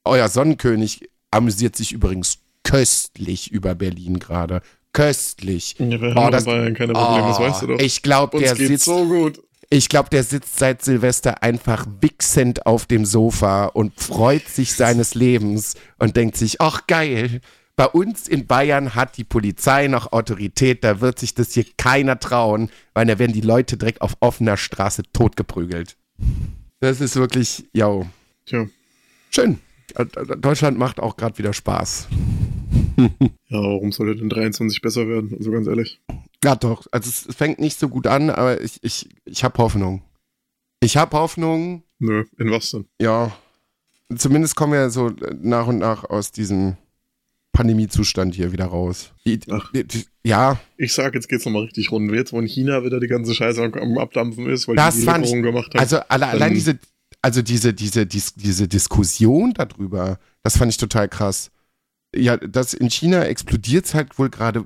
Euer 0.05 0.29
Sonnenkönig 0.29 1.09
amüsiert 1.31 1.75
sich 1.75 1.91
übrigens 1.91 2.37
köstlich 2.63 3.51
über 3.51 3.73
Berlin 3.73 4.19
gerade. 4.19 4.61
Köstlich. 4.93 5.75
Ja, 5.79 5.99
wir 6.01 6.11
Oh, 6.15 6.15
haben 6.15 6.31
das- 6.31 6.43
in 6.43 6.51
Bayern 6.51 6.73
keine 6.75 6.93
Probleme, 6.93 7.27
das 7.27 7.39
weißt 7.39 7.61
du 7.63 7.67
doch. 7.67 7.79
Ich 7.79 8.03
glaube, 8.03 8.37
der 8.39 8.55
sitzt, 8.55 8.85
so 8.85 9.05
gut. 9.07 9.41
ich 9.71 9.89
glaube, 9.89 10.09
der 10.11 10.23
sitzt 10.23 10.59
seit 10.59 10.83
Silvester 10.83 11.41
einfach 11.41 11.87
wichsend 12.01 12.67
auf 12.67 12.85
dem 12.85 13.05
Sofa 13.05 13.65
und 13.65 13.99
freut 13.99 14.47
sich 14.47 14.73
seines 14.75 15.15
Lebens 15.15 15.73
und 15.97 16.15
denkt 16.15 16.37
sich, 16.37 16.61
ach 16.61 16.85
geil. 16.85 17.41
Bei 17.79 17.87
uns 17.87 18.27
in 18.27 18.45
Bayern 18.45 18.93
hat 18.93 19.15
die 19.15 19.23
Polizei 19.23 19.87
noch 19.87 20.11
Autorität, 20.11 20.83
da 20.83 20.99
wird 20.99 21.17
sich 21.17 21.33
das 21.33 21.53
hier 21.53 21.63
keiner 21.77 22.19
trauen, 22.19 22.69
weil 22.93 23.05
da 23.05 23.17
werden 23.19 23.31
die 23.31 23.39
Leute 23.39 23.77
direkt 23.77 24.01
auf 24.01 24.17
offener 24.19 24.57
Straße 24.57 25.03
totgeprügelt. 25.13 25.95
Das 26.81 26.99
ist 26.99 27.15
wirklich, 27.15 27.69
ja, 27.71 28.01
Tja. 28.45 28.67
schön. 29.29 29.59
Deutschland 30.39 30.77
macht 30.77 30.99
auch 30.99 31.15
gerade 31.15 31.37
wieder 31.37 31.53
Spaß. 31.53 32.09
Ja, 32.97 33.63
warum 33.63 33.93
sollte 33.93 34.19
denn 34.19 34.27
23 34.27 34.81
besser 34.81 35.07
werden? 35.07 35.33
Also 35.37 35.49
ganz 35.49 35.65
ehrlich. 35.65 36.01
Ja, 36.43 36.57
doch. 36.57 36.85
Also 36.91 37.09
es 37.09 37.33
fängt 37.33 37.59
nicht 37.59 37.79
so 37.79 37.87
gut 37.87 38.07
an, 38.07 38.29
aber 38.29 38.59
ich, 38.59 38.83
ich, 38.83 39.07
ich 39.23 39.45
habe 39.45 39.57
Hoffnung. 39.57 40.01
Ich 40.81 40.97
habe 40.97 41.17
Hoffnung, 41.17 41.83
Nö, 41.97 42.25
in 42.37 42.51
was 42.51 42.71
denn? 42.71 42.87
ja. 43.01 43.31
Zumindest 44.13 44.57
kommen 44.57 44.73
wir 44.73 44.89
so 44.89 45.13
nach 45.41 45.67
und 45.67 45.77
nach 45.77 46.03
aus 46.03 46.33
diesem 46.33 46.75
Pandemiezustand 47.51 48.35
hier 48.35 48.51
wieder 48.51 48.65
raus. 48.65 49.11
Die, 49.25 49.39
Ach. 49.49 49.71
die, 49.71 49.85
die, 49.85 50.05
ja, 50.23 50.59
Ich 50.77 50.93
sag, 50.93 51.13
jetzt 51.15 51.27
geht's 51.27 51.45
nochmal 51.45 51.63
richtig 51.63 51.91
rund. 51.91 52.11
Jetzt, 52.11 52.31
wo 52.31 52.39
in 52.39 52.47
China 52.47 52.83
wieder 52.83 52.99
die 52.99 53.07
ganze 53.07 53.33
Scheiße 53.33 53.61
am, 53.63 53.73
am 53.73 53.97
Abdampfen 53.97 54.47
ist, 54.47 54.67
weil 54.67 54.75
Das 54.75 54.95
die 54.95 55.03
Lockerung 55.03 55.41
gemacht 55.41 55.73
haben. 55.73 55.79
also 55.79 55.99
alle, 56.07 56.27
allein 56.27 56.53
diese, 56.53 56.79
also 57.21 57.41
diese, 57.41 57.73
diese, 57.73 58.05
diese, 58.05 58.33
diese 58.35 58.67
Diskussion 58.67 59.53
darüber, 59.53 60.19
das 60.43 60.57
fand 60.57 60.71
ich 60.71 60.77
total 60.77 61.09
krass. 61.09 61.51
Ja, 62.15 62.37
das 62.37 62.73
in 62.73 62.89
China 62.89 63.23
explodiert 63.23 63.85
es 63.85 63.93
halt 63.93 64.17
wohl 64.17 64.29
gerade 64.29 64.65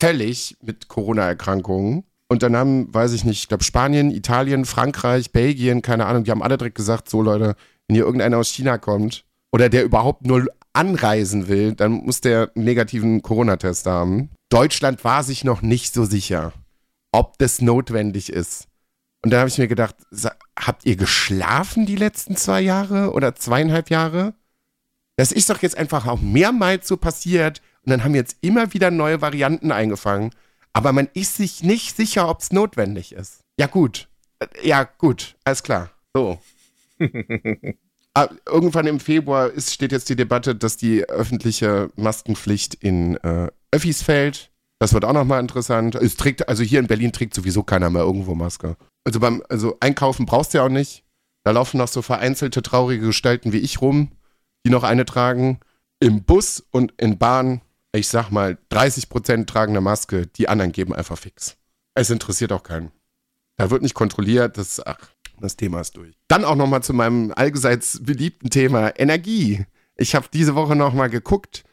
völlig 0.00 0.56
mit 0.62 0.88
Corona-Erkrankungen. 0.88 2.04
Und 2.28 2.42
dann 2.42 2.56
haben, 2.56 2.92
weiß 2.92 3.12
ich 3.12 3.24
nicht, 3.24 3.42
ich 3.42 3.48
glaube 3.48 3.64
Spanien, 3.64 4.10
Italien, 4.10 4.64
Frankreich, 4.64 5.30
Belgien, 5.32 5.82
keine 5.82 6.06
Ahnung, 6.06 6.24
die 6.24 6.30
haben 6.30 6.42
alle 6.42 6.58
direkt 6.58 6.76
gesagt, 6.76 7.08
so 7.08 7.22
Leute, 7.22 7.54
wenn 7.86 7.94
hier 7.96 8.04
irgendeiner 8.04 8.38
aus 8.38 8.48
China 8.48 8.78
kommt 8.78 9.24
oder 9.54 9.68
der 9.68 9.84
überhaupt 9.84 10.26
nur 10.26 10.48
anreisen 10.72 11.46
will, 11.46 11.74
dann 11.76 11.92
muss 11.92 12.20
der 12.20 12.50
einen 12.56 12.64
negativen 12.64 13.22
Corona-Test 13.22 13.86
haben. 13.86 14.30
Deutschland 14.48 15.04
war 15.04 15.22
sich 15.22 15.44
noch 15.44 15.62
nicht 15.62 15.94
so 15.94 16.04
sicher, 16.04 16.52
ob 17.12 17.38
das 17.38 17.60
notwendig 17.62 18.32
ist. 18.32 18.66
Und 19.22 19.30
dann 19.30 19.38
habe 19.38 19.48
ich 19.48 19.58
mir 19.58 19.68
gedacht, 19.68 19.94
habt 20.58 20.84
ihr 20.84 20.96
geschlafen 20.96 21.86
die 21.86 21.94
letzten 21.94 22.34
zwei 22.34 22.62
Jahre 22.62 23.12
oder 23.12 23.36
zweieinhalb 23.36 23.90
Jahre? 23.90 24.34
Das 25.14 25.30
ist 25.30 25.48
doch 25.50 25.62
jetzt 25.62 25.78
einfach 25.78 26.08
auch 26.08 26.20
mehrmals 26.20 26.88
so 26.88 26.96
passiert 26.96 27.62
und 27.84 27.90
dann 27.90 28.02
haben 28.02 28.16
jetzt 28.16 28.38
immer 28.40 28.74
wieder 28.74 28.90
neue 28.90 29.20
Varianten 29.20 29.70
eingefangen. 29.70 30.32
Aber 30.72 30.92
man 30.92 31.08
ist 31.14 31.36
sich 31.36 31.62
nicht 31.62 31.94
sicher, 31.96 32.28
ob 32.28 32.40
es 32.40 32.50
notwendig 32.50 33.12
ist. 33.12 33.38
Ja, 33.60 33.68
gut. 33.68 34.08
Äh, 34.40 34.46
Ja, 34.64 34.82
gut. 34.82 35.36
Alles 35.44 35.62
klar. 35.62 35.90
So. 36.12 36.40
Ah, 38.14 38.28
Irgendwann 38.46 38.86
im 38.86 39.00
Februar 39.00 39.50
ist, 39.50 39.74
steht 39.74 39.90
jetzt 39.90 40.08
die 40.08 40.16
Debatte, 40.16 40.54
dass 40.54 40.76
die 40.76 41.04
öffentliche 41.08 41.90
Maskenpflicht 41.96 42.74
in 42.74 43.16
äh, 43.16 43.48
Öffis 43.72 44.02
fällt. 44.02 44.50
Das 44.78 44.92
wird 44.92 45.04
auch 45.04 45.12
nochmal 45.12 45.40
interessant. 45.40 45.96
Es 45.96 46.16
trägt, 46.16 46.48
also 46.48 46.62
hier 46.62 46.78
in 46.78 46.86
Berlin 46.86 47.12
trägt 47.12 47.34
sowieso 47.34 47.64
keiner 47.64 47.90
mehr 47.90 48.02
irgendwo 48.02 48.34
Maske. 48.34 48.76
Also 49.04 49.18
beim, 49.18 49.42
also 49.48 49.76
einkaufen 49.80 50.26
brauchst 50.26 50.54
du 50.54 50.58
ja 50.58 50.64
auch 50.64 50.68
nicht. 50.70 51.04
Da 51.42 51.50
laufen 51.50 51.78
noch 51.78 51.88
so 51.88 52.02
vereinzelte 52.02 52.62
traurige 52.62 53.06
Gestalten 53.06 53.52
wie 53.52 53.58
ich 53.58 53.80
rum, 53.80 54.12
die 54.64 54.70
noch 54.70 54.84
eine 54.84 55.04
tragen. 55.04 55.60
Im 56.00 56.22
Bus 56.22 56.64
und 56.70 56.92
in 56.96 57.18
Bahn, 57.18 57.60
ich 57.92 58.08
sag 58.08 58.30
mal, 58.30 58.58
30% 58.70 59.46
tragen 59.46 59.72
eine 59.72 59.80
Maske, 59.80 60.26
die 60.26 60.48
anderen 60.48 60.72
geben 60.72 60.94
einfach 60.94 61.18
fix. 61.18 61.56
Es 61.94 62.10
interessiert 62.10 62.52
auch 62.52 62.62
keinen. 62.62 62.92
Da 63.56 63.70
wird 63.70 63.82
nicht 63.82 63.94
kontrolliert, 63.94 64.58
das, 64.58 64.84
ach, 64.84 64.98
Das 65.40 65.56
Thema 65.56 65.80
ist 65.80 65.96
durch. 65.96 66.14
Dann 66.28 66.44
auch 66.44 66.54
nochmal 66.54 66.82
zu 66.82 66.92
meinem 66.92 67.32
allseits 67.34 68.00
beliebten 68.02 68.50
Thema 68.50 68.98
Energie. 68.98 69.64
Ich 69.96 70.14
habe 70.14 70.26
diese 70.32 70.54
Woche 70.54 70.76
nochmal 70.76 71.10
geguckt. 71.10 71.64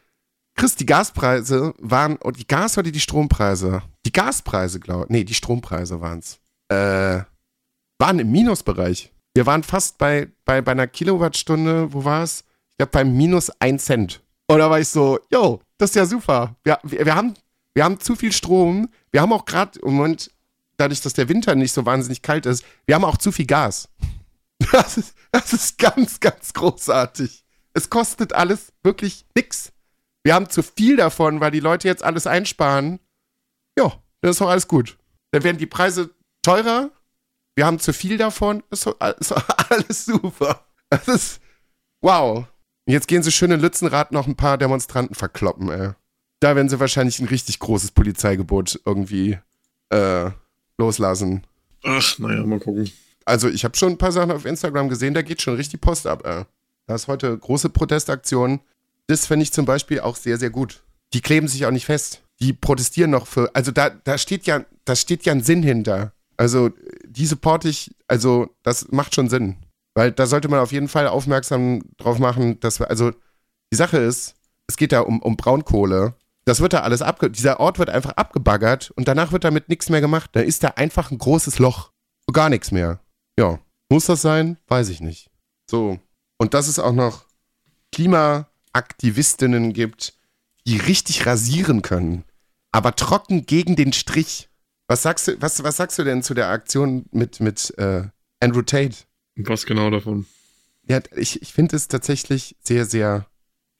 Chris, 0.56 0.76
die 0.76 0.86
Gaspreise 0.86 1.74
waren, 1.80 2.17
oh, 2.24 2.32
die 2.32 2.47
Gas- 2.47 2.78
oder 2.78 2.91
die 2.91 3.00
Strompreise? 3.00 3.84
Die 4.06 4.12
Gaspreise, 4.12 4.80
glaube 4.80 5.06
ich. 5.06 5.10
Nee, 5.10 5.24
die 5.24 5.34
Strompreise 5.34 6.02
waren 6.02 6.19
es. 6.19 6.39
Äh, 6.67 7.24
waren 8.00 8.19
im 8.19 8.32
Minusbereich. 8.32 9.12
Wir 9.34 9.45
waren 9.45 9.63
fast 9.63 9.97
bei, 9.97 10.28
bei, 10.43 10.62
bei 10.62 10.71
einer 10.74 10.88
Kilowattstunde, 10.88 11.93
wo 11.93 12.04
war 12.04 12.24
es? 12.24 12.43
Ich 12.71 12.78
glaube, 12.78 12.91
bei 12.91 13.04
minus 13.04 13.50
1 13.62 13.86
Cent. 13.86 14.21
Und 14.47 14.60
da 14.60 14.69
war 14.69 14.80
ich 14.80 14.89
so, 14.89 15.19
yo, 15.32 15.62
das 15.78 15.91
ist 15.91 15.95
ja 15.95 16.06
super. 16.06 16.56
Wir, 16.63 16.80
wir, 16.84 17.06
wir, 17.06 17.15
haben, 17.15 17.34
wir 17.74 17.84
haben 17.86 18.00
zu 18.00 18.15
viel 18.15 18.34
Strom. 18.34 18.89
Wir 19.12 19.21
haben 19.21 19.32
auch 19.32 19.45
gerade 19.45 19.80
Moment, 19.84 20.32
dadurch, 20.82 21.02
dass 21.02 21.13
der 21.13 21.30
Winter 21.30 21.56
nicht 21.56 21.72
so 21.72 21.86
wahnsinnig 21.86 22.22
kalt 22.22 22.46
ist, 22.46 22.65
wir 22.86 22.96
haben 22.96 23.06
auch 23.06 23.17
zu 23.17 23.32
viel 23.32 23.46
Gas. 23.46 23.89
Das 24.72 24.96
ist, 24.96 25.15
das 25.32 25.54
ist 25.54 25.80
ganz, 25.80 26.20
ganz 26.20 26.54
großartig. 26.54 27.44
Es 27.74 27.89
kostet 27.89 28.34
alles 28.34 28.72
wirklich 28.84 29.26
nichts. 29.36 29.74
Wir 30.24 30.36
haben 30.36 30.50
zu 30.50 30.62
viel 30.62 30.98
davon, 30.98 31.39
weil 31.39 31.50
die 31.50 31.60
Leute 31.60 31.88
jetzt 31.88 32.04
alles 32.04 32.28
einsparen. 32.28 33.00
Ja, 33.76 33.91
dann 34.22 34.30
ist 34.30 34.39
doch 34.39 34.50
alles 34.50 34.67
gut. 34.67 35.00
Dann 35.32 35.44
werden 35.44 35.58
die 35.58 35.65
Preise 35.65 36.12
teurer. 36.44 36.91
Wir 37.56 37.65
haben 37.65 37.80
zu 37.80 37.91
viel 37.91 38.17
davon. 38.17 38.62
Ist 38.70 38.86
doch 38.86 38.98
alles 39.70 40.06
super. 40.06 40.63
Das 40.91 41.08
ist 41.08 41.41
wow. 42.02 42.46
Jetzt 42.86 43.08
gehen 43.08 43.24
sie 43.24 43.32
schön 43.32 43.50
in 43.50 43.62
Lützenrad 43.62 44.12
noch 44.12 44.28
ein 44.28 44.36
paar 44.36 44.60
Demonstranten 44.60 45.15
verkloppen, 45.15 45.70
ey. 45.70 45.94
Da 46.39 46.56
werden 46.56 46.70
sie 46.70 46.80
wahrscheinlich 46.80 47.20
ein 47.20 47.28
richtig 47.28 47.58
großes 47.58 47.91
Polizeigebot 47.91 48.80
irgendwie 48.86 49.39
äh, 49.89 50.30
loslassen. 50.82 51.44
Ach, 51.84 52.20
naja, 52.20 52.44
mal 52.44 52.60
gucken. 52.60 52.91
Also 53.26 53.48
ich 53.48 53.63
habe 53.63 53.78
schon 53.78 53.94
ein 53.94 53.98
paar 53.98 54.12
Sachen 54.12 54.32
auf 54.32 54.46
Instagram 54.46 54.89
gesehen, 54.89 55.13
da 55.13 55.22
geht 55.22 55.41
schon 55.41 55.56
richtig 55.56 55.80
Post 55.80 56.08
ab, 56.08 56.26
ey. 56.26 56.44
Da 56.88 56.96
ist 56.96 57.08
heute 57.08 57.38
große 57.38 57.70
Protestaktion. 57.70 58.60
Das 59.08 59.28
finde 59.28 59.44
ich 59.44 59.54
zum 59.54 59.65
Beispiel 59.65 60.00
auch 60.00 60.15
sehr, 60.15 60.38
sehr 60.38 60.50
gut. 60.50 60.84
Die 61.13 61.22
kleben 61.22 61.48
sich 61.48 61.65
auch 61.65 61.72
nicht 61.72 61.86
fest. 61.86 62.24
Die 62.39 62.54
protestieren 62.54 63.12
noch 63.12 63.28
für, 63.28 63.52
also 63.54 63.72
da, 63.72 63.89
da 63.89 64.17
steht 64.17 64.48
ja, 64.48 64.65
da 64.86 64.96
steht 64.96 65.26
ja 65.26 65.34
ein 65.34 65.44
Sinn 65.44 65.62
hinter. 65.62 66.13
Also 66.38 66.72
die 67.06 67.28
supporte 67.28 67.70
ich, 67.70 67.91
also 68.08 68.50
das 68.63 68.88
macht 68.91 69.13
schon 69.13 69.30
Sinn. 69.30 69.58
Weil 69.94 70.12
da 70.12 70.26
sollte 70.26 70.48
man 70.48 70.60
auf 70.60 70.72
jeden 70.72 70.88
Fall 70.88 71.08
aufmerksam 71.08 71.84
drauf 71.98 72.17
machen, 72.17 72.60
dass 72.60 72.80
wir, 72.80 72.89
also 72.89 73.12
die 73.72 73.78
Sache 73.78 73.98
ist, 73.98 74.36
es 74.67 74.78
geht 74.78 74.91
da 74.91 75.02
um, 75.02 75.22
um 75.22 75.38
Braunkohle. 75.38 76.15
Das 76.45 76.60
wird 76.60 76.73
da 76.73 76.82
alles 76.82 77.01
abge, 77.01 77.30
dieser 77.30 77.60
Ort 77.60 77.77
wird 77.77 77.89
einfach 77.89 78.12
abgebaggert 78.12 78.91
und 78.91 79.08
danach 79.08 79.32
wird 79.32 79.43
damit 79.43 79.69
nichts 79.69 79.89
mehr 79.89 80.01
gemacht. 80.01 80.32
Da 80.34 80.39
ist 80.41 80.63
da 80.63 80.69
einfach 80.69 81.12
ein 81.12 81.17
großes 81.17 81.60
Loch. 81.60 81.91
Gar 82.32 82.49
nichts 82.49 82.71
mehr. 82.71 82.99
Ja. 83.38 83.60
Muss 83.89 84.06
das 84.06 84.21
sein? 84.21 84.58
Weiß 84.67 84.89
ich 84.89 85.01
nicht. 85.01 85.30
So. 85.69 85.99
Und 86.38 86.54
dass 86.54 86.67
es 86.67 86.80
auch 86.80 86.93
noch 86.93 87.25
Klimaaktivistinnen 87.91 89.73
gibt, 89.73 90.13
die 90.65 90.77
richtig 90.77 91.25
rasieren 91.25 91.82
können, 91.82 92.23
aber 92.71 92.95
trocken 92.95 93.45
gegen 93.45 93.75
den 93.75 93.93
Strich. 93.93 94.49
Was 94.88 95.04
sagst 95.04 95.27
du, 95.27 95.41
was, 95.41 95.63
was 95.63 95.77
sagst 95.77 95.99
du 95.99 96.04
denn 96.04 96.23
zu 96.23 96.34
der 96.34 96.49
Aktion 96.49 97.06
mit, 97.12 97.39
mit 97.39 97.77
äh, 97.77 98.04
Andrew 98.39 98.62
Tate? 98.62 98.95
Was 99.36 99.65
genau 99.65 99.89
davon? 99.89 100.25
Ja, 100.88 100.99
ich, 101.15 101.41
ich 101.41 101.54
finde 101.54 101.75
es 101.75 101.88
tatsächlich 101.88 102.56
sehr, 102.62 102.86
sehr 102.86 103.27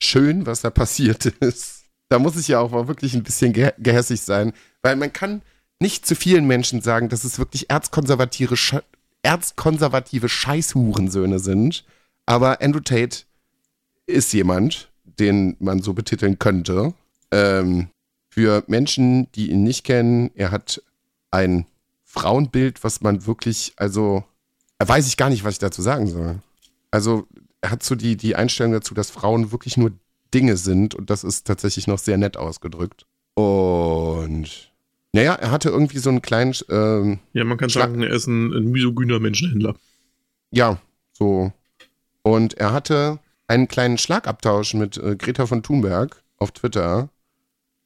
schön, 0.02 0.46
was 0.46 0.60
da 0.60 0.70
passiert 0.70 1.26
ist. 1.40 1.81
Da 2.12 2.18
muss 2.18 2.36
ich 2.36 2.48
ja 2.48 2.60
auch 2.60 2.72
mal 2.72 2.88
wirklich 2.88 3.14
ein 3.14 3.22
bisschen 3.22 3.54
ge 3.54 3.72
gehässig 3.78 4.20
sein, 4.20 4.52
weil 4.82 4.96
man 4.96 5.14
kann 5.14 5.40
nicht 5.80 6.04
zu 6.04 6.14
vielen 6.14 6.46
Menschen 6.46 6.82
sagen, 6.82 7.08
dass 7.08 7.24
es 7.24 7.38
wirklich 7.38 7.70
erzkonservative, 7.70 8.54
Sch 8.54 8.82
erzkonservative 9.22 10.28
Scheißhurensöhne 10.28 11.38
sind. 11.38 11.86
Aber 12.26 12.60
Andrew 12.60 12.80
Tate 12.80 13.20
ist 14.04 14.30
jemand, 14.34 14.90
den 15.04 15.56
man 15.58 15.80
so 15.80 15.94
betiteln 15.94 16.38
könnte. 16.38 16.92
Ähm, 17.30 17.88
für 18.28 18.62
Menschen, 18.66 19.32
die 19.32 19.50
ihn 19.50 19.62
nicht 19.62 19.82
kennen, 19.82 20.32
er 20.34 20.50
hat 20.50 20.82
ein 21.30 21.64
Frauenbild, 22.04 22.84
was 22.84 23.00
man 23.00 23.24
wirklich, 23.24 23.72
also 23.76 24.22
weiß 24.80 25.06
ich 25.06 25.16
gar 25.16 25.30
nicht, 25.30 25.44
was 25.44 25.54
ich 25.54 25.60
dazu 25.60 25.80
sagen 25.80 26.08
soll. 26.08 26.40
Also 26.90 27.26
er 27.62 27.70
hat 27.70 27.82
so 27.82 27.94
die, 27.94 28.18
die 28.18 28.36
Einstellung 28.36 28.72
dazu, 28.72 28.92
dass 28.92 29.10
Frauen 29.10 29.50
wirklich 29.50 29.78
nur 29.78 29.92
Dinge 30.34 30.56
sind 30.56 30.94
und 30.94 31.10
das 31.10 31.24
ist 31.24 31.46
tatsächlich 31.46 31.86
noch 31.86 31.98
sehr 31.98 32.18
nett 32.18 32.36
ausgedrückt. 32.36 33.06
Und 33.34 34.72
naja, 35.12 35.34
er 35.34 35.50
hatte 35.50 35.68
irgendwie 35.68 35.98
so 35.98 36.10
einen 36.10 36.22
kleinen. 36.22 36.54
Ähm, 36.70 37.18
ja, 37.32 37.44
man 37.44 37.58
kann 37.58 37.70
Schlag 37.70 37.90
sagen, 37.90 38.02
er 38.02 38.10
ist 38.10 38.26
ein, 38.26 38.52
ein 38.52 38.70
misogyner 38.70 39.20
Menschenhändler. 39.20 39.74
Ja, 40.50 40.78
so. 41.12 41.52
Und 42.22 42.54
er 42.54 42.72
hatte 42.72 43.18
einen 43.46 43.68
kleinen 43.68 43.98
Schlagabtausch 43.98 44.74
mit 44.74 44.96
äh, 44.96 45.16
Greta 45.16 45.46
von 45.46 45.62
Thunberg 45.62 46.22
auf 46.38 46.52
Twitter, 46.52 47.10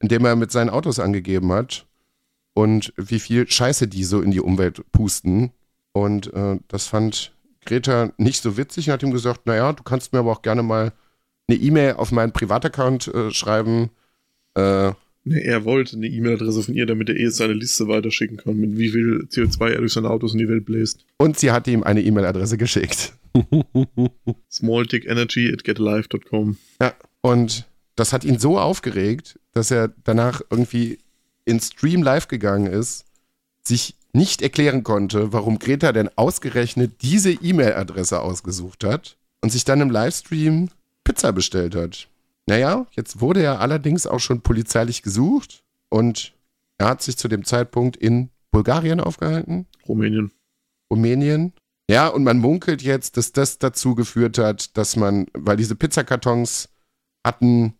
in 0.00 0.08
dem 0.08 0.24
er 0.24 0.36
mit 0.36 0.52
seinen 0.52 0.70
Autos 0.70 0.98
angegeben 0.98 1.52
hat 1.52 1.86
und 2.54 2.92
wie 2.96 3.20
viel 3.20 3.48
Scheiße 3.48 3.88
die 3.88 4.04
so 4.04 4.20
in 4.20 4.30
die 4.30 4.40
Umwelt 4.40 4.82
pusten. 4.92 5.52
Und 5.92 6.32
äh, 6.34 6.58
das 6.68 6.86
fand 6.86 7.32
Greta 7.64 8.12
nicht 8.16 8.42
so 8.42 8.56
witzig 8.56 8.88
und 8.88 8.92
hat 8.92 9.02
ihm 9.02 9.10
gesagt, 9.10 9.46
naja, 9.46 9.72
du 9.72 9.82
kannst 9.82 10.12
mir 10.12 10.20
aber 10.20 10.32
auch 10.32 10.42
gerne 10.42 10.62
mal 10.62 10.92
eine 11.48 11.58
E-Mail 11.58 11.94
auf 11.94 12.12
meinen 12.12 12.32
Privataccount 12.32 13.08
äh, 13.08 13.30
schreiben. 13.30 13.90
Äh, 14.54 14.92
nee, 15.24 15.40
er 15.40 15.64
wollte 15.64 15.96
eine 15.96 16.06
E-Mail-Adresse 16.06 16.62
von 16.62 16.74
ihr, 16.74 16.86
damit 16.86 17.08
er 17.08 17.16
eh 17.16 17.28
seine 17.28 17.52
Liste 17.52 17.88
weiterschicken 17.88 18.36
kann, 18.36 18.56
mit 18.56 18.76
wie 18.76 18.88
viel 18.88 19.26
CO2 19.30 19.70
er 19.70 19.78
durch 19.78 19.92
seine 19.92 20.10
Autos 20.10 20.32
in 20.32 20.38
die 20.38 20.48
Welt 20.48 20.64
bläst. 20.64 21.04
Und 21.18 21.38
sie 21.38 21.52
hat 21.52 21.68
ihm 21.68 21.82
eine 21.82 22.02
E-Mail-Adresse 22.02 22.56
geschickt. 22.56 23.12
Smalltickenergy 24.50 25.52
at 25.52 25.64
getalive.com. 25.64 26.56
Ja, 26.80 26.94
und 27.20 27.66
das 27.94 28.12
hat 28.12 28.24
ihn 28.24 28.38
so 28.38 28.58
aufgeregt, 28.58 29.38
dass 29.52 29.70
er 29.70 29.92
danach 30.04 30.42
irgendwie 30.50 30.98
in 31.44 31.60
Stream 31.60 32.02
live 32.02 32.28
gegangen 32.28 32.66
ist, 32.66 33.04
sich 33.62 33.94
nicht 34.12 34.42
erklären 34.42 34.82
konnte, 34.82 35.32
warum 35.32 35.58
Greta 35.58 35.92
denn 35.92 36.10
ausgerechnet 36.16 37.02
diese 37.02 37.30
E-Mail-Adresse 37.30 38.20
ausgesucht 38.20 38.84
hat 38.84 39.16
und 39.42 39.50
sich 39.50 39.64
dann 39.64 39.80
im 39.80 39.90
Livestream 39.90 40.70
Pizza 41.06 41.32
bestellt 41.32 41.76
hat. 41.76 42.08
Naja, 42.46 42.86
jetzt 42.90 43.20
wurde 43.20 43.40
er 43.40 43.60
allerdings 43.60 44.06
auch 44.06 44.18
schon 44.18 44.40
polizeilich 44.40 45.02
gesucht 45.02 45.62
und 45.88 46.34
er 46.78 46.88
hat 46.88 47.00
sich 47.00 47.16
zu 47.16 47.28
dem 47.28 47.44
Zeitpunkt 47.44 47.96
in 47.96 48.30
Bulgarien 48.50 49.00
aufgehalten. 49.00 49.66
Rumänien. 49.88 50.32
Rumänien. 50.90 51.52
Ja, 51.88 52.08
und 52.08 52.24
man 52.24 52.38
munkelt 52.38 52.82
jetzt, 52.82 53.16
dass 53.16 53.30
das 53.30 53.58
dazu 53.58 53.94
geführt 53.94 54.38
hat, 54.38 54.76
dass 54.76 54.96
man, 54.96 55.26
weil 55.32 55.56
diese 55.56 55.76
Pizzakartons 55.76 56.68
hatten 57.24 57.74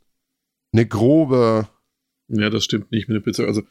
eine 0.72 0.86
grobe. 0.86 1.68
Ja, 2.28 2.48
das 2.48 2.64
stimmt 2.64 2.92
nicht 2.92 3.08
mit 3.08 3.16
der 3.16 3.22
Pizza. 3.22 3.44
Also 3.44 3.62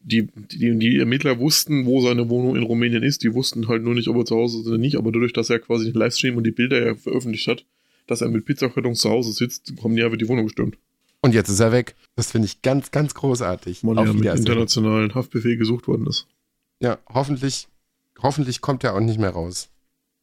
die, 0.00 0.28
die, 0.50 0.78
die 0.78 0.98
Ermittler 0.98 1.38
wussten, 1.38 1.84
wo 1.84 2.00
seine 2.00 2.30
Wohnung 2.30 2.56
in 2.56 2.62
Rumänien 2.62 3.02
ist. 3.02 3.22
Die 3.22 3.34
wussten 3.34 3.68
halt 3.68 3.82
nur 3.82 3.94
nicht, 3.94 4.08
ob 4.08 4.16
er 4.16 4.24
zu 4.24 4.36
Hause 4.36 4.60
ist 4.60 4.66
oder 4.66 4.78
nicht. 4.78 4.96
Aber 4.96 5.12
dadurch, 5.12 5.34
dass 5.34 5.50
er 5.50 5.58
quasi 5.58 5.92
den 5.92 6.00
Livestream 6.00 6.38
und 6.38 6.44
die 6.44 6.52
Bilder 6.52 6.82
ja 6.82 6.94
veröffentlicht 6.94 7.48
hat, 7.48 7.66
dass 8.06 8.20
er 8.20 8.28
mit 8.28 8.44
Pizzakartons 8.44 9.00
zu 9.00 9.10
Hause 9.10 9.32
sitzt, 9.32 9.72
haben 9.82 9.96
die 9.96 10.02
einfach 10.02 10.18
die 10.18 10.28
Wohnung 10.28 10.46
gestürmt. 10.46 10.78
Und 11.20 11.32
jetzt 11.32 11.48
ist 11.48 11.60
er 11.60 11.72
weg. 11.72 11.94
Das 12.16 12.32
finde 12.32 12.46
ich 12.46 12.60
ganz, 12.60 12.90
ganz 12.90 13.14
großartig. 13.14 13.82
Weil 13.82 13.98
er 13.98 14.12
mit 14.12 14.24
internationalen 14.24 15.14
Haftbefehl 15.14 15.56
gesucht 15.56 15.88
worden 15.88 16.06
ist. 16.06 16.26
Ja, 16.80 16.98
hoffentlich, 17.08 17.68
hoffentlich 18.22 18.60
kommt 18.60 18.84
er 18.84 18.94
auch 18.94 19.00
nicht 19.00 19.18
mehr 19.18 19.30
raus. 19.30 19.70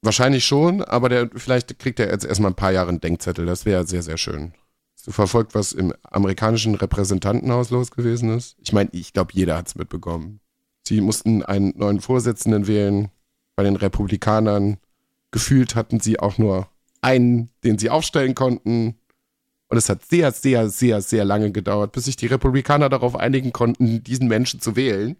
Wahrscheinlich 0.03 0.45
schon, 0.45 0.83
aber 0.83 1.09
der, 1.09 1.29
vielleicht 1.35 1.79
kriegt 1.79 1.99
er 1.99 2.11
jetzt 2.11 2.25
erstmal 2.25 2.51
ein 2.51 2.55
paar 2.55 2.71
Jahre 2.71 2.89
einen 2.89 3.01
Denkzettel. 3.01 3.45
Das 3.45 3.65
wäre 3.65 3.87
sehr, 3.87 4.03
sehr 4.03 4.17
schön. 4.17 4.53
Hast 4.95 5.07
du 5.07 5.11
verfolgt, 5.11 5.55
was 5.55 5.73
im 5.73 5.93
amerikanischen 6.03 6.75
Repräsentantenhaus 6.75 7.71
los 7.71 7.89
gewesen 7.89 8.37
ist? 8.37 8.55
Ich 8.59 8.71
meine, 8.71 8.89
ich 8.93 9.13
glaube, 9.13 9.31
jeder 9.33 9.57
hat 9.57 9.67
es 9.67 9.75
mitbekommen. 9.75 10.39
Sie 10.83 11.01
mussten 11.01 11.41
einen 11.41 11.73
neuen 11.75 12.01
Vorsitzenden 12.01 12.67
wählen. 12.67 13.09
Bei 13.55 13.63
den 13.63 13.75
Republikanern 13.75 14.77
gefühlt 15.31 15.75
hatten 15.75 15.99
sie 15.99 16.19
auch 16.19 16.37
nur 16.37 16.67
einen, 17.01 17.49
den 17.63 17.77
sie 17.77 17.89
aufstellen 17.89 18.35
konnten. 18.35 18.97
Und 19.67 19.77
es 19.77 19.89
hat 19.89 20.05
sehr, 20.05 20.31
sehr, 20.31 20.69
sehr, 20.69 21.01
sehr 21.01 21.25
lange 21.25 21.51
gedauert, 21.51 21.91
bis 21.93 22.05
sich 22.05 22.15
die 22.15 22.27
Republikaner 22.27 22.89
darauf 22.89 23.15
einigen 23.15 23.53
konnten, 23.53 24.03
diesen 24.03 24.27
Menschen 24.27 24.59
zu 24.59 24.75
wählen. 24.75 25.17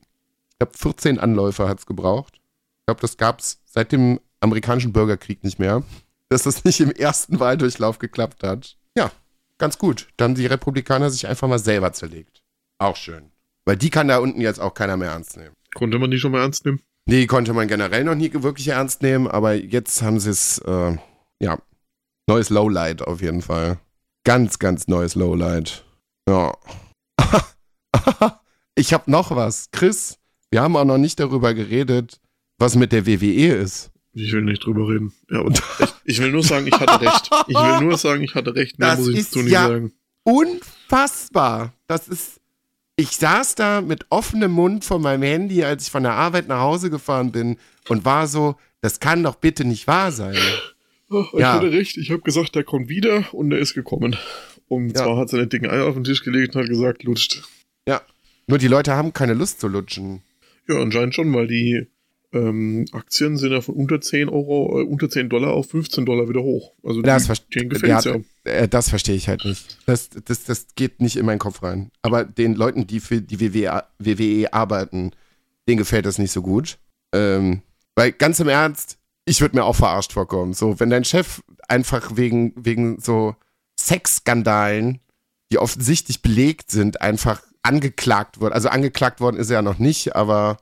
Ich 0.51 0.59
glaube, 0.59 0.77
14 0.77 1.19
Anläufe 1.19 1.67
hat 1.67 1.79
es 1.79 1.85
gebraucht. 1.85 2.35
Ich 2.35 2.85
glaube, 2.85 3.01
das 3.01 3.17
gab 3.17 3.39
es 3.39 3.61
seit 3.65 3.91
dem 3.91 4.19
amerikanischen 4.41 4.93
Bürgerkrieg 4.93 5.43
nicht 5.43 5.59
mehr, 5.59 5.83
dass 6.29 6.43
das 6.43 6.63
nicht 6.63 6.79
im 6.79 6.91
ersten 6.91 7.39
Wahldurchlauf 7.39 7.99
geklappt 7.99 8.43
hat. 8.43 8.77
Ja, 8.95 9.11
ganz 9.57 9.77
gut. 9.77 10.09
Da 10.17 10.25
haben 10.25 10.35
die 10.35 10.45
Republikaner 10.45 11.09
sich 11.09 11.27
einfach 11.27 11.47
mal 11.47 11.59
selber 11.59 11.93
zerlegt. 11.93 12.41
Auch 12.77 12.95
schön. 12.95 13.31
Weil 13.65 13.77
die 13.77 13.89
kann 13.89 14.07
da 14.07 14.17
unten 14.17 14.41
jetzt 14.41 14.59
auch 14.59 14.73
keiner 14.73 14.97
mehr 14.97 15.11
ernst 15.11 15.37
nehmen. 15.37 15.55
Konnte 15.73 15.99
man 15.99 16.11
die 16.11 16.19
schon 16.19 16.31
mal 16.31 16.41
ernst 16.41 16.65
nehmen? 16.65 16.81
Nee, 17.05 17.25
konnte 17.27 17.53
man 17.53 17.67
generell 17.67 18.03
noch 18.03 18.15
nie 18.15 18.31
wirklich 18.33 18.67
ernst 18.69 19.01
nehmen, 19.01 19.27
aber 19.27 19.53
jetzt 19.53 20.01
haben 20.01 20.19
sie 20.19 20.29
es, 20.29 20.59
äh, 20.59 20.97
ja, 21.39 21.57
neues 22.31 22.49
Lowlight 22.49 23.01
auf 23.01 23.21
jeden 23.21 23.41
Fall. 23.41 23.77
Ganz, 24.23 24.57
ganz 24.57 24.87
neues 24.87 25.15
Lowlight. 25.15 25.83
Ja. 26.29 26.53
ich 28.75 28.93
hab 28.93 29.07
noch 29.09 29.35
was. 29.35 29.69
Chris, 29.71 30.17
wir 30.49 30.61
haben 30.61 30.77
auch 30.77 30.85
noch 30.85 30.97
nicht 30.97 31.19
darüber 31.19 31.53
geredet, 31.53 32.21
was 32.57 32.75
mit 32.75 32.93
der 32.93 33.05
WWE 33.05 33.47
ist. 33.55 33.91
Ich 34.13 34.31
will 34.31 34.43
nicht 34.43 34.63
drüber 34.65 34.87
reden. 34.87 35.13
Ja, 35.29 35.43
ich, 35.79 35.93
ich 36.05 36.19
will 36.21 36.31
nur 36.31 36.43
sagen, 36.43 36.67
ich 36.67 36.73
hatte 36.79 37.01
recht. 37.01 37.29
Ich 37.47 37.55
will 37.55 37.81
nur 37.81 37.97
sagen, 37.97 38.23
ich 38.23 38.33
hatte 38.35 38.55
recht. 38.55 38.79
Mehr 38.79 38.91
Das 38.91 38.99
muss 38.99 39.09
ich 39.09 39.17
ist 39.19 39.35
nicht 39.35 39.49
ja- 39.49 39.67
sagen. 39.67 39.91
Unfassbar. 40.23 41.73
Das 41.87 42.07
ist. 42.07 42.39
Ich 42.97 43.17
saß 43.17 43.55
da 43.55 43.81
mit 43.81 44.05
offenem 44.09 44.51
Mund 44.51 44.85
vor 44.85 44.99
meinem 44.99 45.23
Handy, 45.23 45.63
als 45.63 45.83
ich 45.85 45.91
von 45.91 46.03
der 46.03 46.13
Arbeit 46.13 46.47
nach 46.47 46.59
Hause 46.59 46.89
gefahren 46.89 47.31
bin 47.31 47.57
und 47.89 48.05
war 48.05 48.27
so, 48.27 48.55
das 48.81 48.99
kann 48.99 49.23
doch 49.23 49.35
bitte 49.35 49.65
nicht 49.65 49.87
wahr 49.87 50.11
sein. 50.11 50.35
Oh, 51.11 51.25
ich 51.33 51.39
Ja. 51.39 51.53
hatte 51.53 51.71
recht. 51.71 51.97
Ich 51.97 52.09
habe 52.11 52.21
gesagt, 52.21 52.55
der 52.55 52.63
kommt 52.63 52.89
wieder 52.89 53.33
und 53.33 53.51
er 53.51 53.59
ist 53.59 53.73
gekommen. 53.73 54.15
Und 54.67 54.89
Ja. 54.89 55.03
zwar 55.03 55.17
hat 55.17 55.29
seine 55.29 55.47
dicken 55.47 55.69
Eier 55.69 55.85
auf 55.85 55.95
den 55.95 56.03
Tisch 56.03 56.23
gelegt 56.23 56.55
und 56.55 56.61
hat 56.61 56.69
gesagt, 56.69 57.03
lutscht. 57.03 57.43
Ja. 57.87 58.01
Nur 58.47 58.57
die 58.57 58.67
Leute 58.67 58.93
haben 58.93 59.13
keine 59.13 59.33
Lust 59.33 59.59
zu 59.59 59.67
lutschen. 59.67 60.21
Ja, 60.67 60.79
anscheinend 60.81 61.13
schon, 61.15 61.33
weil 61.33 61.47
die 61.47 61.87
ähm, 62.33 62.85
Aktien 62.93 63.35
sind 63.35 63.51
ja 63.51 63.59
von 63.59 63.75
unter 63.75 63.99
10 63.99 64.29
Euro, 64.29 64.79
äh, 64.79 64.83
unter 64.85 65.09
10 65.09 65.27
Dollar 65.27 65.51
auf 65.51 65.69
15 65.71 66.05
Dollar 66.05 66.29
wieder 66.29 66.41
hoch. 66.41 66.71
Also 66.81 67.01
Das 67.01 67.27
die, 67.53 67.67
gefällt's 67.67 68.05
ja. 68.05 68.15
Äh, 68.45 68.69
das 68.69 68.89
verstehe 68.89 69.15
ich 69.15 69.27
halt 69.27 69.43
nicht. 69.43 69.77
Das, 69.85 70.09
das, 70.09 70.45
das 70.45 70.67
geht 70.75 71.01
nicht 71.01 71.17
in 71.17 71.25
meinen 71.25 71.39
Kopf 71.39 71.61
rein. 71.61 71.91
Aber 72.01 72.23
den 72.23 72.55
Leuten, 72.55 72.87
die 72.87 73.01
für 73.01 73.19
die 73.21 73.41
WWE, 73.41 73.83
WWE 73.99 74.53
arbeiten, 74.53 75.11
denen 75.67 75.77
gefällt 75.77 76.05
das 76.05 76.19
nicht 76.19 76.31
so 76.31 76.41
gut. 76.41 76.77
Ähm, 77.13 77.63
weil 77.95 78.13
ganz 78.13 78.39
im 78.39 78.47
Ernst, 78.47 78.97
ich 79.31 79.39
würde 79.39 79.55
mir 79.55 79.63
auch 79.63 79.75
verarscht 79.75 80.11
vorkommen. 80.11 80.53
So, 80.53 80.79
wenn 80.79 80.89
dein 80.89 81.05
Chef 81.05 81.41
einfach 81.69 82.17
wegen, 82.17 82.53
wegen 82.55 82.99
so 82.99 83.35
Sexskandalen, 83.79 84.99
die 85.51 85.57
offensichtlich 85.57 86.21
belegt 86.21 86.69
sind, 86.69 87.01
einfach 87.01 87.41
angeklagt 87.63 88.41
wird. 88.41 88.51
Also 88.51 88.67
angeklagt 88.67 89.21
worden 89.21 89.37
ist 89.37 89.49
er 89.49 89.55
ja 89.55 89.61
noch 89.61 89.79
nicht, 89.79 90.15
aber 90.17 90.57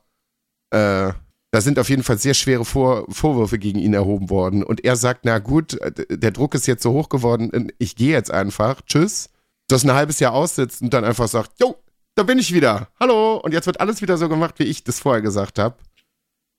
äh, 0.70 1.12
da 1.52 1.62
sind 1.62 1.80
auf 1.80 1.90
jeden 1.90 2.04
Fall 2.04 2.20
sehr 2.20 2.36
schwere 2.36 2.64
Vor 2.64 3.06
Vorwürfe 3.10 3.58
gegen 3.58 3.80
ihn 3.80 3.96
erhoben 3.96 4.30
worden. 4.30 4.64
Und 4.64 4.86
er 4.86 4.96
sagt, 4.96 5.26
na 5.26 5.40
gut, 5.40 5.74
äh, 5.82 6.18
der 6.18 6.32
Druck 6.32 6.54
ist 6.54 6.68
jetzt 6.68 6.84
so 6.84 6.94
hoch 6.94 7.10
geworden, 7.10 7.72
ich 7.80 7.96
gehe 7.96 8.12
jetzt 8.12 8.30
einfach, 8.30 8.82
tschüss. 8.86 9.30
Das 9.68 9.84
ein 9.84 9.94
halbes 9.94 10.20
Jahr 10.20 10.34
aussitzt 10.34 10.82
und 10.84 10.94
dann 10.94 11.04
einfach 11.04 11.28
sagt, 11.28 11.60
jo, 11.60 11.76
da 12.14 12.22
bin 12.24 12.38
ich 12.38 12.54
wieder. 12.54 12.90
Hallo. 13.00 13.38
Und 13.38 13.54
jetzt 13.54 13.66
wird 13.66 13.82
alles 13.82 14.02
wieder 14.02 14.18
so 14.18 14.30
gemacht, 14.30 14.56
wie 14.60 14.64
ich 14.64 14.84
das 14.84 15.00
vorher 15.00 15.22
gesagt 15.22 15.58
habe. 15.58 15.76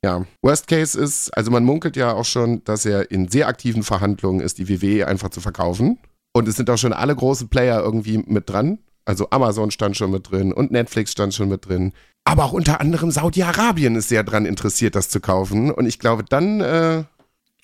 Ja, 0.04 0.24
Worst 0.40 0.66
Case 0.66 0.98
ist, 0.98 1.30
also 1.36 1.50
man 1.50 1.64
munkelt 1.64 1.96
ja 1.96 2.14
auch 2.14 2.24
schon, 2.24 2.64
dass 2.64 2.86
er 2.86 3.10
in 3.10 3.28
sehr 3.28 3.48
aktiven 3.48 3.82
Verhandlungen 3.82 4.40
ist, 4.40 4.58
die 4.58 4.68
WWE 4.68 5.06
einfach 5.06 5.28
zu 5.28 5.40
verkaufen. 5.40 5.98
Und 6.32 6.48
es 6.48 6.56
sind 6.56 6.70
auch 6.70 6.78
schon 6.78 6.92
alle 6.92 7.14
großen 7.14 7.48
Player 7.48 7.80
irgendwie 7.82 8.18
mit 8.18 8.48
dran. 8.48 8.78
Also 9.04 9.28
Amazon 9.30 9.70
stand 9.70 9.96
schon 9.96 10.10
mit 10.10 10.30
drin 10.30 10.52
und 10.52 10.70
Netflix 10.70 11.12
stand 11.12 11.34
schon 11.34 11.48
mit 11.48 11.66
drin. 11.66 11.92
Aber 12.24 12.44
auch 12.44 12.52
unter 12.52 12.80
anderem 12.80 13.10
Saudi-Arabien 13.10 13.96
ist 13.96 14.08
sehr 14.08 14.22
dran 14.22 14.46
interessiert, 14.46 14.94
das 14.94 15.08
zu 15.08 15.20
kaufen. 15.20 15.70
Und 15.70 15.86
ich 15.86 15.98
glaube, 15.98 16.24
dann 16.24 16.60
äh, 16.60 17.04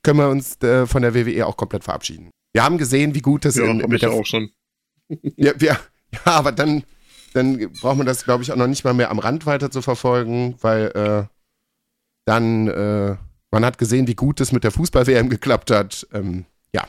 können 0.03 0.19
wir 0.19 0.29
uns 0.29 0.61
äh, 0.63 0.87
von 0.87 1.03
der 1.03 1.15
WWE 1.15 1.47
auch 1.47 1.57
komplett 1.57 1.85
verabschieden. 1.85 2.31
Wir 2.53 2.65
haben 2.65 2.79
gesehen, 2.79 3.15
wie 3.15 3.21
gut 3.21 3.45
das 3.45 3.57
Ja, 3.57 3.65
in, 3.65 3.79
mit 3.79 4.03
ja 4.03 4.09
der 4.09 4.19
auch 4.19 4.27
schon. 4.27 4.51
ja, 5.37 5.53
wir, 5.59 5.79
ja, 6.13 6.21
aber 6.25 6.53
dann, 6.53 6.85
dann 7.35 7.71
braucht 7.81 7.99
man 7.99 8.07
das, 8.07 8.25
glaube 8.25 8.43
ich, 8.43 8.51
auch 8.51 8.57
noch 8.57 8.67
nicht 8.67 8.85
mal 8.85 8.95
mehr 8.95 9.11
am 9.11 9.19
Rand 9.19 9.47
weiter 9.47 9.71
zu 9.71 9.83
verfolgen, 9.83 10.57
weil 10.61 10.87
äh, 10.95 11.36
dann, 12.27 12.69
äh, 12.69 13.17
man 13.51 13.65
hat 13.65 13.79
gesehen, 13.79 14.07
wie 14.07 14.15
gut 14.15 14.41
es 14.43 14.53
mit 14.53 14.65
der 14.65 14.71
Fußball-WM 14.73 15.31
geklappt 15.31 15.71
hat. 15.71 16.07
Ähm, 16.13 16.45
ja, 16.75 16.87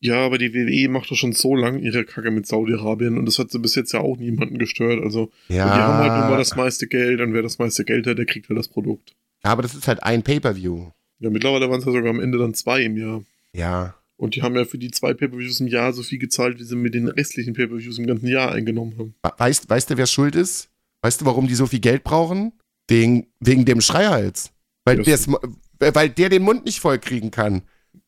Ja, 0.00 0.24
aber 0.24 0.38
die 0.38 0.54
WWE 0.54 0.88
macht 0.88 1.10
doch 1.10 1.16
schon 1.16 1.32
so 1.32 1.54
lange 1.54 1.80
ihre 1.80 2.04
Kacke 2.04 2.30
mit 2.30 2.46
Saudi-Arabien 2.46 3.18
und 3.18 3.26
das 3.26 3.38
hat 3.38 3.50
sie 3.50 3.58
bis 3.58 3.74
jetzt 3.74 3.92
ja 3.92 4.00
auch 4.00 4.16
niemanden 4.16 4.58
gestört. 4.58 5.02
Also 5.02 5.30
ja, 5.48 5.64
die 5.64 5.82
haben 5.82 5.98
halt 5.98 6.30
mal 6.30 6.38
das 6.38 6.56
meiste 6.56 6.86
Geld 6.86 7.20
und 7.20 7.34
wer 7.34 7.42
das 7.42 7.58
meiste 7.58 7.84
Geld 7.84 8.06
hat, 8.06 8.16
der 8.16 8.24
kriegt 8.26 8.48
halt 8.48 8.58
das 8.58 8.68
Produkt. 8.68 9.14
ja, 9.44 9.50
aber 9.50 9.62
das 9.62 9.74
ist 9.74 9.86
halt 9.88 10.02
ein 10.02 10.22
Pay-Per-View. 10.22 10.90
Ja, 11.18 11.30
mittlerweile 11.30 11.68
waren 11.68 11.80
es 11.80 11.86
ja 11.86 11.92
sogar 11.92 12.10
am 12.10 12.20
Ende 12.20 12.38
dann 12.38 12.54
zwei 12.54 12.82
im 12.82 12.96
Jahr. 12.96 13.22
Ja, 13.52 13.94
Und 14.18 14.36
die 14.36 14.42
haben 14.42 14.54
ja 14.54 14.64
für 14.64 14.78
die 14.78 14.90
zwei 14.90 15.14
Pay-Per-Views 15.14 15.60
im 15.60 15.66
Jahr 15.66 15.92
so 15.92 16.02
viel 16.02 16.18
gezahlt, 16.18 16.58
wie 16.60 16.64
sie 16.64 16.76
mit 16.76 16.94
den 16.94 17.08
restlichen 17.08 17.54
Pay-Per-Views 17.54 17.98
im 17.98 18.06
ganzen 18.06 18.28
Jahr 18.28 18.52
eingenommen 18.52 18.94
haben. 18.98 19.14
weißt, 19.36 19.68
weißt 19.68 19.90
du, 19.90 19.96
wer 19.96 20.06
schuld 20.06 20.36
ist? 20.36 20.68
Weißt 21.02 21.20
du, 21.20 21.24
warum 21.24 21.48
die 21.48 21.54
so 21.54 21.66
viel 21.66 21.80
Geld 21.80 22.04
brauchen? 22.04 22.52
Wegen, 22.88 23.26
wegen 23.40 23.64
dem 23.64 23.80
Schreihals. 23.80 24.52
Weil, 24.86 25.04
weil 25.94 26.08
der 26.08 26.28
den 26.30 26.42
Mund 26.42 26.64
nicht 26.64 26.80
voll 26.80 26.98
kriegen 26.98 27.30
kann. 27.30 27.62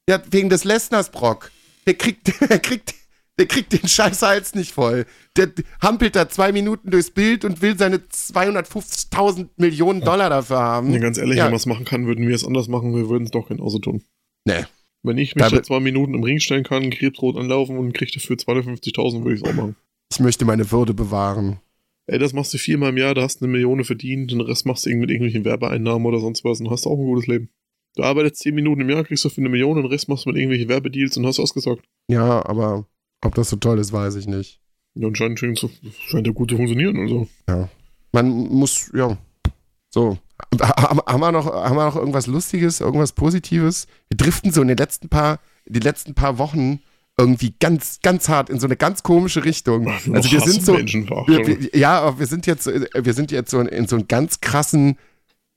Ja, 0.08 0.22
wegen 0.30 0.48
des 0.48 0.64
Lesners 0.64 1.10
Brock. 1.10 1.50
Der 1.86 1.94
kriegt, 1.94 2.32
der 2.50 2.58
kriegt, 2.60 2.94
der 3.38 3.46
kriegt 3.46 3.72
den 3.72 3.86
Scheißhals 3.88 4.54
nicht 4.54 4.72
voll. 4.72 5.04
Der 5.36 5.50
hampelt 5.82 6.16
da 6.16 6.28
zwei 6.28 6.52
Minuten 6.52 6.90
durchs 6.90 7.10
Bild 7.10 7.44
und 7.44 7.60
will 7.60 7.76
seine 7.76 7.96
250.000 7.98 9.48
Millionen 9.56 10.00
Dollar 10.00 10.30
dafür 10.30 10.58
haben. 10.58 10.92
Ja, 10.92 10.98
ganz 10.98 11.18
ehrlich, 11.18 11.36
Ja. 11.38 11.44
wenn 11.44 11.52
wir 11.52 11.56
es 11.56 11.66
machen 11.66 11.84
kann, 11.84 12.06
würden 12.06 12.26
wir 12.26 12.34
es 12.34 12.44
anders 12.44 12.68
machen, 12.68 12.94
wir 12.94 13.08
würden 13.08 13.24
es 13.24 13.30
doch 13.30 13.48
genauso 13.48 13.78
tun. 13.78 14.02
Nee. 14.44 14.64
Wenn 15.02 15.18
ich 15.18 15.36
mich 15.36 15.46
Da 15.46 15.62
zwei 15.62 15.80
Minuten 15.80 16.14
im 16.14 16.22
Ring 16.22 16.40
stellen 16.40 16.64
kann, 16.64 16.90
krebsrot 16.90 17.36
anlaufen 17.36 17.78
und 17.78 17.92
kriege 17.92 18.10
dafür 18.12 18.36
250.000, 18.36 19.22
würde 19.24 19.34
ich 19.36 19.42
es 19.42 19.48
auch 19.48 19.54
machen. 19.54 19.76
Ich 20.12 20.20
möchte 20.20 20.44
meine 20.44 20.70
Würde 20.72 20.94
bewahren. 20.94 21.60
Ey, 22.10 22.18
das 22.18 22.32
machst 22.32 22.54
du 22.54 22.58
viermal 22.58 22.88
im 22.88 22.96
Jahr, 22.96 23.14
da 23.14 23.20
hast 23.20 23.40
du 23.40 23.44
eine 23.44 23.52
Million 23.52 23.84
verdient, 23.84 24.30
den 24.30 24.40
Rest 24.40 24.64
machst 24.64 24.86
du 24.86 24.90
mit 24.90 25.10
irgendwelchen 25.10 25.44
Werbeeinnahmen 25.44 26.06
oder 26.06 26.20
sonst 26.20 26.42
was 26.42 26.58
und 26.58 26.70
hast 26.70 26.86
auch 26.86 26.98
ein 26.98 27.04
gutes 27.04 27.26
Leben. 27.26 27.50
Du 27.96 28.02
arbeitest 28.02 28.36
zehn 28.36 28.54
Minuten 28.54 28.80
im 28.80 28.88
Jahr, 28.88 29.04
kriegst 29.04 29.26
du 29.26 29.28
für 29.28 29.42
eine 29.42 29.50
Million 29.50 29.76
und 29.76 29.82
den 29.82 29.92
Rest 29.92 30.08
machst 30.08 30.24
du 30.24 30.30
mit 30.30 30.38
irgendwelchen 30.38 30.70
Werbedeals 30.70 31.18
und 31.18 31.26
hast 31.26 31.38
ausgesagt. 31.38 31.84
Ja, 32.10 32.46
aber 32.46 32.86
ob 33.20 33.34
das 33.34 33.50
so 33.50 33.56
toll 33.56 33.78
ist, 33.78 33.92
weiß 33.92 34.14
ich 34.16 34.26
nicht. 34.26 34.58
Ja, 34.94 35.06
anscheinend 35.06 35.38
scheint 35.38 35.58
scheint 36.06 36.26
ja 36.26 36.32
gut 36.32 36.48
zu 36.48 36.56
funktionieren, 36.56 36.96
also. 36.96 37.28
Man 38.12 38.28
muss, 38.30 38.90
ja, 38.94 39.18
so. 39.90 40.16
Haben 40.62 41.20
wir, 41.20 41.32
noch, 41.32 41.46
haben 41.46 41.76
wir 41.76 41.84
noch 41.84 41.96
irgendwas 41.96 42.26
Lustiges, 42.26 42.80
irgendwas 42.80 43.12
Positives? 43.12 43.86
Wir 44.08 44.16
driften 44.16 44.50
so 44.50 44.62
in 44.62 44.68
den 44.68 44.78
letzten 44.78 45.10
paar, 45.10 45.40
in 45.66 45.74
den 45.74 45.82
letzten 45.82 46.14
paar 46.14 46.38
Wochen 46.38 46.80
irgendwie 47.18 47.54
ganz, 47.58 47.98
ganz 48.02 48.28
hart 48.28 48.48
in 48.48 48.60
so 48.60 48.66
eine 48.66 48.76
ganz 48.76 49.02
komische 49.02 49.44
Richtung. 49.44 49.88
Also 50.12 50.30
wir 50.30 50.40
sind 50.40 50.64
so, 50.64 50.74
wir, 50.76 51.46
wir, 51.46 51.76
ja, 51.78 52.00
aber 52.00 52.20
wir 52.20 52.26
sind 52.26 52.46
jetzt, 52.46 52.66
wir 52.66 53.12
sind 53.12 53.32
jetzt 53.32 53.50
so 53.50 53.60
in, 53.60 53.66
in 53.66 53.86
so 53.88 53.96
einen 53.96 54.08
ganz 54.08 54.40
krassen, 54.40 54.96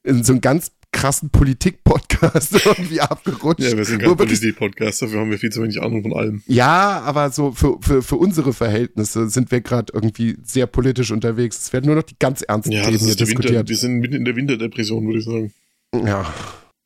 in 0.03 0.23
so 0.23 0.33
einen 0.33 0.41
ganz 0.41 0.71
krassen 0.91 1.29
Politik-Podcast 1.29 2.53
irgendwie 2.65 2.99
abgerutscht. 2.99 3.61
ja, 3.61 3.77
wir 3.77 3.85
sind 3.85 4.01
kein 4.01 4.17
Politik-Podcast, 4.17 5.03
dafür 5.03 5.21
haben 5.21 5.31
wir 5.31 5.37
viel 5.37 5.51
zu 5.51 5.61
wenig 5.61 5.81
Ahnung 5.81 6.01
von 6.01 6.13
allem. 6.13 6.43
Ja, 6.47 7.01
aber 7.05 7.29
so 7.29 7.51
für, 7.51 7.77
für, 7.79 8.01
für 8.01 8.15
unsere 8.15 8.53
Verhältnisse 8.53 9.29
sind 9.29 9.51
wir 9.51 9.61
gerade 9.61 9.93
irgendwie 9.93 10.37
sehr 10.43 10.67
politisch 10.67 11.11
unterwegs. 11.11 11.59
Es 11.59 11.73
werden 11.73 11.85
nur 11.85 11.95
noch 11.95 12.03
die 12.03 12.17
ganz 12.19 12.41
ernsten 12.41 12.73
Ja, 12.73 12.83
Themen 12.83 12.97
hier 12.97 13.07
ist 13.07 13.19
der 13.19 13.27
Winter. 13.27 13.41
diskutiert. 13.41 13.69
Wir 13.69 13.77
sind 13.77 13.99
mitten 13.99 14.15
in 14.15 14.25
der 14.25 14.35
Winterdepression, 14.35 15.05
würde 15.05 15.19
ich 15.19 15.25
sagen. 15.25 15.53
Ja. 15.93 16.33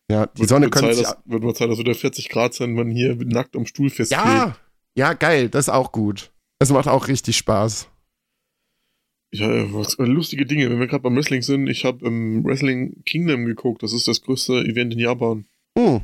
Ja, 0.09 0.27
die 0.27 0.41
Wird 0.41 0.49
Sonne 0.49 0.69
könnte 0.69 1.03
wird 1.25 1.41
nur 1.41 1.55
Zeit, 1.55 1.69
dass 1.69 1.79
wieder 1.79 1.95
40 1.95 2.29
Grad 2.29 2.53
sein, 2.53 2.73
man 2.73 2.91
hier 2.91 3.15
nackt 3.15 3.55
am 3.55 3.65
Stuhl 3.65 3.89
festklebt. 3.89 4.23
Ja, 4.23 4.55
ja, 4.95 5.13
geil, 5.13 5.49
das 5.49 5.67
ist 5.67 5.73
auch 5.73 5.91
gut. 5.91 6.31
Das 6.59 6.71
macht 6.71 6.87
auch 6.87 7.07
richtig 7.07 7.37
Spaß. 7.37 7.89
Ja, 9.33 9.73
was, 9.73 9.95
äh, 9.99 10.03
lustige 10.03 10.45
Dinge. 10.45 10.69
Wenn 10.69 10.79
wir 10.79 10.87
gerade 10.87 11.03
beim 11.03 11.15
Wrestling 11.15 11.41
sind, 11.41 11.67
ich 11.67 11.83
habe 11.83 12.05
im 12.05 12.43
Wrestling 12.45 13.03
Kingdom 13.05 13.45
geguckt. 13.45 13.83
Das 13.83 13.91
ist 13.91 14.07
das 14.07 14.21
größte 14.21 14.61
Event 14.61 14.93
in 14.93 14.99
Japan. 14.99 15.45
Hm. 15.77 16.01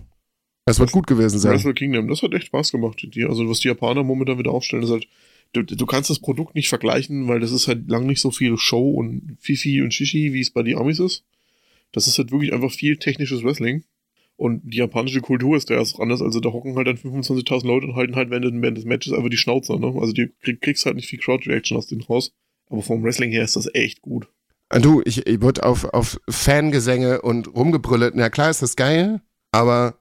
Das 0.65 0.79
wird 0.79 0.91
gut 0.91 1.07
gewesen 1.07 1.39
sein. 1.39 1.53
Wrestle 1.53 1.73
Kingdom, 1.73 2.07
das 2.07 2.21
hat 2.21 2.33
echt 2.33 2.47
Spaß 2.47 2.71
gemacht. 2.71 3.07
Die, 3.15 3.23
also 3.23 3.49
was 3.49 3.59
die 3.59 3.69
Japaner 3.69 4.03
momentan 4.03 4.37
wieder 4.37 4.51
aufstellen, 4.51 4.83
ist 4.83 4.91
halt, 4.91 5.07
du, 5.53 5.63
du 5.63 5.85
kannst 5.85 6.09
das 6.09 6.19
Produkt 6.19 6.55
nicht 6.55 6.69
vergleichen, 6.69 7.27
weil 7.27 7.39
das 7.39 7.51
ist 7.51 7.67
halt 7.67 7.89
lang 7.89 8.05
nicht 8.05 8.21
so 8.21 8.31
viel 8.31 8.57
Show 8.57 8.91
und 8.91 9.37
Fifi 9.39 9.81
und 9.81 9.93
Shishi, 9.93 10.33
wie 10.33 10.41
es 10.41 10.51
bei 10.51 10.63
die 10.63 10.75
Amis 10.75 10.99
ist. 10.99 11.23
Das 11.93 12.07
ist 12.07 12.17
halt 12.17 12.31
wirklich 12.31 12.53
einfach 12.53 12.71
viel 12.71 12.97
technisches 12.97 13.43
Wrestling. 13.43 13.83
Und 14.41 14.61
die 14.63 14.77
japanische 14.79 15.21
Kultur 15.21 15.55
ist 15.55 15.69
da 15.69 15.75
erst 15.75 15.99
anders. 15.99 16.19
Also 16.19 16.39
da 16.39 16.51
hocken 16.51 16.75
halt 16.75 16.87
dann 16.87 16.97
25.000 16.97 17.63
Leute 17.63 17.85
und 17.85 17.95
halten 17.95 18.15
halt 18.15 18.31
während, 18.31 18.75
des 18.75 18.85
Matches 18.85 19.13
einfach 19.13 19.29
die 19.29 19.37
Schnauze. 19.37 19.79
Ne? 19.79 19.93
Also 20.01 20.13
du 20.13 20.29
krieg, 20.41 20.59
kriegst 20.61 20.83
halt 20.83 20.95
nicht 20.95 21.07
viel 21.07 21.19
Crowd-Reaction 21.19 21.77
aus 21.77 21.85
denen 21.85 22.01
raus. 22.01 22.33
Aber 22.67 22.81
vom 22.81 23.03
Wrestling 23.03 23.29
her 23.29 23.43
ist 23.43 23.55
das 23.55 23.69
echt 23.75 24.01
gut. 24.01 24.27
Ah, 24.69 24.79
Du, 24.79 25.03
ich, 25.05 25.27
ich 25.27 25.41
würde 25.43 25.61
auf, 25.61 25.83
auf 25.93 26.19
Fangesänge 26.27 27.21
und 27.21 27.53
rumgebrüllt, 27.53 28.15
na 28.15 28.31
klar 28.31 28.49
ist 28.49 28.63
das 28.63 28.75
geil, 28.75 29.21
aber 29.51 29.99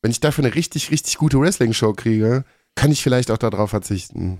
wenn 0.00 0.12
ich 0.12 0.20
dafür 0.20 0.46
eine 0.46 0.54
richtig, 0.54 0.90
richtig 0.90 1.18
gute 1.18 1.38
Wrestling-Show 1.38 1.92
kriege, 1.92 2.46
kann 2.74 2.90
ich 2.90 3.02
vielleicht 3.02 3.30
auch 3.30 3.36
darauf 3.36 3.68
verzichten. 3.68 4.38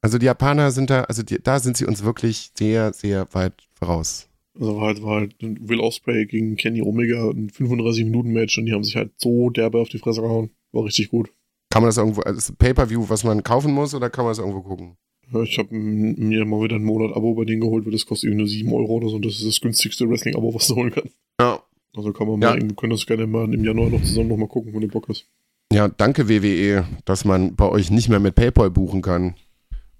Also 0.00 0.16
die 0.16 0.24
Japaner 0.24 0.70
sind 0.70 0.88
da, 0.88 1.02
also 1.02 1.22
die, 1.22 1.38
da 1.42 1.60
sind 1.60 1.76
sie 1.76 1.84
uns 1.84 2.02
wirklich 2.02 2.52
sehr, 2.56 2.94
sehr 2.94 3.28
weit 3.34 3.68
voraus. 3.74 4.29
Also 4.58 4.76
war 4.76 4.86
halt, 4.88 5.02
war 5.02 5.20
halt 5.20 5.34
Will 5.40 5.80
Ospreay 5.80 6.26
gegen 6.26 6.56
Kenny 6.56 6.82
Omega 6.82 7.30
ein 7.30 7.50
35-Minuten-Match 7.50 8.58
und 8.58 8.66
die 8.66 8.72
haben 8.72 8.84
sich 8.84 8.96
halt 8.96 9.12
so 9.16 9.50
derbe 9.50 9.78
auf 9.80 9.88
die 9.88 9.98
Fresse 9.98 10.20
gehauen. 10.22 10.50
War 10.72 10.84
richtig 10.84 11.10
gut. 11.10 11.30
Kann 11.70 11.82
man 11.82 11.88
das 11.88 11.98
irgendwo, 11.98 12.20
also 12.22 12.36
ist 12.38 12.50
ein 12.50 12.56
Pay-Per-View, 12.56 13.04
was 13.08 13.22
man 13.24 13.42
kaufen 13.44 13.72
muss 13.72 13.94
oder 13.94 14.10
kann 14.10 14.24
man 14.24 14.32
das 14.32 14.38
irgendwo 14.40 14.60
gucken? 14.62 14.96
Ja, 15.32 15.42
Ich 15.42 15.56
habe 15.58 15.68
mir 15.72 16.44
mal 16.44 16.62
wieder 16.64 16.74
einen 16.76 16.84
Monat 16.84 17.14
Abo 17.16 17.34
bei 17.34 17.44
denen 17.44 17.60
geholt, 17.60 17.84
weil 17.84 17.92
das 17.92 18.04
kostet 18.06 18.28
irgendwie 18.28 18.42
nur 18.42 18.48
7 18.48 18.72
Euro 18.72 18.94
oder 18.96 19.08
so. 19.08 19.16
Und 19.16 19.24
das 19.24 19.34
ist 19.34 19.46
das 19.46 19.60
günstigste 19.60 20.08
Wrestling-Abo, 20.10 20.52
was 20.52 20.66
du 20.66 20.74
holen 20.74 20.90
kannst. 20.90 21.14
Ja. 21.40 21.62
Also 21.96 22.12
kann 22.12 22.26
man 22.26 22.40
Ja. 22.40 22.50
mal, 22.50 22.58
irgendwie- 22.58 22.74
können 22.74 22.90
das 22.90 23.06
gerne 23.06 23.26
mal 23.28 23.52
im 23.54 23.64
Januar 23.64 23.90
noch 23.90 24.02
zusammen 24.02 24.28
nochmal 24.28 24.48
gucken, 24.48 24.72
wenn 24.74 24.80
du 24.80 24.88
Bock 24.88 25.08
hast. 25.08 25.26
Ja, 25.72 25.88
danke 25.88 26.28
WWE, 26.28 26.84
dass 27.04 27.24
man 27.24 27.54
bei 27.54 27.68
euch 27.68 27.92
nicht 27.92 28.08
mehr 28.08 28.18
mit 28.18 28.34
PayPal 28.34 28.70
buchen 28.70 29.02
kann. 29.02 29.34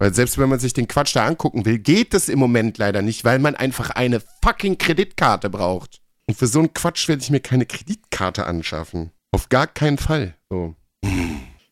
Weil 0.01 0.15
selbst 0.15 0.39
wenn 0.39 0.49
man 0.49 0.59
sich 0.59 0.73
den 0.73 0.89
Quatsch 0.89 1.15
da 1.15 1.27
angucken 1.27 1.67
will, 1.67 1.79
geht 1.79 2.15
es 2.15 2.31
im 2.31 2.39
Moment 2.39 2.79
leider 2.79 3.03
nicht, 3.03 3.25
weil 3.25 3.39
man 3.39 3.55
einfach 3.55 3.91
eine 3.91 4.23
fucking 4.43 4.79
Kreditkarte 4.79 5.51
braucht. 5.51 6.01
Und 6.27 6.37
für 6.37 6.47
so 6.47 6.61
einen 6.61 6.73
Quatsch 6.73 7.07
werde 7.07 7.23
ich 7.23 7.29
mir 7.29 7.41
keine 7.41 7.67
Kreditkarte 7.67 8.47
anschaffen. 8.47 9.11
Auf 9.31 9.51
gar 9.51 9.67
keinen 9.67 9.99
Fall. 9.99 10.37
So. 10.49 10.75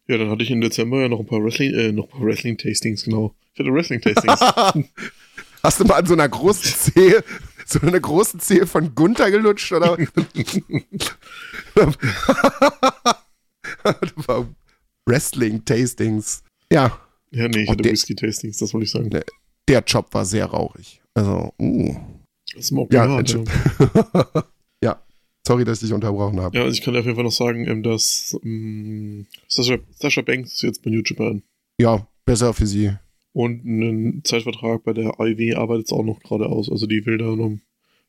Ja, 0.09 0.19
dann 0.19 0.29
hatte 0.29 0.43
ich 0.43 0.51
im 0.51 0.61
Dezember 0.61 1.01
ja 1.01 1.09
noch 1.09 1.21
ein 1.21 1.27
paar 1.27 1.43
Wrestling, 1.43 1.73
äh, 1.73 1.91
noch 1.91 2.05
ein 2.05 2.11
paar 2.11 2.21
Wrestling-Tastings, 2.21 3.05
genau. 3.05 3.35
Ich 3.55 3.61
hatte 3.61 3.73
Wrestling-Tastings. 3.73 4.41
Hast 5.63 5.81
du 5.81 5.85
mal 5.85 5.95
an 5.95 6.07
so 6.07 6.13
einer 6.13 6.29
großen 6.29 6.71
Zehe, 6.71 7.25
so 7.67 7.81
einer 7.81 7.99
großen 7.99 8.41
Zehe 8.41 8.67
von 8.67 8.95
Gunther 8.95 9.31
gelutscht, 9.31 9.73
oder? 9.73 9.97
Wrestling-Tastings. 15.07 16.43
Ja. 16.71 17.08
Ja, 17.31 17.49
nee, 17.49 17.63
ich 17.63 17.69
hatte 17.69 17.83
der- 17.83 17.93
Whisky-Tastings, 17.93 18.59
das 18.59 18.73
wollte 18.75 18.85
ich 18.85 18.91
sagen. 18.91 19.09
Ne. 19.09 19.25
Der 19.69 19.83
Job 19.87 20.09
war 20.13 20.25
sehr 20.25 20.47
rauchig. 20.47 21.01
Also, 21.15 21.53
uh. 21.59 21.95
Smoke 22.61 22.95
Ja, 22.95 23.07
ja, 23.07 23.19
Entschuldigung. 23.19 23.55
ja, 24.83 25.03
sorry, 25.47 25.65
dass 25.65 25.79
ich 25.83 25.89
dich 25.89 25.95
unterbrochen 25.95 26.41
habe. 26.41 26.57
ja, 26.57 26.65
also 26.65 26.73
ich 26.73 26.83
kann 26.83 26.97
auf 26.97 27.05
jeden 27.05 27.15
Fall 27.17 27.25
noch 27.25 27.33
sagen, 27.33 27.67
ähm, 27.67 27.83
dass 27.83 28.39
ähm, 28.43 29.27
Sasha, 29.47 29.77
Sasha 29.99 30.23
Banks 30.23 30.55
ist 30.55 30.63
jetzt 30.63 30.83
bei 30.83 30.91
New 30.91 31.03
Japan. 31.05 31.43
Ja, 31.81 32.07
besser 32.25 32.55
für 32.55 32.67
sie. 32.67 32.93
Und 33.35 33.65
einen 33.67 34.25
Zeitvertrag 34.25 34.83
bei 34.85 34.95
der 34.95 35.15
IW 35.21 35.55
arbeitet 35.55 35.87
es 35.87 35.93
auch 35.93 36.03
noch 36.03 36.21
gerade 36.21 36.47
aus. 36.47 36.71
Also 36.71 36.87
die 36.87 37.05
will 37.07 37.19
da 37.19 37.27
noch, 37.27 37.51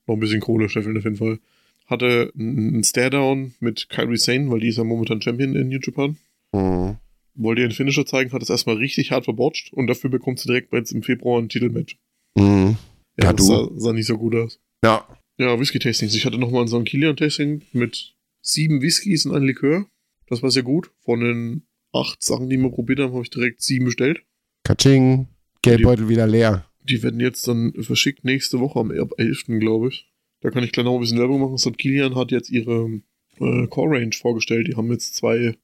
noch 0.07 0.15
ein 0.15 0.19
bisschen 0.19 0.39
Kohle 0.39 0.69
scheffeln 0.69 0.97
auf 0.97 1.03
jeden 1.03 1.17
Fall. 1.17 1.39
Hatte 1.85 2.31
einen 2.37 2.83
Stare-Down 2.83 3.55
mit 3.59 3.89
Kairi 3.89 4.17
Sane, 4.17 4.49
weil 4.49 4.59
die 4.61 4.69
ist 4.69 4.77
ja 4.77 4.83
momentan 4.83 5.21
Champion 5.21 5.55
in 5.55 5.67
New 5.69 5.79
Japan. 5.81 6.17
Mhm. 6.53 6.97
Wollte 7.41 7.61
ihren 7.61 7.71
Finisher 7.71 8.05
zeigen, 8.05 8.31
hat 8.33 8.41
es 8.41 8.49
erstmal 8.49 8.75
richtig 8.75 9.11
hart 9.11 9.23
verbotcht 9.25 9.71
und 9.73 9.87
dafür 9.87 10.09
bekommt 10.09 10.39
sie 10.39 10.47
direkt 10.47 10.73
jetzt 10.73 10.91
im 10.91 11.03
Februar 11.03 11.41
ein 11.41 11.47
Titelmatch. 11.49 11.97
Mhm. 12.35 12.75
Ja, 13.17 13.33
das 13.33 13.45
du. 13.47 13.53
Sah, 13.53 13.69
sah 13.75 13.93
nicht 13.93 14.07
so 14.07 14.17
gut 14.17 14.35
aus. 14.35 14.59
Ja, 14.83 15.07
Ja, 15.37 15.57
Whisky-Tastings. 15.59 16.15
Ich 16.15 16.25
hatte 16.25 16.37
nochmal 16.37 16.63
ein 16.63 16.67
St. 16.67 16.85
Kilian-Tasting 16.85 17.61
mit 17.71 18.15
sieben 18.41 18.81
Whiskys 18.81 19.25
und 19.25 19.35
einem 19.35 19.45
Likör. 19.45 19.85
Das 20.27 20.43
war 20.43 20.51
sehr 20.51 20.63
gut. 20.63 20.91
Von 20.99 21.21
den 21.21 21.63
acht 21.93 22.23
Sachen, 22.23 22.49
die 22.49 22.57
wir 22.57 22.69
probiert 22.69 22.99
haben, 22.99 23.13
habe 23.13 23.23
ich 23.23 23.29
direkt 23.29 23.61
sieben 23.61 23.85
bestellt. 23.85 24.21
Kaching, 24.63 25.27
Geldbeutel 25.61 26.09
wieder 26.09 26.27
leer. 26.27 26.65
Die 26.83 27.01
werden 27.03 27.19
jetzt 27.19 27.47
dann 27.47 27.73
verschickt 27.79 28.25
nächste 28.25 28.59
Woche 28.59 28.79
am 28.79 28.91
ab 28.91 29.13
11. 29.17 29.45
glaube 29.59 29.89
ich. 29.89 30.11
Da 30.41 30.49
kann 30.49 30.63
ich 30.63 30.71
gleich 30.71 30.85
noch 30.85 30.93
ein 30.95 30.99
bisschen 31.01 31.19
Werbung 31.19 31.41
machen. 31.41 31.57
St. 31.57 31.77
Kilian 31.77 32.15
hat 32.15 32.31
jetzt 32.31 32.49
ihre 32.49 33.01
äh, 33.39 33.67
Core 33.67 33.97
Range 33.97 34.13
vorgestellt. 34.13 34.67
Die 34.67 34.75
haben 34.75 34.91
jetzt 34.91 35.15
zwei 35.15 35.55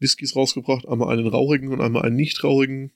Whiskys 0.00 0.36
rausgebracht. 0.36 0.86
Einmal 0.88 1.16
einen 1.16 1.26
rauchigen 1.26 1.68
und 1.68 1.80
einmal 1.80 2.02
einen 2.02 2.16
nicht 2.16 2.42
rauchigen. 2.44 2.92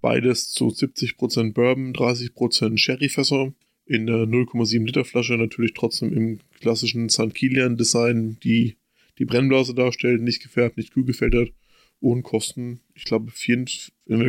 Beides 0.00 0.50
zu 0.50 0.68
70% 0.68 1.52
Bourbon, 1.52 1.92
30% 1.92 2.78
Sherryfässer. 2.78 3.52
In 3.86 4.06
der 4.06 4.24
0,7 4.26 4.84
Liter 4.84 5.04
Flasche 5.04 5.34
natürlich 5.36 5.72
trotzdem 5.74 6.12
im 6.12 6.40
klassischen 6.60 7.08
St. 7.08 7.32
Kilian 7.34 7.76
Design, 7.76 8.36
die 8.42 8.76
die 9.18 9.24
Brennblase 9.24 9.74
darstellt, 9.74 10.22
nicht 10.22 10.42
gefärbt, 10.42 10.76
nicht 10.76 10.92
kühl 10.92 11.04
gefiltert 11.04 11.52
und 12.00 12.22
kosten, 12.22 12.80
ich 12.94 13.04
glaube, 13.04 13.30
vier- 13.30 13.64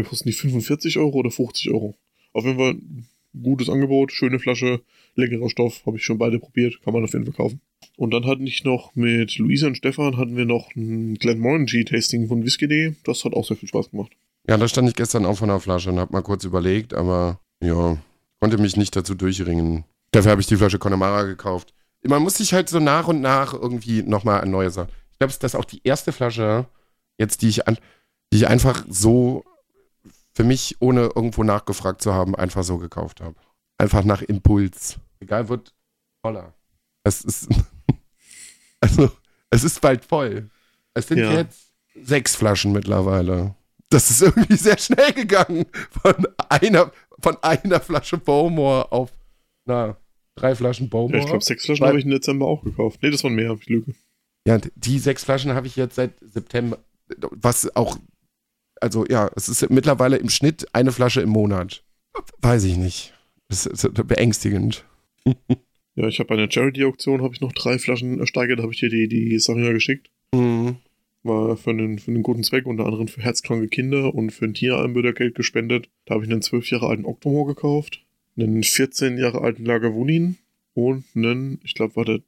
kosten 0.04 0.30
die 0.30 0.34
45 0.34 0.98
Euro 0.98 1.18
oder 1.18 1.32
50 1.32 1.72
Euro. 1.72 1.96
Auf 2.34 2.46
jeden 2.46 2.58
Fall 2.58 2.78
gutes 3.42 3.70
Angebot, 3.70 4.12
schöne 4.12 4.40
Flasche, 4.40 4.82
leckerer 5.16 5.50
Stoff, 5.50 5.86
habe 5.86 5.98
ich 5.98 6.04
schon 6.04 6.18
beide 6.18 6.40
probiert, 6.40 6.82
kann 6.84 6.94
man 6.94 7.04
auf 7.04 7.14
jeden 7.14 7.26
Fall 7.26 7.34
kaufen. 7.34 7.62
Und 7.98 8.12
dann 8.12 8.26
hatten 8.26 8.46
ich 8.46 8.64
noch 8.64 8.96
mit 8.96 9.38
Luisa 9.40 9.66
und 9.68 9.76
Stefan 9.76 10.18
hatten 10.18 10.38
wir 10.38 10.46
noch 10.46 10.74
ein 10.76 11.16
Glenmorangie-Tasting 11.16 12.28
von 12.28 12.44
Whisky.de. 12.44 12.94
Das 13.04 13.26
hat 13.26 13.34
auch 13.34 13.44
sehr 13.44 13.58
viel 13.58 13.68
Spaß 13.68 13.90
gemacht. 13.90 14.12
Ja, 14.48 14.56
da 14.56 14.68
stand 14.68 14.88
ich 14.88 14.96
gestern 14.96 15.26
auch 15.26 15.40
von 15.40 15.50
der 15.50 15.60
Flasche 15.60 15.90
und 15.90 16.00
habe 16.00 16.14
mal 16.14 16.22
kurz 16.22 16.44
überlegt, 16.44 16.94
aber 16.94 17.40
ja, 17.60 17.98
konnte 18.40 18.60
mich 18.60 18.78
nicht 18.78 18.96
dazu 18.96 19.16
durchringen. 19.16 19.84
Dafür 20.12 20.32
habe 20.32 20.42
ich 20.42 20.48
die 20.48 20.56
Flasche 20.56 20.78
Connemara 20.78 21.24
gekauft. 21.24 21.74
Man 22.04 22.22
muss 22.22 22.38
sich 22.38 22.54
halt 22.54 22.70
so 22.70 22.80
nach 22.80 23.08
und 23.08 23.20
nach 23.20 23.54
irgendwie 23.54 24.04
nochmal 24.04 24.42
an 24.42 24.52
neue 24.52 24.70
Sachen. 24.70 24.92
Ich 25.12 25.18
glaube, 25.18 25.34
das 25.34 25.54
ist 25.54 25.60
auch 25.60 25.66
die 25.66 25.82
erste 25.84 26.12
Flasche, 26.12 26.68
jetzt, 27.18 27.42
die 27.42 27.50
ich, 27.50 27.68
an, 27.68 27.80
die 28.32 28.38
ich 28.38 28.48
einfach 28.48 28.86
so 28.88 29.44
für 30.36 30.44
mich, 30.44 30.76
ohne 30.80 31.10
irgendwo 31.16 31.44
nachgefragt 31.44 32.04
zu 32.04 32.14
haben, 32.14 32.36
einfach 32.36 32.64
so 32.64 32.78
gekauft 32.78 33.22
habe. 33.22 33.36
Einfach 33.80 34.04
nach 34.04 34.22
Impuls. 34.22 35.00
Egal, 35.20 35.50
wird 35.50 35.74
voller. 36.22 36.54
Es 37.04 37.26
ist, 37.26 37.50
also, 38.88 39.12
es 39.50 39.64
ist 39.64 39.82
bald 39.82 40.04
voll. 40.06 40.50
Es 40.94 41.08
sind 41.08 41.20
Ja. 41.20 41.34
jetzt 41.34 41.72
sechs 42.02 42.36
Flaschen 42.36 42.72
mittlerweile. 42.72 43.56
Das 43.90 44.10
ist 44.10 44.22
irgendwie 44.22 44.56
sehr 44.58 44.78
schnell 44.78 45.14
gegangen. 45.14 45.66
Von 46.02 46.28
einer, 46.50 46.92
von 47.20 47.38
einer 47.42 47.80
Flasche 47.80 48.18
Bowmore 48.18 48.92
auf, 48.92 49.12
na, 49.66 49.98
drei 50.36 50.56
Flaschen 50.56 50.86
Ja, 50.88 50.90
Bowmore. 50.92 51.20
ich 51.20 51.26
glaube, 51.26 51.44
sechs 51.44 51.66
Flaschen 51.66 51.86
habe 51.86 51.98
ich 52.00 52.06
im 52.06 52.12
Dezember 52.12 52.46
auch 52.48 52.64
gekauft. 52.64 53.00
Nee, 53.02 53.12
das 53.12 53.24
waren 53.24 53.36
mehr, 53.36 53.56
ich 53.60 53.68
lüge. 53.68 53.94
Ja, 54.48 54.60
die 54.76 55.00
sechs 55.00 55.24
Flaschen 55.24 55.54
habe 55.54 55.68
ich 55.68 55.76
jetzt 55.76 55.96
seit 55.96 56.14
September, 56.22 56.78
was 57.32 57.76
auch, 57.76 57.98
also 58.82 59.06
ja, 59.08 59.30
es 59.36 59.50
ist 59.50 59.70
mittlerweile 59.70 60.18
im 60.18 60.30
Schnitt 60.30 60.68
eine 60.74 60.92
Flasche 60.92 61.22
im 61.22 61.30
Monat. 61.30 61.84
Weiß 62.42 62.64
ich 62.64 62.78
nicht. 62.78 63.14
Das 63.50 63.66
ist 63.66 63.90
beängstigend. 64.08 64.86
Ja, 65.98 66.08
ich 66.08 66.20
habe 66.20 66.28
bei 66.28 66.36
einer 66.36 66.50
Charity-Auktion 66.50 67.24
habe 67.24 67.34
ich 67.34 67.42
noch 67.42 67.54
drei 67.54 67.80
Flaschen 67.80 68.20
ersteigert, 68.20 68.60
habe 68.62 68.72
ich 68.72 68.80
dir 68.80 68.90
die, 68.90 69.08
die 69.08 69.40
Sachen 69.40 69.64
ja 69.64 69.74
geschickt. 69.74 70.12
Mhm. 70.32 70.76
War 71.24 71.58
für 71.58 71.72
einen, 71.72 71.98
für 71.98 72.12
einen 72.12 72.22
guten 72.22 72.44
Zweck, 72.44 72.68
unter 72.68 72.86
anderem 72.86 73.08
für 73.08 73.22
herzkranke 73.22 73.68
Kinder 73.68 74.14
und 74.14 74.30
für 74.30 74.46
ein 74.46 74.54
Tierheim 74.54 74.94
wird 74.94 75.06
da 75.06 75.12
Geld 75.12 75.34
gespendet. 75.34 75.90
Da 76.06 76.14
habe 76.14 76.24
ich 76.24 76.32
einen 76.32 76.44
12 76.44 76.70
Jahre 76.70 76.88
alten 76.88 77.06
Octomore 77.06 77.56
gekauft, 77.56 78.06
einen 78.38 78.62
14 78.62 79.18
Jahre 79.18 79.42
alten 79.42 79.66
Lagavulin 79.66 80.38
und 80.76 81.04
einen, 81.16 81.60
ich 81.64 81.74
glaube, 81.74 81.96
war 81.96 82.06
der, 82.06 82.20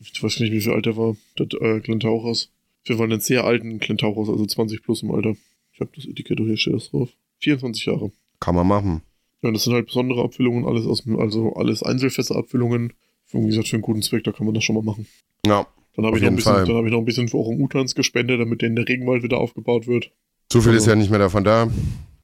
ich 0.00 0.22
weiß 0.22 0.38
nicht, 0.38 0.52
wie 0.52 0.60
viel 0.60 0.72
alt 0.72 0.86
der 0.86 0.96
war, 0.96 1.16
der 1.36 1.46
äh, 1.60 1.80
Glentauchers. 1.80 2.52
Jeden 2.84 2.98
Fall 2.98 3.10
einen 3.10 3.20
sehr 3.20 3.44
alten 3.44 3.80
Glentauchers, 3.80 4.28
also 4.28 4.46
20 4.46 4.84
plus 4.84 5.02
im 5.02 5.10
Alter. 5.10 5.34
Ich 5.72 5.80
habe 5.80 5.90
das 5.96 6.06
Etikett, 6.06 6.38
hier 6.38 6.56
steht 6.56 6.74
das 6.74 6.90
drauf. 6.90 7.10
24 7.40 7.86
Jahre. 7.86 8.12
Kann 8.38 8.54
man 8.54 8.68
machen. 8.68 9.02
Ja, 9.42 9.50
das 9.50 9.64
sind 9.64 9.74
halt 9.74 9.86
besondere 9.86 10.22
Abfüllungen, 10.22 10.64
alles 10.64 10.86
aus 10.86 11.04
also 11.18 11.54
alles 11.54 11.82
Einzelfässerabfüllungen. 11.82 12.92
Für, 13.26 13.38
wie 13.42 13.46
gesagt, 13.46 13.68
für 13.68 13.76
einen 13.76 13.82
guten 13.82 14.02
Zweck, 14.02 14.24
da 14.24 14.32
kann 14.32 14.46
man 14.46 14.54
das 14.54 14.64
schon 14.64 14.74
mal 14.76 14.82
machen. 14.84 15.06
Ja, 15.46 15.66
Dann 15.96 16.06
habe 16.06 16.16
ich, 16.16 16.22
noch 16.22 16.30
ein 16.30 16.36
bisschen- 16.36 16.64
dann 16.66 16.76
hab 16.76 16.84
ich 16.84 16.92
noch 16.92 16.98
ein 16.98 17.04
bisschen 17.04 17.28
für 17.28 17.36
Orang-Utans 17.38 17.94
gespendet, 17.94 18.40
damit 18.40 18.62
denen 18.62 18.76
der 18.76 18.86
Regenwald 18.88 19.22
wieder 19.22 19.38
aufgebaut 19.38 19.86
wird. 19.86 20.10
zu 20.48 20.60
viel 20.60 20.72
Also- 20.72 20.82
ist 20.82 20.86
ja 20.86 20.94
nicht 20.94 21.10
mehr 21.10 21.18
davon 21.18 21.42
da. 21.44 21.68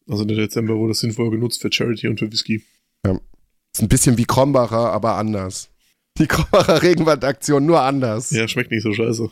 Also 0.09 0.25
der 0.25 0.37
Dezember 0.37 0.77
wurde 0.77 0.95
sinnvoll 0.95 1.31
genutzt 1.31 1.61
für 1.63 1.73
Charity 1.73 2.09
und 2.09 2.19
für 2.19 2.31
Whisky. 2.31 2.63
Ist 3.75 3.81
ein 3.83 3.89
bisschen 3.89 4.19
wie 4.19 4.25
Krombacher, 4.25 4.93
aber 4.93 5.15
anders. 5.17 5.71
Die 6.19 6.27
Krombacher 6.27 6.83
Regenwaldaktion 6.83 7.65
nur 7.65 7.81
anders. 7.81 8.31
Ja, 8.31 8.47
schmeckt 8.47 8.71
nicht 8.71 8.83
so 8.83 8.93
scheiße. 8.93 9.31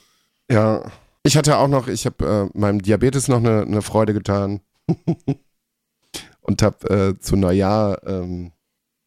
Ja. 0.50 0.90
Ich 1.22 1.36
hatte 1.36 1.58
auch 1.58 1.68
noch, 1.68 1.86
ich 1.88 2.06
habe 2.06 2.50
äh, 2.54 2.58
meinem 2.58 2.80
Diabetes 2.80 3.28
noch 3.28 3.36
eine, 3.36 3.62
eine 3.62 3.82
Freude 3.82 4.14
getan. 4.14 4.60
und 6.40 6.62
habe 6.62 6.88
äh, 7.16 7.20
zu 7.20 7.36
Neujahr 7.36 8.00
ähm, 8.06 8.52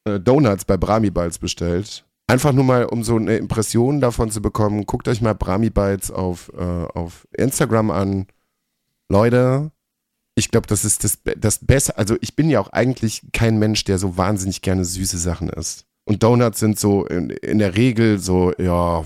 äh, 0.05 0.19
Donuts 0.19 0.65
bei 0.65 0.77
Brahmi 0.77 1.09
Bites 1.09 1.39
bestellt. 1.39 2.05
Einfach 2.27 2.53
nur 2.53 2.63
mal, 2.63 2.85
um 2.85 3.03
so 3.03 3.17
eine 3.17 3.35
Impression 3.35 3.99
davon 3.99 4.31
zu 4.31 4.41
bekommen. 4.41 4.85
Guckt 4.85 5.07
euch 5.07 5.21
mal 5.21 5.35
Brahmi 5.35 5.69
Bites 5.69 6.09
auf, 6.09 6.51
äh, 6.57 6.61
auf 6.61 7.27
Instagram 7.35 7.91
an. 7.91 8.27
Leute, 9.09 9.71
ich 10.35 10.49
glaube, 10.49 10.67
das 10.67 10.85
ist 10.85 11.03
das, 11.03 11.19
das 11.37 11.59
Beste. 11.59 11.97
Also 11.97 12.17
ich 12.21 12.35
bin 12.35 12.49
ja 12.49 12.59
auch 12.59 12.69
eigentlich 12.69 13.21
kein 13.33 13.59
Mensch, 13.59 13.83
der 13.83 13.97
so 13.97 14.17
wahnsinnig 14.17 14.61
gerne 14.61 14.85
süße 14.85 15.17
Sachen 15.17 15.49
isst. 15.49 15.85
Und 16.05 16.23
Donuts 16.23 16.59
sind 16.59 16.79
so 16.79 17.05
in, 17.05 17.29
in 17.29 17.59
der 17.59 17.75
Regel 17.75 18.19
so, 18.19 18.53
ja, 18.57 19.05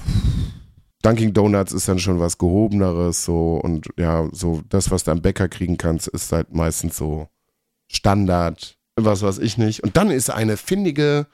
Dunkin' 1.04 1.34
Donuts 1.34 1.74
ist 1.74 1.88
dann 1.88 2.00
schon 2.00 2.20
was 2.20 2.38
gehobeneres, 2.38 3.24
so 3.24 3.60
und 3.64 3.88
ja, 3.98 4.28
so 4.32 4.62
das, 4.68 4.90
was 4.90 5.04
du 5.04 5.12
am 5.12 5.22
Bäcker 5.22 5.48
kriegen 5.48 5.78
kannst, 5.78 6.08
ist 6.08 6.32
halt 6.32 6.54
meistens 6.54 6.98
so 6.98 7.28
Standard, 7.88 8.78
was 8.96 9.22
weiß 9.22 9.38
ich 9.38 9.58
nicht. 9.58 9.84
Und 9.84 9.96
dann 9.96 10.10
ist 10.10 10.30
eine 10.30 10.58
findige 10.58 11.28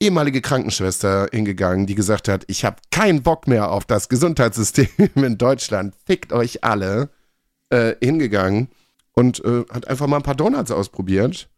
ehemalige 0.00 0.40
Krankenschwester 0.40 1.28
hingegangen, 1.32 1.86
die 1.86 1.94
gesagt 1.94 2.28
hat, 2.28 2.44
ich 2.48 2.64
habe 2.64 2.76
keinen 2.90 3.22
Bock 3.22 3.46
mehr 3.46 3.70
auf 3.70 3.84
das 3.84 4.08
Gesundheitssystem 4.08 4.88
in 5.14 5.38
Deutschland, 5.38 5.94
fickt 6.04 6.32
euch 6.32 6.64
alle, 6.64 7.10
äh, 7.70 7.94
hingegangen 8.02 8.68
und 9.12 9.44
äh, 9.44 9.64
hat 9.72 9.88
einfach 9.88 10.06
mal 10.06 10.18
ein 10.18 10.22
paar 10.22 10.34
Donuts 10.34 10.70
ausprobiert. 10.70 11.48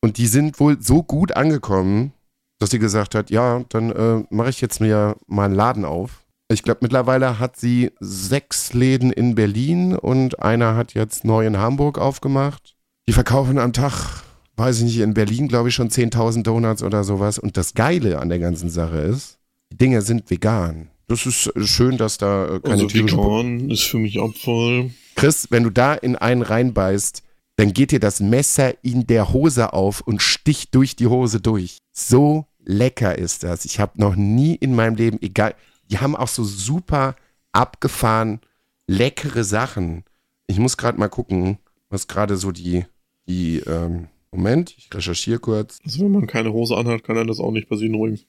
Und 0.00 0.18
die 0.18 0.26
sind 0.26 0.60
wohl 0.60 0.80
so 0.80 1.02
gut 1.02 1.36
angekommen, 1.36 2.12
dass 2.58 2.70
sie 2.70 2.78
gesagt 2.78 3.14
hat, 3.14 3.30
ja, 3.30 3.64
dann 3.68 3.90
äh, 3.90 4.24
mache 4.30 4.50
ich 4.50 4.60
jetzt 4.60 4.80
mir 4.80 5.16
mal 5.26 5.46
einen 5.46 5.54
Laden 5.54 5.84
auf. 5.84 6.24
Ich 6.50 6.62
glaube, 6.62 6.80
mittlerweile 6.82 7.38
hat 7.38 7.56
sie 7.56 7.92
sechs 8.00 8.72
Läden 8.72 9.12
in 9.12 9.34
Berlin 9.34 9.94
und 9.94 10.40
einer 10.40 10.76
hat 10.76 10.94
jetzt 10.94 11.24
neu 11.24 11.46
in 11.46 11.58
Hamburg 11.58 11.98
aufgemacht. 11.98 12.76
Die 13.08 13.12
verkaufen 13.12 13.58
am 13.58 13.72
Tag, 13.72 14.22
weiß 14.58 14.78
ich 14.78 14.84
nicht, 14.84 14.98
in 14.98 15.14
Berlin 15.14 15.48
glaube 15.48 15.68
ich 15.68 15.74
schon 15.74 15.90
10.000 15.90 16.42
Donuts 16.42 16.82
oder 16.82 17.04
sowas. 17.04 17.38
Und 17.38 17.56
das 17.56 17.74
Geile 17.74 18.18
an 18.18 18.28
der 18.28 18.38
ganzen 18.38 18.70
Sache 18.70 18.98
ist, 18.98 19.38
die 19.72 19.78
Dinge 19.78 20.02
sind 20.02 20.30
vegan. 20.30 20.90
Das 21.06 21.24
ist 21.26 21.54
äh, 21.56 21.66
schön, 21.66 21.96
dass 21.96 22.18
da 22.18 22.44
äh, 22.44 22.60
keine 22.60 22.74
Also 22.74 22.86
tierischen 22.86 23.18
vegan 23.18 23.70
ist 23.70 23.84
für 23.84 23.98
mich 23.98 24.20
Abfall. 24.20 24.90
Chris, 25.14 25.48
wenn 25.50 25.64
du 25.64 25.70
da 25.70 25.94
in 25.94 26.16
einen 26.16 26.42
reinbeißt, 26.42 27.22
dann 27.56 27.72
geht 27.72 27.90
dir 27.90 28.00
das 28.00 28.20
Messer 28.20 28.72
in 28.84 29.06
der 29.06 29.32
Hose 29.32 29.72
auf 29.72 30.00
und 30.00 30.22
sticht 30.22 30.74
durch 30.74 30.94
die 30.94 31.08
Hose 31.08 31.40
durch. 31.40 31.78
So 31.92 32.46
lecker 32.64 33.18
ist 33.18 33.42
das. 33.42 33.64
Ich 33.64 33.80
habe 33.80 34.00
noch 34.00 34.14
nie 34.14 34.54
in 34.54 34.76
meinem 34.76 34.94
Leben, 34.94 35.18
egal, 35.20 35.54
die 35.90 35.98
haben 35.98 36.14
auch 36.14 36.28
so 36.28 36.44
super 36.44 37.16
abgefahren 37.52 38.40
leckere 38.86 39.44
Sachen. 39.44 40.04
Ich 40.46 40.58
muss 40.58 40.76
gerade 40.76 40.98
mal 40.98 41.08
gucken, 41.08 41.58
was 41.90 42.08
gerade 42.08 42.36
so 42.36 42.52
die, 42.52 42.84
die, 43.28 43.58
ähm, 43.60 44.08
Moment, 44.30 44.74
ich 44.76 44.92
recherchiere 44.92 45.38
kurz. 45.38 45.78
Also 45.84 46.00
wenn 46.00 46.12
man 46.12 46.26
keine 46.26 46.52
Hose 46.52 46.76
anhat, 46.76 47.04
kann 47.04 47.16
einem 47.16 47.28
das 47.28 47.40
auch 47.40 47.50
nicht 47.50 47.68
passieren 47.68 47.94
übrigens. 47.94 48.26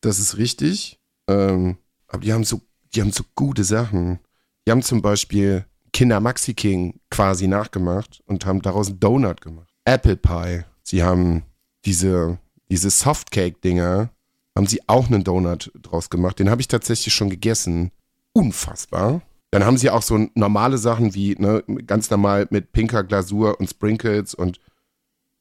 Das 0.00 0.18
ist 0.18 0.36
richtig. 0.36 0.98
Ähm, 1.28 1.78
aber 2.08 2.22
die 2.22 2.32
haben 2.32 2.44
so, 2.44 2.60
die 2.94 3.00
haben 3.00 3.12
so 3.12 3.24
gute 3.34 3.64
Sachen. 3.64 4.18
Die 4.66 4.70
haben 4.70 4.82
zum 4.82 5.00
Beispiel 5.00 5.64
Kinder 5.92 6.20
Maxi 6.20 6.54
King 6.54 7.00
quasi 7.10 7.46
nachgemacht 7.46 8.20
und 8.26 8.46
haben 8.46 8.62
daraus 8.62 8.88
einen 8.88 9.00
Donut 9.00 9.40
gemacht. 9.40 9.68
Apple 9.84 10.16
Pie. 10.16 10.64
Sie 10.82 11.02
haben 11.02 11.42
diese, 11.84 12.38
diese 12.70 12.90
Softcake-Dinger, 12.90 14.10
haben 14.56 14.66
sie 14.66 14.80
auch 14.88 15.06
einen 15.06 15.24
Donut 15.24 15.72
draus 15.80 16.10
gemacht. 16.10 16.38
Den 16.38 16.50
habe 16.50 16.60
ich 16.60 16.68
tatsächlich 16.68 17.14
schon 17.14 17.30
gegessen. 17.30 17.90
Unfassbar. 18.32 19.22
Dann 19.50 19.64
haben 19.64 19.76
sie 19.76 19.90
auch 19.90 20.02
so 20.02 20.28
normale 20.34 20.78
Sachen 20.78 21.14
wie, 21.14 21.34
ne, 21.36 21.62
ganz 21.86 22.10
normal 22.10 22.46
mit 22.50 22.72
pinker 22.72 23.04
Glasur 23.04 23.60
und 23.60 23.68
Sprinkles 23.68 24.34
und 24.34 24.60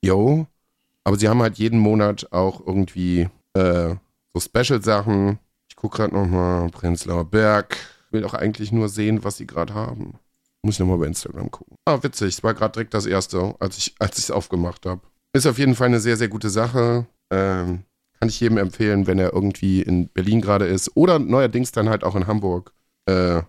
yo. 0.02 0.47
Aber 1.04 1.18
sie 1.18 1.28
haben 1.28 1.41
halt 1.41 1.58
jeden 1.58 1.80
Monat 1.80 2.32
auch 2.32 2.66
irgendwie 2.66 3.28
äh, 3.54 3.95
so 4.34 4.39
Special-Sachen. 4.39 5.39
Ich 5.70 5.76
gucke 5.76 5.97
gerade 5.97 6.14
nochmal, 6.14 6.70
Prenzlauer 6.70 7.26
Berg. 7.26 7.78
Will 8.12 8.26
auch 8.26 8.34
eigentlich 8.34 8.72
nur 8.72 8.89
sehen, 8.89 9.24
was 9.24 9.38
sie 9.38 9.47
gerade 9.47 9.74
haben. 9.74 10.20
Muss 10.64 10.76
ich 10.76 10.80
nochmal 10.80 10.97
bei 10.97 11.08
Instagram 11.08 11.49
gucken. 11.49 11.78
Ah, 11.86 11.97
witzig. 12.04 12.36
Es 12.36 12.43
war 12.43 12.54
gerade 12.54 12.74
direkt 12.74 12.93
das 12.93 13.06
erste, 13.06 13.56
als 13.60 13.78
ich 13.78 13.95
als 13.99 14.18
es 14.18 14.30
aufgemacht 14.30 14.86
habe. 14.86 15.02
Ist 15.34 15.47
auf 15.47 15.58
jeden 15.58 15.76
Fall 15.76 15.88
eine 15.88 15.99
sehr, 15.99 16.18
sehr 16.18 16.28
gute 16.28 16.49
Sache. 16.49 17.08
Ähm, 17.32 17.84
kann 18.20 18.30
ich 18.30 18.39
jedem 18.39 18.58
empfehlen, 18.58 19.08
wenn 19.08 19.18
er 19.18 19.34
irgendwie 19.34 19.82
in 19.82 20.10
Berlin 20.10 20.41
gerade 20.41 20.66
ist. 20.66 20.95
Oder 20.95 21.18
neuerdings 21.18 21.72
dann 21.72 21.89
halt 21.89 22.04
auch 22.04 22.16
in 22.16 22.28
Hamburg. 22.28 22.74
Äh, 23.08 23.41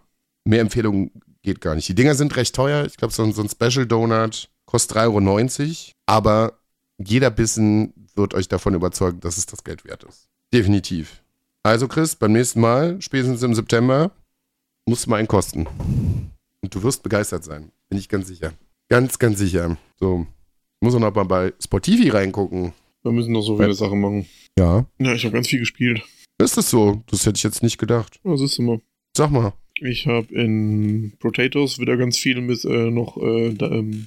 mehr 0.44 0.60
Empfehlungen 0.60 1.10
geht 1.42 1.60
gar 1.60 1.74
nicht. 1.74 1.88
Die 1.88 1.94
Dinger 1.94 2.14
sind 2.14 2.34
recht 2.36 2.54
teuer. 2.54 2.86
Ich 2.86 2.96
glaube, 2.96 3.12
so, 3.12 3.30
so, 3.32 3.42
ein 3.42 3.50
Special 3.50 3.86
Donut 3.86 4.48
kostet 4.72 4.96
3,90 4.96 5.60
Euro. 5.60 5.92
Aber 6.06 6.58
jeder 6.98 7.30
Bissen 7.30 7.92
wird 8.14 8.32
euch 8.32 8.48
davon 8.48 8.74
überzeugen, 8.74 9.20
dass 9.20 9.36
es 9.36 9.44
das 9.44 9.64
Geld 9.64 9.84
wert 9.84 10.04
ist. 10.04 10.28
Definitiv. 10.52 11.22
Also, 11.62 11.88
Chris, 11.88 12.16
beim 12.16 12.32
nächsten 12.32 12.60
Mal, 12.60 13.00
spätestens 13.00 13.42
im 13.42 13.54
September, 13.54 14.10
musst 14.86 15.06
du 15.06 15.10
mal 15.10 15.16
einen 15.16 15.28
kosten. 15.28 15.66
Und 16.60 16.74
du 16.74 16.82
wirst 16.82 17.02
begeistert 17.02 17.44
sein. 17.44 17.70
Bin 17.88 17.98
ich 17.98 18.08
ganz 18.08 18.28
sicher. 18.28 18.54
Ganz, 18.88 19.18
ganz 19.18 19.38
sicher. 19.38 19.76
So. 20.00 20.26
Muss 20.80 20.94
auch 20.94 21.00
noch 21.00 21.14
mal 21.14 21.24
bei 21.24 21.52
Sportivi 21.62 22.08
reingucken. 22.08 22.72
Wir 23.02 23.12
müssen 23.12 23.32
noch 23.32 23.42
so 23.42 23.56
viele 23.56 23.68
ja. 23.68 23.74
Sachen 23.74 24.00
machen. 24.00 24.26
Ja. 24.58 24.86
Ja, 24.98 25.12
ich 25.12 25.24
habe 25.24 25.34
ganz 25.34 25.48
viel 25.48 25.60
gespielt. 25.60 26.02
Ist 26.38 26.56
das 26.56 26.70
so? 26.70 27.02
Das 27.10 27.26
hätte 27.26 27.36
ich 27.36 27.42
jetzt 27.42 27.62
nicht 27.62 27.78
gedacht. 27.78 28.20
Was 28.22 28.40
ist 28.40 28.58
immer? 28.58 28.80
Sag 29.16 29.30
mal. 29.30 29.52
Ich 29.80 30.06
habe 30.06 30.32
in 30.34 31.12
Potatoes 31.18 31.78
wieder 31.78 31.96
ganz 31.96 32.18
viel 32.18 32.40
mit 32.40 32.64
äh, 32.64 32.90
noch 32.90 33.16
äh, 33.16 33.52
da, 33.54 33.70
ähm, 33.70 34.06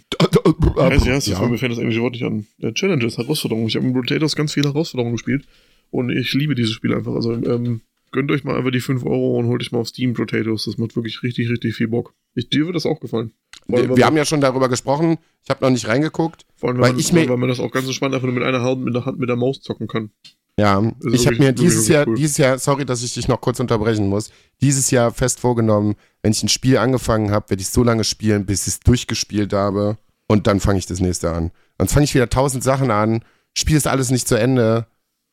heißt, 0.78 1.28
ja, 1.28 1.40
ja. 1.42 1.48
mir 1.48 1.58
fällt 1.58 1.72
das 1.72 1.80
englische 1.80 2.02
Wort 2.02 2.14
nicht 2.14 2.24
an. 2.24 2.48
Äh, 2.62 2.74
Challenges, 2.74 3.18
Herausforderungen. 3.18 3.68
Ich 3.68 3.76
habe 3.76 3.86
in 3.86 3.94
Potatoes 3.94 4.36
ganz 4.36 4.54
viele 4.54 4.70
Herausforderungen 4.70 5.16
gespielt 5.16 5.46
und 5.92 6.10
ich 6.10 6.34
liebe 6.34 6.56
dieses 6.56 6.74
Spiel 6.74 6.94
einfach. 6.94 7.14
Also 7.14 7.34
ähm, 7.34 7.82
gönnt 8.12 8.32
euch 8.32 8.44
mal 8.44 8.56
einfach 8.56 8.72
die 8.72 8.80
5 8.80 9.04
Euro 9.06 9.38
und 9.38 9.48
holt 9.48 9.62
euch 9.62 9.72
mal 9.72 9.80
auf 9.80 9.88
Steam 9.88 10.14
Potatoes. 10.14 10.66
Das 10.66 10.78
macht 10.78 10.96
wirklich 10.96 11.24
richtig, 11.24 11.50
richtig 11.50 11.76
viel 11.76 11.88
Bock. 11.88 12.14
Ich, 12.34 12.50
dir 12.50 12.66
wird 12.66 12.76
das 12.76 12.86
auch 12.86 13.00
gefallen. 13.00 13.32
Wir, 13.68 13.96
wir 13.96 14.06
haben 14.06 14.18
ja 14.18 14.26
schon 14.26 14.42
darüber 14.42 14.70
gesprochen. 14.70 15.18
Ich 15.44 15.50
habe 15.50 15.64
noch 15.64 15.72
nicht 15.72 15.88
reingeguckt. 15.88 16.46
Vor 16.56 16.70
allem, 16.70 16.80
weil, 16.80 16.92
man, 16.92 17.00
ich 17.00 17.14
weil 17.14 17.38
man 17.38 17.50
das 17.50 17.60
auch 17.60 17.72
ganz 17.72 17.86
so 17.86 17.94
spannend 17.94 18.16
einfach 18.16 18.28
nur 18.28 18.36
mit 18.36 18.44
einer 18.44 18.62
Hand 18.62 18.84
mit 18.84 18.94
der 18.94 19.06
Hand 19.06 19.20
mit 19.20 19.30
der 19.30 19.36
Maus 19.36 19.62
zocken 19.62 19.88
kann. 19.88 20.12
Ja, 20.58 20.82
ich 21.12 21.28
habe 21.28 21.38
mir 21.38 21.52
dieses 21.52 21.90
Jahr, 21.90 22.08
cool. 22.08 22.16
dieses 22.16 22.38
Jahr, 22.38 22.58
sorry, 22.60 22.86
dass 22.86 23.04
ich 23.04 23.14
dich 23.14 23.28
noch 23.28 23.42
kurz 23.42 23.60
unterbrechen 23.60 24.08
muss, 24.08 24.32
dieses 24.62 24.90
Jahr 24.90 25.12
fest 25.12 25.42
vorgenommen, 25.42 25.96
wenn 26.22 26.32
ich 26.32 26.42
ein 26.44 26.50
Spiel 26.50 26.78
angefangen 26.78 27.32
habe, 27.32 27.50
werde 27.50 27.62
ich 27.62 27.68
so 27.68 27.84
lange 27.84 28.06
spielen, 28.06 28.46
bis 28.46 28.62
ich 28.62 28.76
es 28.76 28.80
durchgespielt 28.80 29.52
habe 29.52 29.98
und 30.28 30.48
dann 30.48 30.62
fange 30.62 30.80
ich 30.80 30.86
das 30.86 31.02
nächste 31.02 31.32
an. 31.32 31.52
Sonst 31.78 31.92
fange 31.92 32.06
ich 32.06 32.16
wieder 32.16 32.30
tausend 32.30 32.64
Sachen 32.64 32.90
an, 32.90 33.24
spiele 33.54 33.78
es 33.78 33.86
alles 33.86 34.12
nicht 34.12 34.30
zu 34.30 34.36
Ende. 34.36 34.88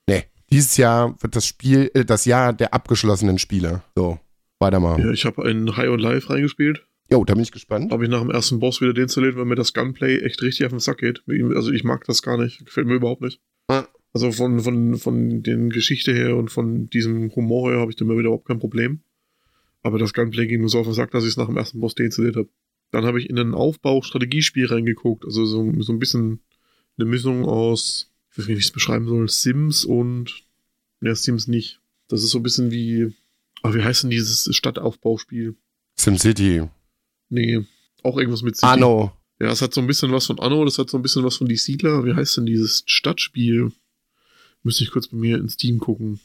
Nee, 0.08 0.24
dieses 0.50 0.76
Jahr 0.76 1.14
wird 1.22 1.36
das 1.36 1.46
Spiel, 1.46 1.90
äh, 1.94 2.04
das 2.04 2.24
Jahr 2.24 2.52
der 2.52 2.74
abgeschlossenen 2.74 3.38
Spiele. 3.38 3.82
So, 3.94 4.18
weiter 4.58 4.80
mal. 4.80 4.98
Ja, 4.98 5.12
ich 5.12 5.24
habe 5.24 5.44
einen 5.44 5.76
High 5.76 5.90
on 5.90 6.00
Life 6.00 6.30
reingespielt. 6.30 6.84
Jo, 7.12 7.24
da 7.24 7.34
bin 7.34 7.44
ich 7.44 7.52
gespannt. 7.52 7.92
Habe 7.92 8.04
ich 8.04 8.10
nach 8.10 8.22
dem 8.22 8.30
ersten 8.30 8.58
Boss 8.58 8.80
wieder 8.80 8.94
deinstalliert, 8.94 9.36
weil 9.36 9.44
mir 9.44 9.54
das 9.54 9.72
Gunplay 9.72 10.18
echt 10.18 10.42
richtig 10.42 10.66
auf 10.66 10.72
den 10.72 10.80
Sack 10.80 10.98
geht. 10.98 11.22
Also 11.54 11.70
ich 11.70 11.84
mag 11.84 12.04
das 12.06 12.22
gar 12.22 12.38
nicht, 12.38 12.64
gefällt 12.64 12.88
mir 12.88 12.94
überhaupt 12.94 13.20
nicht. 13.20 13.40
Ah. 13.68 13.84
Also 14.12 14.30
von, 14.30 14.60
von, 14.60 14.98
von 14.98 15.42
den 15.42 15.70
Geschichte 15.70 16.12
her 16.12 16.36
und 16.36 16.50
von 16.50 16.90
diesem 16.90 17.34
Humor 17.34 17.70
her 17.70 17.80
habe 17.80 17.90
ich 17.90 17.96
damit 17.96 18.18
überhaupt 18.18 18.46
kein 18.46 18.58
Problem. 18.58 19.00
Aber 19.82 19.98
das 19.98 20.12
Gunplay 20.12 20.46
ging 20.46 20.60
mir 20.60 20.68
so 20.68 20.78
auf 20.78 20.86
den 20.86 20.94
Sack, 20.94 21.10
dass 21.12 21.24
ich 21.24 21.30
es 21.30 21.36
nach 21.36 21.46
dem 21.46 21.56
ersten 21.56 21.80
Boss 21.80 21.94
deinstalliert 21.94 22.36
habe. 22.36 22.48
Dann 22.90 23.04
habe 23.04 23.18
ich 23.18 23.30
in 23.30 23.38
ein 23.38 23.54
Aufbau-Strategiespiel 23.54 24.66
reingeguckt. 24.66 25.24
Also 25.24 25.46
so, 25.46 25.72
so 25.80 25.92
ein 25.92 25.98
bisschen 25.98 26.40
eine 26.98 27.08
Mischung 27.08 27.44
aus, 27.46 28.10
ich 28.30 28.38
weiß 28.38 28.48
nicht, 28.48 28.56
wie 28.56 28.60
ich 28.60 28.66
es 28.66 28.72
beschreiben 28.72 29.06
soll, 29.06 29.28
Sims 29.28 29.84
und, 29.84 30.44
ja, 31.00 31.14
Sims 31.14 31.48
nicht. 31.48 31.80
Das 32.08 32.22
ist 32.22 32.30
so 32.30 32.38
ein 32.38 32.42
bisschen 32.42 32.70
wie, 32.70 33.14
aber 33.62 33.74
wie 33.74 33.82
heißt 33.82 34.02
denn 34.02 34.10
dieses 34.10 34.48
Stadtaufbauspiel? 34.54 35.56
SimCity. 35.96 36.68
Nee, 37.30 37.64
auch 38.02 38.18
irgendwas 38.18 38.42
mit 38.42 38.56
City. 38.56 38.66
Anno. 38.66 39.12
Ja, 39.40 39.50
es 39.50 39.62
hat 39.62 39.72
so 39.74 39.80
ein 39.80 39.86
bisschen 39.86 40.12
was 40.12 40.26
von 40.26 40.38
Anno, 40.38 40.64
das 40.64 40.78
hat 40.78 40.90
so 40.90 40.98
ein 40.98 41.02
bisschen 41.02 41.24
was 41.24 41.36
von 41.36 41.48
Die 41.48 41.56
Siedler. 41.56 42.04
Wie 42.04 42.14
heißt 42.14 42.36
denn 42.36 42.46
dieses 42.46 42.84
Stadtspiel? 42.86 43.72
Müsste 44.62 44.84
ich 44.84 44.90
kurz 44.90 45.08
bei 45.08 45.16
mir 45.16 45.38
ins 45.38 45.56
Team 45.56 45.78
gucken. 45.78 46.20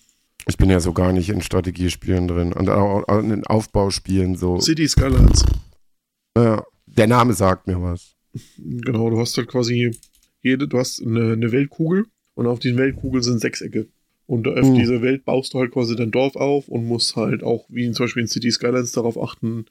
Ich 0.48 0.58
bin 0.58 0.70
ja 0.70 0.80
so 0.80 0.94
gar 0.94 1.12
nicht 1.12 1.30
in 1.30 1.42
Strategiespielen 1.42 2.28
drin 2.28 2.54
und 2.54 2.70
auch 2.70 3.04
in 3.20 3.46
Aufbauspielen 3.46 4.36
so. 4.36 4.60
City 4.60 4.88
Skylines. 4.88 5.44
Ja, 6.38 6.64
der 6.86 7.08
Name 7.08 7.34
sagt 7.34 7.68
mir 7.68 7.82
was. 7.82 8.16
Genau, 8.58 9.10
du 9.10 9.20
hast 9.20 9.36
halt 9.38 9.48
quasi 9.48 9.92
jede, 10.42 10.68
du 10.68 10.78
hast 10.78 11.02
eine, 11.02 11.34
eine 11.34 11.52
Weltkugel 11.52 12.06
und 12.36 12.48
auf 12.48 12.60
diesen 12.60 12.78
Weltkugel 12.78 13.24
sind 13.24 13.42
Sechsecke. 13.42 13.88
Und 14.26 14.48
auf 14.48 14.66
uh. 14.66 14.76
dieser 14.76 15.02
Welt 15.02 15.26
baust 15.26 15.54
du 15.54 15.60
halt 15.60 15.72
quasi 15.72 15.96
dein 15.96 16.12
Dorf 16.12 16.36
auf 16.36 16.68
und 16.68 16.86
musst 16.86 17.16
halt 17.16 17.44
auch, 17.44 17.66
wie 17.70 17.90
zum 17.92 18.06
Beispiel 18.06 18.24
in 18.24 18.28
City 18.28 18.52
Skylines, 18.52 18.92
darauf 18.92 19.22
achten, 19.22 19.66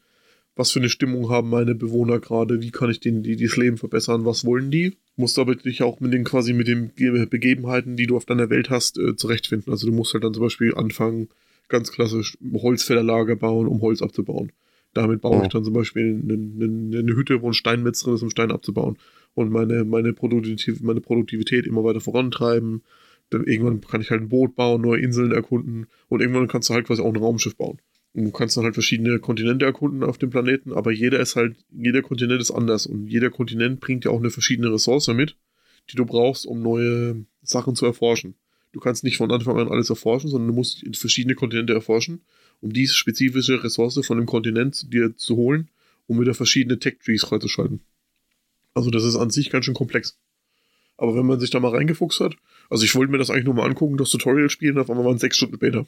was 0.56 0.72
für 0.72 0.80
eine 0.80 0.88
Stimmung 0.88 1.28
haben 1.30 1.50
meine 1.50 1.74
Bewohner 1.74 2.18
gerade, 2.18 2.62
wie 2.62 2.70
kann 2.70 2.90
ich 2.90 3.00
denen 3.00 3.22
die, 3.22 3.36
das 3.36 3.56
Leben 3.56 3.76
verbessern, 3.76 4.24
was 4.24 4.44
wollen 4.44 4.70
die. 4.70 4.96
Musst 5.16 5.38
aber 5.38 5.54
dich 5.54 5.82
auch 5.82 6.00
mit 6.00 6.12
den 6.12 6.24
quasi 6.24 6.52
mit 6.52 6.68
den 6.68 6.92
Begebenheiten, 6.94 7.96
die 7.96 8.06
du 8.06 8.16
auf 8.16 8.26
deiner 8.26 8.50
Welt 8.50 8.68
hast, 8.68 8.98
äh, 8.98 9.16
zurechtfinden. 9.16 9.72
Also 9.72 9.86
du 9.86 9.92
musst 9.92 10.12
halt 10.12 10.24
dann 10.24 10.34
zum 10.34 10.42
Beispiel 10.42 10.74
anfangen, 10.74 11.28
ganz 11.68 11.90
klassisch 11.90 12.36
Holzfällerlager 12.52 13.36
bauen, 13.36 13.66
um 13.66 13.80
Holz 13.80 14.02
abzubauen. 14.02 14.52
Damit 14.92 15.20
baue 15.20 15.40
oh. 15.40 15.42
ich 15.42 15.48
dann 15.48 15.64
zum 15.64 15.74
Beispiel 15.74 16.20
eine, 16.22 16.34
eine, 16.34 16.98
eine, 16.98 17.16
Hütte, 17.16 17.42
wo 17.42 17.48
ein 17.48 17.54
Steinmetz 17.54 18.02
drin 18.02 18.14
ist, 18.14 18.22
um 18.22 18.30
Stein 18.30 18.50
abzubauen. 18.50 18.96
Und 19.34 19.50
meine, 19.50 19.84
meine, 19.84 20.12
Produktiv 20.12 20.80
meine 20.80 21.00
Produktivität 21.00 21.66
immer 21.66 21.84
weiter 21.84 22.00
vorantreiben. 22.00 22.82
Dann 23.30 23.44
irgendwann 23.44 23.80
kann 23.80 24.00
ich 24.00 24.10
halt 24.10 24.22
ein 24.22 24.28
Boot 24.28 24.54
bauen, 24.54 24.82
neue 24.82 25.00
Inseln 25.00 25.32
erkunden 25.32 25.86
und 26.08 26.20
irgendwann 26.20 26.46
kannst 26.46 26.70
du 26.70 26.74
halt 26.74 26.86
quasi 26.86 27.02
auch 27.02 27.12
ein 27.12 27.16
Raumschiff 27.16 27.56
bauen. 27.56 27.78
Du 28.18 28.30
kannst 28.30 28.56
dann 28.56 28.64
halt 28.64 28.72
verschiedene 28.72 29.18
Kontinente 29.18 29.66
erkunden 29.66 30.02
auf 30.02 30.16
dem 30.16 30.30
Planeten, 30.30 30.72
aber 30.72 30.90
jeder 30.90 31.20
ist 31.20 31.36
halt, 31.36 31.54
jeder 31.70 32.00
Kontinent 32.00 32.40
ist 32.40 32.50
anders 32.50 32.86
und 32.86 33.08
jeder 33.08 33.28
Kontinent 33.28 33.80
bringt 33.80 34.06
ja 34.06 34.10
auch 34.10 34.18
eine 34.18 34.30
verschiedene 34.30 34.72
Ressource 34.72 35.08
mit, 35.08 35.36
die 35.90 35.96
du 35.96 36.06
brauchst, 36.06 36.46
um 36.46 36.62
neue 36.62 37.26
Sachen 37.42 37.76
zu 37.76 37.84
erforschen. 37.84 38.34
Du 38.72 38.80
kannst 38.80 39.04
nicht 39.04 39.18
von 39.18 39.30
Anfang 39.30 39.58
an 39.58 39.68
alles 39.68 39.90
erforschen, 39.90 40.30
sondern 40.30 40.48
du 40.48 40.54
musst 40.54 40.82
verschiedene 40.96 41.34
Kontinente 41.34 41.74
erforschen, 41.74 42.22
um 42.62 42.72
diese 42.72 42.94
spezifische 42.94 43.62
Ressource 43.62 44.00
von 44.06 44.16
dem 44.16 44.26
Kontinent 44.26 44.90
dir 44.94 45.14
zu 45.14 45.36
holen, 45.36 45.68
um 46.06 46.18
wieder 46.18 46.32
verschiedene 46.32 46.78
Tech-Trees 46.78 47.22
freizuschalten. 47.22 47.80
Also 48.72 48.88
das 48.88 49.04
ist 49.04 49.16
an 49.16 49.28
sich 49.28 49.50
ganz 49.50 49.66
schön 49.66 49.74
komplex. 49.74 50.18
Aber 50.96 51.14
wenn 51.16 51.26
man 51.26 51.38
sich 51.38 51.50
da 51.50 51.60
mal 51.60 51.74
reingefuchst 51.74 52.20
hat, 52.20 52.34
also 52.70 52.82
ich 52.82 52.94
wollte 52.94 53.12
mir 53.12 53.18
das 53.18 53.28
eigentlich 53.28 53.44
nur 53.44 53.54
mal 53.54 53.66
angucken, 53.66 53.98
das 53.98 54.08
Tutorial 54.08 54.48
spielen, 54.48 54.78
auf 54.78 54.88
einmal 54.88 55.04
waren 55.04 55.18
sechs 55.18 55.36
Stunden 55.36 55.56
später. 55.56 55.86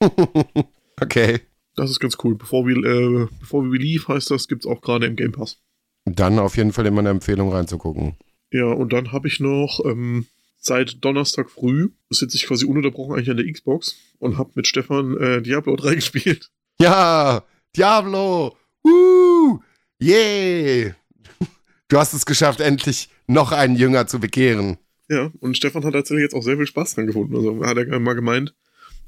Okay. 1.00 1.40
Das 1.76 1.90
ist 1.90 2.00
ganz 2.00 2.16
cool. 2.24 2.34
Bevor 2.34 2.66
wir, 2.66 2.76
äh, 2.76 3.26
bevor 3.38 3.64
wir 3.64 3.78
Leave 3.78 4.08
heißt 4.08 4.30
das, 4.30 4.48
gibt 4.48 4.64
es 4.64 4.70
auch 4.70 4.80
gerade 4.80 5.06
im 5.06 5.16
Game 5.16 5.32
Pass. 5.32 5.58
Dann 6.04 6.38
auf 6.38 6.56
jeden 6.56 6.72
Fall 6.72 6.86
immer 6.86 7.00
eine 7.00 7.10
Empfehlung 7.10 7.52
reinzugucken. 7.52 8.16
Ja, 8.52 8.66
und 8.66 8.92
dann 8.92 9.12
habe 9.12 9.28
ich 9.28 9.38
noch 9.38 9.80
ähm, 9.84 10.26
seit 10.58 11.04
Donnerstag 11.04 11.50
früh, 11.50 11.90
sitze 12.10 12.36
ich 12.36 12.46
quasi 12.46 12.66
ununterbrochen 12.66 13.14
eigentlich 13.14 13.30
an 13.30 13.36
der 13.36 13.50
Xbox 13.50 13.96
und 14.18 14.38
habe 14.38 14.50
mit 14.54 14.66
Stefan 14.66 15.16
äh, 15.16 15.42
Diablo 15.42 15.76
3 15.76 15.94
gespielt. 15.96 16.50
Ja, 16.80 17.44
Diablo! 17.76 18.56
Uh, 18.84 19.58
yeah! 20.00 20.94
Du 21.88 21.98
hast 21.98 22.14
es 22.14 22.24
geschafft, 22.24 22.60
endlich 22.60 23.08
noch 23.26 23.50
einen 23.50 23.74
Jünger 23.74 24.06
zu 24.06 24.20
bekehren. 24.20 24.78
Ja, 25.08 25.32
und 25.40 25.56
Stefan 25.56 25.84
hat 25.84 25.92
tatsächlich 25.92 26.22
jetzt 26.22 26.34
auch 26.34 26.42
sehr 26.42 26.56
viel 26.56 26.68
Spaß 26.68 26.94
dran 26.94 27.08
gefunden. 27.08 27.34
Also 27.34 27.66
hat 27.66 27.76
er 27.76 27.98
mal 27.98 28.14
gemeint, 28.14 28.54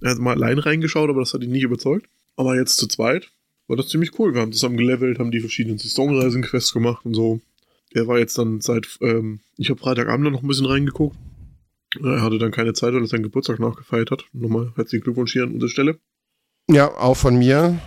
er 0.02 0.10
hat 0.12 0.18
mal 0.18 0.34
allein 0.34 0.58
reingeschaut, 0.58 1.08
aber 1.10 1.20
das 1.20 1.34
hat 1.34 1.42
ihn 1.42 1.50
nicht 1.52 1.62
überzeugt. 1.62 2.08
Aber 2.36 2.56
jetzt 2.56 2.76
zu 2.76 2.86
zweit 2.86 3.30
war 3.68 3.76
das 3.76 3.88
ziemlich 3.88 4.18
cool. 4.18 4.34
Wir 4.34 4.40
haben 4.40 4.52
zusammen 4.52 4.76
gelevelt, 4.76 5.18
haben 5.18 5.30
die 5.30 5.40
verschiedenen 5.40 5.78
Saisonreisen-Quests 5.78 6.72
gemacht 6.72 7.04
und 7.04 7.14
so. 7.14 7.40
Er 7.92 8.06
war 8.06 8.18
jetzt 8.18 8.38
dann 8.38 8.60
seit, 8.60 8.98
ähm, 9.00 9.40
ich 9.56 9.70
habe 9.70 9.80
Freitagabend 9.80 10.30
noch 10.32 10.42
ein 10.42 10.48
bisschen 10.48 10.66
reingeguckt. 10.66 11.16
Er 12.02 12.22
hatte 12.22 12.38
dann 12.38 12.50
keine 12.52 12.72
Zeit, 12.72 12.94
weil 12.94 13.02
er 13.02 13.06
seinen 13.06 13.22
Geburtstag 13.22 13.60
nachgefeiert 13.60 14.10
hat. 14.10 14.24
Nochmal 14.32 14.72
herzlichen 14.76 15.04
Glückwunsch 15.04 15.32
hier 15.32 15.42
an 15.44 15.52
unserer 15.52 15.68
Stelle. 15.70 15.98
Ja, 16.70 16.88
auch 16.88 17.16
von 17.16 17.36
mir. 17.38 17.78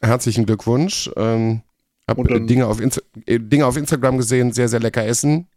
herzlichen 0.00 0.46
Glückwunsch. 0.46 1.10
Ähm, 1.16 1.62
hab 2.08 2.22
dann- 2.28 2.46
Dinge, 2.46 2.66
auf 2.66 2.80
Insta 2.80 3.00
äh, 3.26 3.40
Dinge 3.40 3.66
auf 3.66 3.76
Instagram 3.76 4.18
gesehen, 4.18 4.52
sehr, 4.52 4.68
sehr 4.68 4.80
lecker 4.80 5.04
essen. 5.04 5.48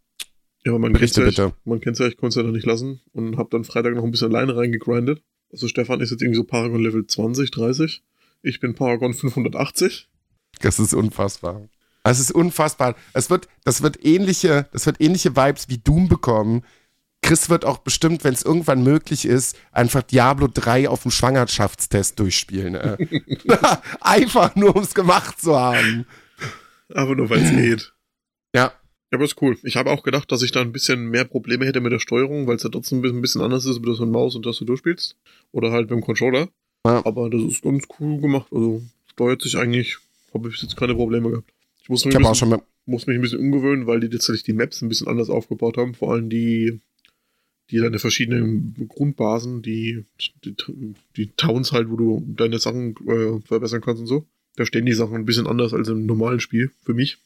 Ja, 0.65 0.71
aber 0.71 0.79
man 0.79 0.93
Berichte 0.93 1.21
kennt's 1.21 1.37
ja. 1.37 1.47
Ich, 1.47 1.53
man 1.65 1.79
kennt 1.81 1.99
ja, 1.99 2.07
ich 2.07 2.17
konnte 2.17 2.29
es 2.29 2.35
ja 2.35 2.43
noch 2.43 2.55
nicht 2.55 2.65
lassen 2.65 3.01
und 3.13 3.37
habe 3.37 3.49
dann 3.51 3.63
Freitag 3.63 3.93
noch 3.95 4.03
ein 4.03 4.11
bisschen 4.11 4.33
alleine 4.33 4.55
reingegrindet. 4.55 5.21
Also 5.51 5.67
Stefan 5.67 6.01
ist 6.01 6.11
jetzt 6.11 6.21
irgendwie 6.21 6.37
so 6.37 6.43
Paragon 6.43 6.81
Level 6.81 7.05
20, 7.05 7.51
30. 7.51 8.03
Ich 8.41 8.59
bin 8.59 8.75
Paragon 8.75 9.13
580. 9.13 10.09
Das 10.61 10.79
ist 10.79 10.93
unfassbar. 10.93 11.67
Es 12.03 12.19
ist 12.19 12.31
unfassbar. 12.31 12.95
Es 13.13 13.29
wird, 13.29 13.47
das 13.63 13.81
wird 13.81 14.03
ähnliche, 14.05 14.67
das 14.71 14.85
wird 14.85 15.01
ähnliche 15.01 15.35
Vibes 15.35 15.69
wie 15.69 15.77
Doom 15.77 16.07
bekommen. 16.07 16.63
Chris 17.21 17.49
wird 17.49 17.65
auch 17.65 17.79
bestimmt, 17.79 18.23
wenn 18.23 18.33
es 18.33 18.43
irgendwann 18.43 18.83
möglich 18.83 19.25
ist, 19.25 19.57
einfach 19.71 20.03
Diablo 20.03 20.47
3 20.53 20.87
auf 20.87 21.01
dem 21.01 21.11
Schwangerschaftstest 21.11 22.19
durchspielen. 22.19 22.75
Äh. 22.75 22.97
einfach 24.01 24.55
nur, 24.55 24.75
um 24.75 24.83
es 24.83 24.93
gemacht 24.93 25.41
zu 25.41 25.59
haben. 25.59 26.05
Aber 26.93 27.15
nur 27.15 27.29
weil 27.29 27.41
es 27.41 27.51
geht. 27.51 27.93
Ja, 28.55 28.71
Ja, 29.11 29.17
aber 29.17 29.25
ist 29.25 29.41
cool. 29.41 29.57
Ich 29.63 29.77
habe 29.77 29.89
auch 29.91 30.03
gedacht, 30.03 30.31
dass 30.31 30.41
ich 30.41 30.51
da 30.51 30.61
ein 30.61 30.73
bisschen 30.73 31.07
mehr 31.09 31.23
Probleme 31.23 31.65
hätte 31.65 31.79
mit 31.79 31.93
der 31.93 31.99
Steuerung, 31.99 32.45
weil 32.47 32.57
es 32.57 32.63
ja 32.63 32.69
trotzdem 32.69 33.03
ein 33.03 33.21
bisschen- 33.21 33.41
anders 33.41 33.65
ist, 33.65 33.77
ob 33.77 33.83
du 33.83 33.91
das 33.91 33.99
mit 33.99 34.09
Maus 34.09 34.35
und 34.35 34.43
Tastatur 34.43 34.77
spielst. 34.77 35.15
Oder 35.53 35.71
halt 35.71 35.89
mit 35.89 35.99
dem 35.99 36.01
Controller. 36.03 36.49
Ja. 36.85 37.05
Aber 37.05 37.29
das 37.29 37.41
ist 37.41 37.61
ganz 37.61 37.85
cool 37.99 38.19
gemacht. 38.19 38.47
Also 38.51 38.81
steuert 39.11 39.41
sich 39.41 39.57
eigentlich, 39.57 39.97
habe 40.33 40.49
ich 40.49 40.55
bis 40.55 40.61
jetzt 40.63 40.75
keine 40.75 40.95
Probleme 40.95 41.29
gehabt. 41.29 41.49
Ich 41.81 41.89
muss 41.89 42.03
mich, 42.03 42.13
ich 42.15 42.19
ein 42.25 42.29
bisschen, 42.31 42.49
mit, 42.49 42.61
muss 42.85 43.07
mich 43.07 43.15
ein 43.15 43.21
bisschen 43.21 43.39
umgewöhnen, 43.39 43.87
weil 43.87 44.01
die 44.01 44.09
tatsächlich 44.09 44.43
die 44.43 44.53
Maps 44.53 44.81
ein 44.81 44.89
bisschen 44.89 45.07
anders 45.07 45.29
aufgebaut 45.29 45.77
haben. 45.77 45.93
Vor 45.93 46.11
allem 46.13 46.29
die, 46.29 46.81
die 47.71 47.77
deine 47.77 47.99
verschiedenen 47.99 48.75
Grundbasen, 48.89 49.61
die, 49.61 50.03
die, 50.43 50.55
die 51.15 51.27
Towns 51.37 51.71
halt, 51.71 51.89
wo 51.89 51.95
du 51.95 52.23
deine 52.27 52.59
Sachen 52.59 52.95
äh, 53.07 53.39
verbessern 53.45 53.79
kannst 53.81 54.01
und 54.01 54.07
so. 54.07 54.25
Da 54.57 54.65
stehen 54.65 54.85
die 54.85 54.93
Sachen 54.93 55.15
ein 55.15 55.25
bisschen 55.25 55.47
anders 55.47 55.73
als 55.73 55.87
im 55.87 56.05
normalen 56.05 56.41
Spiel, 56.41 56.71
für 56.83 56.93
mich. 56.93 57.19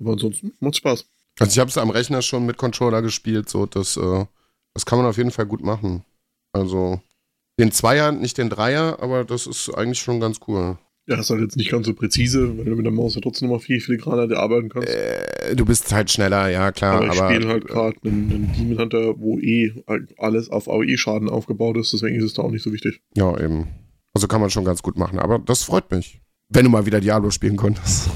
Aber 0.00 0.12
ansonsten 0.12 0.52
macht 0.60 0.76
Spaß. 0.76 1.06
also 1.38 1.50
ich 1.50 1.58
habe 1.58 1.70
es 1.70 1.78
am 1.78 1.90
Rechner 1.90 2.22
schon 2.22 2.46
mit 2.46 2.56
Controller 2.56 3.02
gespielt, 3.02 3.48
so 3.48 3.66
das, 3.66 3.96
äh, 3.96 4.24
das 4.74 4.86
kann 4.86 4.98
man 4.98 5.06
auf 5.06 5.16
jeden 5.16 5.30
Fall 5.30 5.46
gut 5.46 5.62
machen. 5.62 6.04
Also 6.52 7.00
den 7.58 7.72
Zweier, 7.72 8.12
nicht 8.12 8.38
den 8.38 8.50
Dreier, 8.50 8.98
aber 9.00 9.24
das 9.24 9.46
ist 9.46 9.70
eigentlich 9.70 10.00
schon 10.00 10.20
ganz 10.20 10.40
cool. 10.46 10.78
Ja, 11.08 11.20
ist 11.20 11.30
halt 11.30 11.40
jetzt 11.40 11.56
nicht 11.56 11.70
ganz 11.70 11.86
so 11.86 11.94
präzise, 11.94 12.58
weil 12.58 12.64
du 12.64 12.74
mit 12.74 12.84
der 12.84 12.92
Maus 12.92 13.14
ja 13.14 13.20
trotzdem 13.20 13.48
noch 13.48 13.56
mal 13.56 13.60
viel 13.60 13.80
filigraner 13.80 14.36
arbeiten 14.36 14.68
kannst. 14.68 14.88
Äh, 14.88 15.54
du 15.54 15.64
bist 15.64 15.92
halt 15.92 16.10
schneller, 16.10 16.48
ja 16.48 16.72
klar, 16.72 16.96
aber 16.96 17.12
ich 17.12 17.20
aber, 17.20 17.32
spiele 17.32 17.48
halt 17.48 17.66
gerade 17.66 17.96
einen, 18.04 18.32
einen 18.32 18.52
Demon 18.52 18.78
Hunter, 18.78 19.14
wo 19.16 19.38
eh 19.38 19.72
alles 20.18 20.50
auf 20.50 20.68
AOE-Schaden 20.68 21.28
aufgebaut 21.28 21.76
ist, 21.76 21.92
deswegen 21.92 22.16
ist 22.16 22.24
es 22.24 22.34
da 22.34 22.42
auch 22.42 22.50
nicht 22.50 22.64
so 22.64 22.72
wichtig. 22.72 23.00
Ja, 23.14 23.38
eben. 23.38 23.68
Also 24.14 24.26
kann 24.26 24.40
man 24.40 24.50
schon 24.50 24.64
ganz 24.64 24.82
gut 24.82 24.98
machen, 24.98 25.20
aber 25.20 25.38
das 25.38 25.62
freut 25.62 25.90
mich. 25.92 26.20
Wenn 26.48 26.64
du 26.64 26.70
mal 26.70 26.86
wieder 26.86 27.00
Diablo 27.00 27.30
spielen 27.30 27.56
konntest. 27.56 28.10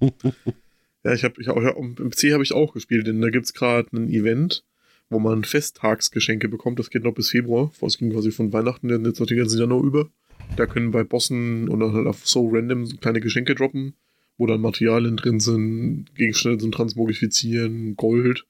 Ja, 1.04 1.12
ich 1.12 1.22
habe 1.22 1.40
ich 1.40 1.50
auch, 1.50 1.62
ja, 1.62 1.70
im 1.70 1.94
PC 1.94 2.32
habe 2.32 2.42
ich 2.42 2.52
auch 2.52 2.72
gespielt, 2.72 3.06
denn 3.06 3.20
da 3.20 3.28
gibt's 3.28 3.52
gerade 3.52 3.88
ein 3.92 4.08
Event, 4.08 4.64
wo 5.10 5.18
man 5.18 5.44
Festtagsgeschenke 5.44 6.48
bekommt. 6.48 6.78
Das 6.78 6.90
geht 6.90 7.04
noch 7.04 7.14
bis 7.14 7.30
Februar. 7.30 7.70
Es 7.82 7.98
ging 7.98 8.10
quasi 8.10 8.30
von 8.30 8.52
Weihnachten 8.52 8.88
dann 8.88 9.04
jetzt 9.04 9.20
noch 9.20 9.26
den 9.26 9.38
ganzen 9.38 9.60
Januar 9.60 9.84
über. 9.84 10.08
Da 10.56 10.66
können 10.66 10.90
bei 10.90 11.04
Bossen 11.04 11.68
oder 11.68 11.92
halt 11.92 12.06
auf 12.06 12.26
so 12.26 12.48
random 12.48 12.88
kleine 13.00 13.20
Geschenke 13.20 13.54
droppen, 13.54 13.94
wo 14.38 14.46
dann 14.46 14.60
Materialien 14.60 15.16
drin 15.16 15.40
sind, 15.40 16.06
Gegenstände 16.14 16.58
zum 16.58 16.72
Transmogrifizieren, 16.72 17.96
Gold 17.96 18.46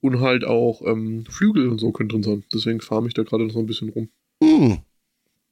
und 0.00 0.20
halt 0.20 0.44
auch 0.44 0.82
ähm, 0.86 1.24
Flügel 1.28 1.68
und 1.68 1.78
so 1.78 1.92
können 1.92 2.08
drin 2.08 2.22
sein. 2.22 2.44
Deswegen 2.52 2.80
farme 2.80 3.08
ich 3.08 3.14
da 3.14 3.22
gerade 3.22 3.44
noch 3.44 3.52
so 3.52 3.58
ein 3.58 3.66
bisschen 3.66 3.90
rum. 3.90 4.08
Hm. 4.42 4.78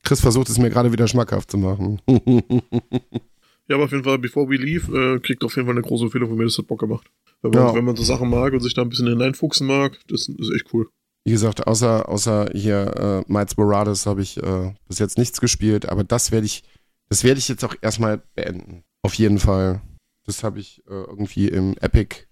Chris 0.04 0.20
versucht 0.20 0.48
es 0.48 0.58
mir 0.58 0.70
gerade 0.70 0.92
wieder 0.92 1.08
schmackhaft 1.08 1.50
zu 1.50 1.58
machen. 1.58 2.00
Ja, 3.68 3.76
aber 3.76 3.84
auf 3.84 3.90
jeden 3.92 4.04
Fall, 4.04 4.18
bevor 4.18 4.48
we 4.48 4.56
leave, 4.56 5.16
äh, 5.16 5.18
kriegt 5.20 5.42
auf 5.44 5.56
jeden 5.56 5.66
Fall 5.66 5.74
eine 5.74 5.82
große 5.86 6.04
Empfehlung 6.04 6.28
von 6.28 6.38
mir, 6.38 6.44
das 6.44 6.56
hat 6.58 6.66
Bock 6.66 6.80
gemacht. 6.80 7.08
Wenn 7.42 7.50
man, 7.50 7.60
Ja. 7.68 7.74
wenn 7.74 7.84
man 7.84 7.96
so 7.96 8.02
Sachen 8.02 8.30
mag 8.30 8.52
und 8.52 8.60
sich 8.60 8.74
da 8.74 8.82
ein 8.82 8.88
bisschen 8.88 9.08
hineinfuchsen 9.08 9.66
mag, 9.66 9.98
das 10.08 10.28
ist 10.28 10.52
echt 10.54 10.72
cool. 10.72 10.88
Wie 11.24 11.32
gesagt, 11.32 11.66
außer, 11.66 12.08
außer 12.08 12.50
hier 12.52 13.24
äh, 13.28 13.32
Miles 13.32 13.56
Morales 13.56 14.06
habe 14.06 14.22
ich 14.22 14.40
äh, 14.40 14.74
bis 14.86 15.00
jetzt 15.00 15.18
nichts 15.18 15.40
gespielt, 15.40 15.88
aber 15.88 16.04
das 16.04 16.30
werde 16.30 16.46
ich, 16.46 16.62
das 17.08 17.24
werde 17.24 17.38
ich 17.38 17.48
jetzt 17.48 17.64
auch 17.64 17.74
erstmal 17.82 18.22
beenden. 18.36 18.84
Auf 19.02 19.14
jeden 19.14 19.38
Fall. 19.40 19.80
Das 20.24 20.44
habe 20.44 20.60
ich 20.60 20.82
äh, 20.88 20.92
irgendwie 20.92 21.48
im 21.48 21.76
Epic, 21.80 22.26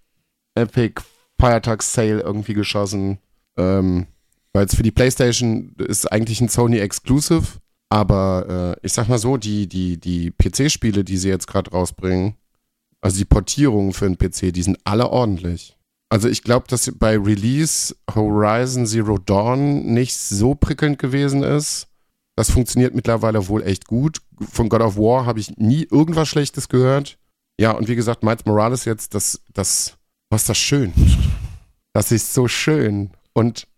Epic 0.54 1.02
Feiertags 1.40 1.92
Sale 1.92 2.20
irgendwie 2.20 2.54
geschossen. 2.54 3.18
Ähm, 3.56 4.06
weil 4.52 4.66
es 4.66 4.74
für 4.76 4.82
die 4.84 4.90
PlayStation 4.92 5.74
ist 5.78 6.10
eigentlich 6.10 6.40
ein 6.40 6.48
Sony 6.48 6.78
Exclusive, 6.78 7.58
aber 7.94 8.74
äh, 8.82 8.84
ich 8.84 8.92
sag 8.92 9.08
mal 9.08 9.18
so, 9.18 9.36
die, 9.36 9.68
die, 9.68 10.00
die 10.00 10.32
PC-Spiele, 10.32 11.04
die 11.04 11.16
sie 11.16 11.28
jetzt 11.28 11.46
gerade 11.46 11.70
rausbringen, 11.70 12.34
also 13.00 13.18
die 13.18 13.24
Portierungen 13.24 13.92
für 13.92 14.10
den 14.10 14.18
PC, 14.18 14.52
die 14.52 14.64
sind 14.64 14.78
alle 14.82 15.10
ordentlich. 15.10 15.76
Also 16.08 16.28
ich 16.28 16.42
glaube, 16.42 16.66
dass 16.66 16.90
bei 16.98 17.16
Release 17.16 17.94
Horizon 18.12 18.84
Zero 18.88 19.18
Dawn 19.18 19.94
nicht 19.94 20.16
so 20.16 20.56
prickelnd 20.56 20.98
gewesen 20.98 21.44
ist. 21.44 21.86
Das 22.34 22.50
funktioniert 22.50 22.96
mittlerweile 22.96 23.46
wohl 23.46 23.62
echt 23.62 23.86
gut. 23.86 24.18
Von 24.50 24.68
God 24.68 24.80
of 24.80 24.96
War 24.96 25.24
habe 25.24 25.38
ich 25.38 25.56
nie 25.56 25.86
irgendwas 25.88 26.26
Schlechtes 26.26 26.68
gehört. 26.68 27.16
Ja, 27.60 27.70
und 27.70 27.86
wie 27.86 27.94
gesagt, 27.94 28.24
Miles 28.24 28.44
Morales 28.44 28.86
jetzt, 28.86 29.14
das, 29.14 29.40
das, 29.52 29.96
was 30.30 30.46
das 30.46 30.58
schön. 30.58 30.92
Das 31.92 32.10
ist 32.10 32.34
so 32.34 32.48
schön. 32.48 33.12
Und 33.34 33.68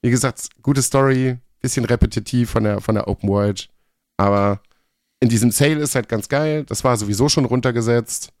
wie 0.00 0.08
gesagt, 0.08 0.48
gute 0.62 0.80
Story, 0.80 1.36
bisschen 1.68 1.84
repetitiv 1.84 2.50
von 2.50 2.64
der, 2.64 2.80
von 2.80 2.94
der 2.94 3.08
Open 3.08 3.28
World. 3.28 3.68
Aber 4.16 4.62
in 5.20 5.28
diesem 5.28 5.50
Sale 5.50 5.80
ist 5.80 5.94
halt 5.94 6.08
ganz 6.08 6.28
geil. 6.28 6.64
Das 6.64 6.82
war 6.82 6.96
sowieso 6.96 7.28
schon 7.28 7.44
runtergesetzt. 7.44 8.32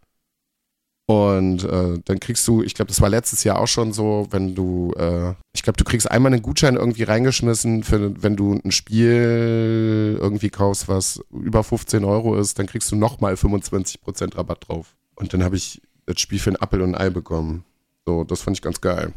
Und 1.06 1.64
äh, 1.64 1.98
dann 2.04 2.20
kriegst 2.20 2.46
du, 2.48 2.62
ich 2.62 2.74
glaube, 2.74 2.88
das 2.88 3.00
war 3.00 3.08
letztes 3.08 3.44
Jahr 3.44 3.58
auch 3.58 3.66
schon 3.66 3.92
so, 3.92 4.26
wenn 4.30 4.54
du, 4.54 4.92
äh, 4.98 5.34
ich 5.54 5.62
glaube, 5.62 5.78
du 5.78 5.84
kriegst 5.84 6.10
einmal 6.10 6.32
einen 6.32 6.42
Gutschein 6.42 6.76
irgendwie 6.76 7.04
reingeschmissen, 7.04 7.82
für, 7.82 8.22
wenn 8.22 8.36
du 8.36 8.60
ein 8.62 8.72
Spiel 8.72 10.18
irgendwie 10.20 10.50
kaufst, 10.50 10.86
was 10.88 11.22
über 11.30 11.64
15 11.64 12.04
Euro 12.04 12.38
ist, 12.38 12.58
dann 12.58 12.66
kriegst 12.66 12.92
du 12.92 12.96
nochmal 12.96 13.34
25% 13.34 14.36
Rabatt 14.36 14.68
drauf. 14.68 14.96
Und 15.16 15.32
dann 15.32 15.42
habe 15.44 15.56
ich 15.56 15.80
das 16.04 16.20
Spiel 16.20 16.38
für 16.38 16.50
ein 16.50 16.58
Apple 16.60 16.82
und 16.84 16.94
ein 16.94 17.00
Ei 17.00 17.10
bekommen. 17.10 17.64
So, 18.06 18.24
das 18.24 18.42
fand 18.42 18.58
ich 18.58 18.62
ganz 18.62 18.80
geil. 18.80 19.12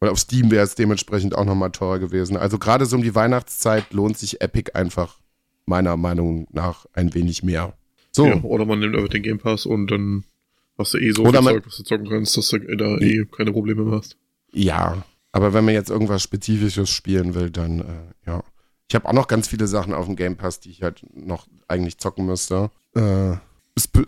Weil 0.00 0.10
auf 0.10 0.18
Steam 0.18 0.50
wäre 0.50 0.64
es 0.64 0.74
dementsprechend 0.74 1.34
auch 1.34 1.44
nochmal 1.44 1.70
teurer 1.70 1.98
gewesen. 1.98 2.36
Also 2.36 2.58
gerade 2.58 2.86
so 2.86 2.96
um 2.96 3.02
die 3.02 3.14
Weihnachtszeit 3.14 3.92
lohnt 3.92 4.16
sich 4.16 4.40
Epic 4.40 4.72
einfach 4.74 5.18
meiner 5.66 5.96
Meinung 5.96 6.46
nach 6.52 6.86
ein 6.92 7.14
wenig 7.14 7.42
mehr. 7.42 7.74
So, 8.12 8.26
Ja, 8.26 8.40
oder 8.42 8.64
man 8.64 8.78
nimmt 8.78 8.96
einfach 8.96 9.08
den 9.08 9.22
Game 9.22 9.38
Pass 9.38 9.66
und 9.66 9.90
dann 9.90 10.24
hast 10.78 10.94
du 10.94 10.98
eh 10.98 11.10
so 11.10 11.24
Oder 11.24 11.42
viel 11.42 11.52
Zeug, 11.52 11.66
was 11.66 11.76
du 11.76 11.82
zocken 11.82 12.08
kannst, 12.08 12.36
dass 12.36 12.48
du 12.48 12.58
da 12.58 12.96
eh 12.98 13.26
keine 13.26 13.52
Probleme 13.52 13.84
mehr 13.84 13.98
hast. 13.98 14.16
Ja, 14.52 15.04
aber 15.32 15.52
wenn 15.52 15.64
man 15.64 15.74
jetzt 15.74 15.90
irgendwas 15.90 16.22
Spezifisches 16.22 16.90
spielen 16.90 17.34
will, 17.34 17.50
dann 17.50 17.80
äh, 17.80 18.30
ja. 18.30 18.42
Ich 18.88 18.94
habe 18.94 19.06
auch 19.06 19.12
noch 19.12 19.28
ganz 19.28 19.48
viele 19.48 19.66
Sachen 19.66 19.92
auf 19.92 20.06
dem 20.06 20.16
Game 20.16 20.36
Pass, 20.36 20.60
die 20.60 20.70
ich 20.70 20.82
halt 20.82 21.04
noch 21.14 21.46
eigentlich 21.66 21.98
zocken 21.98 22.24
müsste. 22.24 22.70
Äh, 22.94 23.36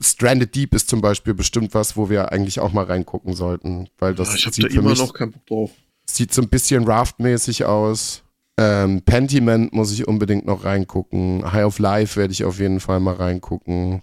Stranded 0.01 0.55
Deep 0.55 0.75
ist 0.75 0.89
zum 0.89 1.01
Beispiel 1.01 1.35
bestimmt 1.35 1.75
was, 1.75 1.97
wo 1.97 2.09
wir 2.11 2.33
eigentlich 2.33 2.61
auch 2.61 2.73
mal 2.73 2.85
reingucken 2.85 3.35
sollten, 3.35 3.89
weil 3.99 4.15
das 4.15 4.31
Ah, 4.31 4.35
ich 4.37 4.45
sieht 4.53 4.65
da 4.65 4.69
für 4.69 4.79
immer 4.79 4.91
mich 4.91 4.99
noch 4.99 5.13
keinen 5.15 5.33
Bock 5.33 5.47
drauf. 5.47 5.71
sieht 6.07 6.33
so 6.35 6.43
ein 6.43 6.49
bisschen 6.49 6.85
Raft-mäßig 6.85 7.65
aus. 7.65 8.23
Ähm, 8.59 9.03
Pentiment 9.03 9.73
muss 9.73 9.93
ich 9.93 10.07
unbedingt 10.07 10.45
noch 10.47 10.65
reingucken. 10.65 11.51
High 11.53 11.65
of 11.65 11.79
Life 11.79 12.19
werde 12.19 12.33
ich 12.33 12.45
auf 12.45 12.59
jeden 12.59 12.81
Fall 12.81 13.01
mal 13.01 13.15
reingucken. 13.15 14.03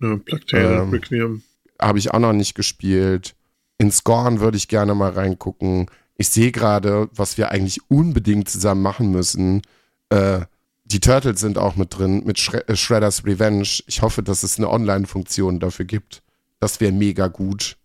Ja, 0.00 0.18
Tale, 0.48 0.82
Ähm, 0.82 0.90
Requiem. 0.90 1.42
habe 1.80 1.98
ich 1.98 2.10
auch 2.12 2.18
noch 2.18 2.32
nicht 2.32 2.54
gespielt. 2.54 3.34
In 3.78 3.90
Scorn 3.92 4.40
würde 4.40 4.56
ich 4.56 4.68
gerne 4.68 4.94
mal 4.94 5.10
reingucken. 5.12 5.86
Ich 6.16 6.28
sehe 6.28 6.52
gerade, 6.52 7.08
was 7.14 7.38
wir 7.38 7.50
eigentlich 7.50 7.80
unbedingt 7.88 8.48
zusammen 8.48 8.82
machen 8.82 9.10
müssen. 9.10 9.62
Äh, 10.10 10.40
die 10.84 11.00
Turtles 11.00 11.40
sind 11.40 11.58
auch 11.58 11.76
mit 11.76 11.96
drin, 11.96 12.22
mit 12.24 12.38
Shre 12.38 12.66
äh, 12.68 12.76
Shredder's 12.76 13.24
Revenge. 13.24 13.68
Ich 13.86 14.02
hoffe, 14.02 14.22
dass 14.22 14.42
es 14.42 14.58
eine 14.58 14.70
Online-Funktion 14.70 15.60
dafür 15.60 15.84
gibt. 15.84 16.22
Das 16.60 16.80
wäre 16.80 16.92
mega 16.92 17.28
gut. 17.28 17.76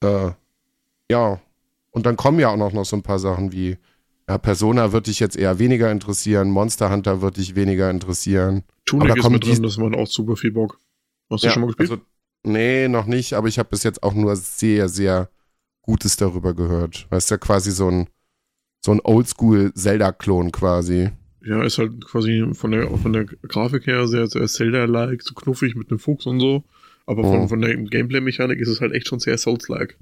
Äh, 0.00 0.30
ja, 1.10 1.40
und 1.90 2.06
dann 2.06 2.16
kommen 2.16 2.40
ja 2.40 2.48
auch 2.48 2.72
noch, 2.72 2.84
so 2.84 2.96
ein 2.96 3.02
paar 3.02 3.18
Sachen 3.18 3.52
wie 3.52 3.76
ja, 4.28 4.38
Persona 4.38 4.92
wird 4.92 5.06
dich 5.06 5.20
jetzt 5.20 5.36
eher 5.36 5.58
weniger 5.58 5.90
interessieren, 5.90 6.50
Monster 6.50 6.90
Hunter 6.90 7.20
wird 7.20 7.36
dich 7.36 7.54
weniger 7.54 7.90
interessieren. 7.90 8.64
Tunic 8.86 9.10
aber 9.10 9.20
ist 9.20 9.30
mit 9.30 9.46
drin, 9.46 9.62
das 9.62 9.76
macht 9.76 9.94
auch 9.94 10.06
super 10.06 10.36
viel 10.36 10.52
Bock. 10.52 10.78
Hast 11.30 11.44
du 11.44 11.50
schon 11.50 11.62
mal 11.62 11.66
gespielt? 11.66 11.90
Also, 11.90 12.02
nee, 12.42 12.88
noch 12.88 13.06
nicht, 13.06 13.34
aber 13.34 13.48
ich 13.48 13.58
habe 13.58 13.68
bis 13.68 13.82
jetzt 13.82 14.02
auch 14.02 14.14
nur 14.14 14.34
sehr, 14.36 14.88
sehr 14.88 15.28
Gutes 15.82 16.16
darüber 16.16 16.54
gehört. 16.54 17.06
Weißt 17.10 17.30
du, 17.30 17.38
quasi 17.38 17.70
so 17.70 17.88
ein, 17.88 18.08
so 18.80 18.92
ein 18.92 19.00
Oldschool-Zelda-Klon 19.04 20.50
quasi. 20.50 21.10
Ja, 21.46 21.62
ist 21.62 21.78
halt 21.78 22.04
quasi 22.04 22.44
von 22.52 22.70
der, 22.70 22.88
von 22.96 23.12
der 23.12 23.24
Grafik 23.24 23.86
her 23.86 24.06
sehr, 24.08 24.26
sehr 24.26 24.46
Zelda-like, 24.46 25.22
so 25.22 25.34
knuffig 25.34 25.74
mit 25.74 25.90
einem 25.90 25.98
Fuchs 25.98 26.26
und 26.26 26.40
so. 26.40 26.64
Aber 27.06 27.22
von, 27.22 27.40
Oh. 27.40 27.48
von 27.48 27.60
der 27.60 27.76
Gameplay-Mechanik 27.76 28.58
ist 28.60 28.68
es 28.68 28.80
halt 28.80 28.92
echt 28.92 29.08
schon 29.08 29.20
sehr 29.20 29.36
Souls-like. 29.36 29.96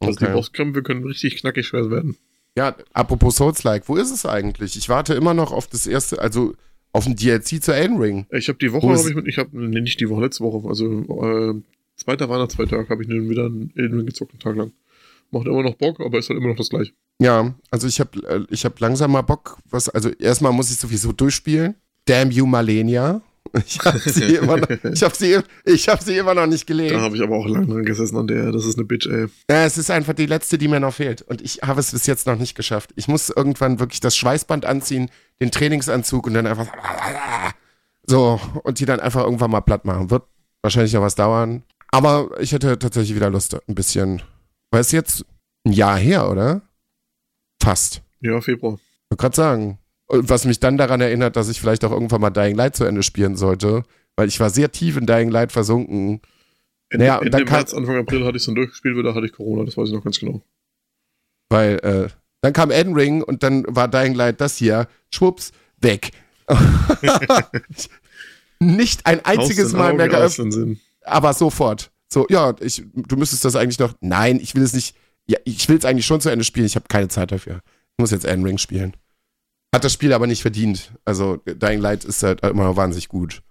Also 0.00 0.18
die 0.18 0.24
Okay. 0.24 0.32
Bosskämpfe 0.34 0.82
können 0.82 1.04
richtig 1.04 1.36
knackig 1.36 1.66
schwer 1.66 1.90
werden. 1.90 2.16
Ja, 2.56 2.76
apropos 2.92 3.36
Souls-like, 3.36 3.88
wo 3.88 3.96
ist 3.96 4.10
es 4.12 4.26
eigentlich? 4.26 4.76
Ich 4.76 4.88
warte 4.88 5.14
immer 5.14 5.34
noch 5.34 5.52
auf 5.52 5.66
das 5.68 5.86
erste, 5.86 6.20
also 6.20 6.54
auf 6.92 7.04
dem 7.04 7.16
DLC 7.16 7.62
zu 7.62 7.72
Elden 7.74 7.98
Ring. 7.98 8.26
Ich 8.30 8.48
habe 8.48 8.58
die 8.58 8.72
Woche, 8.72 8.88
habe 8.88 9.08
ich 9.08 9.14
mit, 9.14 9.26
ich 9.28 9.38
habe, 9.38 9.50
nee, 9.52 9.80
nicht 9.80 10.00
die 10.00 10.08
Woche, 10.08 10.22
letzte 10.22 10.44
Woche, 10.44 10.68
also 10.68 10.84
äh, 11.22 11.54
zweiter 11.96 12.28
Weihnachtsfeiertag 12.28 12.88
habe 12.90 13.02
ich 13.02 13.08
dann 13.08 13.28
wieder 13.28 13.46
einen 13.46 13.72
Elden 13.76 13.96
Ring 13.98 14.06
gezockt, 14.06 14.32
einen 14.32 14.40
Tag 14.40 14.56
lang. 14.56 14.72
Macht 15.30 15.46
immer 15.46 15.62
noch 15.62 15.74
Bock, 15.74 16.00
aber 16.00 16.18
ist 16.18 16.28
halt 16.30 16.38
immer 16.38 16.48
noch 16.50 16.56
das 16.56 16.68
gleiche. 16.70 16.92
Ja, 17.20 17.54
also 17.70 17.86
ich 17.86 18.00
habe 18.00 18.18
äh, 18.28 18.40
ich 18.50 18.64
hab 18.64 18.78
langsam 18.80 19.12
mal 19.12 19.22
Bock, 19.22 19.58
was, 19.70 19.88
also 19.88 20.08
erstmal 20.10 20.52
muss 20.52 20.70
ich 20.70 20.78
sowieso 20.78 21.12
durchspielen. 21.12 21.74
Damn 22.06 22.30
you, 22.30 22.46
Malenia. 22.46 23.20
Ich 23.66 23.78
habe 23.84 23.98
sie, 24.00 24.34
immer 24.36 24.56
noch- 24.56 24.68
ich 24.68 25.02
hab 25.04 25.14
sie, 25.14 25.38
ich 25.64 25.88
hab 25.88 26.02
sie 26.02 26.16
immer 26.16 26.34
noch 26.34 26.46
nicht 26.46 26.68
Da 26.68 26.72
gelesen. 26.74 27.00
habe 27.00 27.14
ich 27.16 27.22
aber 27.22 27.36
auch 27.36 27.46
lange 27.46 27.66
dran 27.66 27.84
gesessen 27.84 28.16
an 28.16 28.26
der, 28.26 28.50
das 28.50 28.64
ist 28.64 28.76
eine 28.78 28.84
Bitch, 28.84 29.06
ey. 29.06 29.26
Ja, 29.48 29.64
es 29.64 29.78
ist 29.78 29.92
einfach 29.92 30.14
die 30.14 30.26
letzte, 30.26 30.58
die 30.58 30.66
mir 30.66 30.80
noch 30.80 30.94
fehlt. 30.94 31.22
Und 31.22 31.40
ich 31.40 31.60
habe 31.62 31.78
es 31.78 31.92
bis 31.92 32.06
jetzt 32.06 32.26
noch 32.26 32.36
nicht 32.36 32.56
geschafft. 32.56 32.90
Ich 32.96 33.06
muss 33.06 33.28
irgendwann 33.28 33.78
wirklich 33.78 34.00
das 34.00 34.16
Schweißband 34.16 34.64
anziehen, 34.64 35.08
den 35.40 35.52
Trainingsanzug 35.52 36.26
und 36.26 36.34
dann 36.34 36.48
einfach 36.48 36.66
so 38.06 38.40
und 38.64 38.80
die 38.80 38.86
dann 38.86 38.98
einfach 38.98 39.22
irgendwann 39.22 39.50
mal 39.52 39.60
platt 39.60 39.84
machen. 39.84 40.10
Wird 40.10 40.24
wahrscheinlich 40.62 40.92
noch 40.94 41.02
was 41.02 41.14
dauern. 41.14 41.62
Aber 41.92 42.30
ich 42.40 42.50
hätte 42.52 42.76
tatsächlich 42.78 43.14
wieder 43.14 43.30
Lust, 43.30 43.56
ein 43.68 43.74
bisschen. 43.74 44.20
Weil 44.72 44.80
es 44.80 44.90
jetzt 44.90 45.24
ein 45.64 45.72
Jahr 45.72 45.96
her, 45.98 46.28
oder? 46.28 46.62
Fast. 47.64 48.02
Ja, 48.20 48.40
Februar. 48.40 48.74
Ich 48.74 49.10
wollte 49.10 49.20
gerade 49.22 49.36
sagen. 49.36 49.78
Und 50.06 50.28
was 50.28 50.44
mich 50.44 50.60
dann 50.60 50.76
daran 50.76 51.00
erinnert, 51.00 51.36
dass 51.36 51.48
ich 51.48 51.58
vielleicht 51.60 51.84
auch 51.84 51.90
irgendwann 51.90 52.20
mal 52.20 52.30
Dying 52.30 52.56
Light 52.56 52.76
zu 52.76 52.84
Ende 52.84 53.02
spielen 53.02 53.36
sollte. 53.36 53.82
Weil 54.16 54.28
ich 54.28 54.38
war 54.38 54.50
sehr 54.50 54.70
tief 54.70 54.96
in 54.96 55.06
Dying 55.06 55.30
Light 55.30 55.50
versunken. 55.50 56.20
Ende, 56.90 57.06
Naja, 57.06 57.16
und 57.16 57.26
Ende 57.26 57.38
dann 57.38 57.46
kam- 57.46 57.56
März, 57.58 57.74
Anfang 57.74 57.96
April 57.96 58.24
hatte 58.24 58.36
ich 58.36 58.42
es 58.42 58.46
dann 58.46 58.54
durchgespielt, 58.54 58.96
weil 58.96 59.02
da 59.02 59.14
hatte 59.14 59.26
ich 59.26 59.32
Corona, 59.32 59.64
das 59.64 59.76
weiß 59.76 59.88
ich 59.88 59.94
noch 59.94 60.04
ganz 60.04 60.20
genau. 60.20 60.42
Weil 61.48 61.78
äh, 61.82 62.08
dann 62.42 62.52
kam 62.52 62.70
Elden 62.70 62.94
Ring 62.94 63.22
und 63.22 63.42
dann 63.42 63.64
war 63.66 63.88
Dying 63.88 64.14
Light 64.14 64.40
das 64.40 64.56
hier. 64.58 64.86
Schwupps, 65.12 65.52
weg. 65.80 66.10
Nicht 68.60 69.06
ein 69.06 69.24
einziges 69.24 69.72
Mal 69.72 69.88
Augen, 69.88 69.96
mehr 69.96 70.08
geöffnet, 70.08 70.78
aber 71.02 71.32
sofort. 71.32 71.90
So, 72.08 72.26
ja, 72.30 72.54
ich, 72.60 72.82
du 72.94 73.16
müsstest 73.16 73.44
das 73.44 73.56
eigentlich 73.56 73.78
noch. 73.78 73.94
Nein, 74.00 74.38
ich 74.40 74.54
will 74.54 74.62
es 74.62 74.72
nicht. 74.72 74.94
Ja, 75.26 75.38
ich 75.44 75.68
will 75.68 75.78
es 75.78 75.84
eigentlich 75.84 76.06
schon 76.06 76.20
zu 76.20 76.28
Ende 76.30 76.44
spielen. 76.44 76.66
Ich 76.66 76.76
habe 76.76 76.86
keine 76.88 77.08
Zeit 77.08 77.32
dafür. 77.32 77.60
Ich 77.64 77.98
muss 77.98 78.10
jetzt 78.10 78.24
Elden 78.24 78.44
Ring 78.44 78.58
spielen. 78.58 78.94
Hat 79.74 79.84
das 79.84 79.92
Spiel 79.92 80.12
aber 80.12 80.26
nicht 80.26 80.42
verdient. 80.42 80.92
Also, 81.04 81.38
Dying 81.46 81.80
Light 81.80 82.04
ist 82.04 82.22
halt 82.22 82.42
immer 82.42 82.64
noch 82.64 82.76
wahnsinnig 82.76 83.08
gut. 83.08 83.42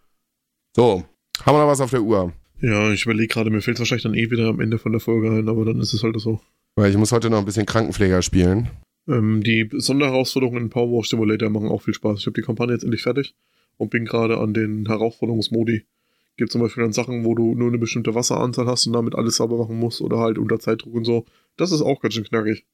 So, 0.76 1.04
haben 1.46 1.56
wir 1.56 1.62
noch 1.62 1.68
was 1.68 1.82
auf 1.82 1.92
der 1.92 2.02
Uhr? 2.02 2.34
Ja, 2.62 2.92
ich 2.92 3.04
überlege 3.04 3.28
gerade, 3.28 3.50
mir 3.50 3.62
fällt 3.62 3.76
es 3.76 3.82
wahrscheinlich 3.82 4.04
dann 4.04 4.14
eh 4.14 4.32
wieder 4.32 4.48
am 4.48 4.62
Ende 4.62 4.78
von 4.78 4.94
der 4.94 5.02
Folge 5.02 5.30
ein, 5.30 5.50
aber 5.50 5.66
dann 5.66 5.82
ist 5.82 5.94
es 5.94 6.02
halt 6.02 6.20
so. 6.20 6.40
Weil 6.76 6.92
ich 6.92 6.98
muss 6.98 7.12
heute 7.12 7.30
noch 7.30 7.40
ein 7.40 7.46
bisschen 7.46 7.66
Krankenpfleger 7.66 8.22
spielen. 8.22 8.70
Ähm, 9.08 9.44
die 9.44 9.70
Sonderherausforderungen 9.74 10.64
in 10.64 10.70
Powerwash 10.70 11.10
Simulator 11.10 11.50
machen 11.50 11.68
auch 11.68 11.82
viel 11.82 11.94
Spaß. 11.94 12.20
Ich 12.20 12.26
habe 12.26 12.40
die 12.40 12.46
Kampagne 12.46 12.74
jetzt 12.74 12.84
endlich 12.84 13.04
fertig 13.04 13.36
und 13.78 13.90
bin 13.90 14.06
gerade 14.06 14.38
an 14.38 14.54
den 14.54 14.86
Herausforderungsmodi. 14.88 15.86
Gibt 16.38 16.52
zum 16.52 16.62
Beispiel 16.62 16.84
dann 16.84 16.94
Sachen, 16.94 17.26
wo 17.26 17.36
du 17.36 17.54
nur 17.54 17.68
eine 17.68 17.78
bestimmte 17.78 18.16
Wasseranzahl 18.16 18.66
hast 18.66 18.88
und 18.88 18.94
damit 18.94 19.14
alles 19.14 19.36
sauber 19.36 19.58
machen 19.58 19.78
musst 19.78 20.02
oder 20.02 20.20
halt 20.20 20.38
unter 20.38 20.60
Zeitdruck 20.60 20.94
und 20.96 21.06
so. 21.06 21.26
Das 21.58 21.72
ist 21.72 21.82
auch 21.82 22.02
ganz 22.02 22.14
schön 22.16 22.24
knackig. 22.24 22.66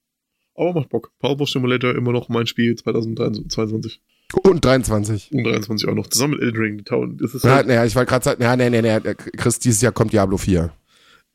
Aber 0.56 0.74
macht 0.74 0.90
Bock. 0.90 1.12
Powerwash 1.20 1.54
Simulator 1.54 1.96
immer 1.96 2.12
noch 2.12 2.28
mein 2.30 2.48
Spiel 2.48 2.76
2022 2.76 4.02
Und 4.44 4.64
23. 4.66 5.32
und 5.32 5.44
23 5.44 5.88
auch 5.90 5.94
noch. 5.96 6.08
Zusammen 6.08 6.34
mit 6.34 6.42
Elden 6.42 6.58
Ring. 6.62 6.78
Die 6.78 6.84
Town. 6.84 7.18
Das 7.18 7.34
ist 7.34 7.44
Ja, 7.44 7.56
halt, 7.56 7.68
naja, 7.68 7.86
ich 7.86 7.96
wollte 7.96 8.10
gerade 8.10 8.26
sagen, 8.26 8.42
ja, 8.42 8.56
nee, 8.56 8.70
nee, 8.70 8.82
nee, 8.82 9.00
Chris, 9.38 9.60
dieses 9.60 9.82
Jahr 9.82 9.92
kommt 9.92 10.14
Diablo 10.14 10.38
4. 10.38 10.72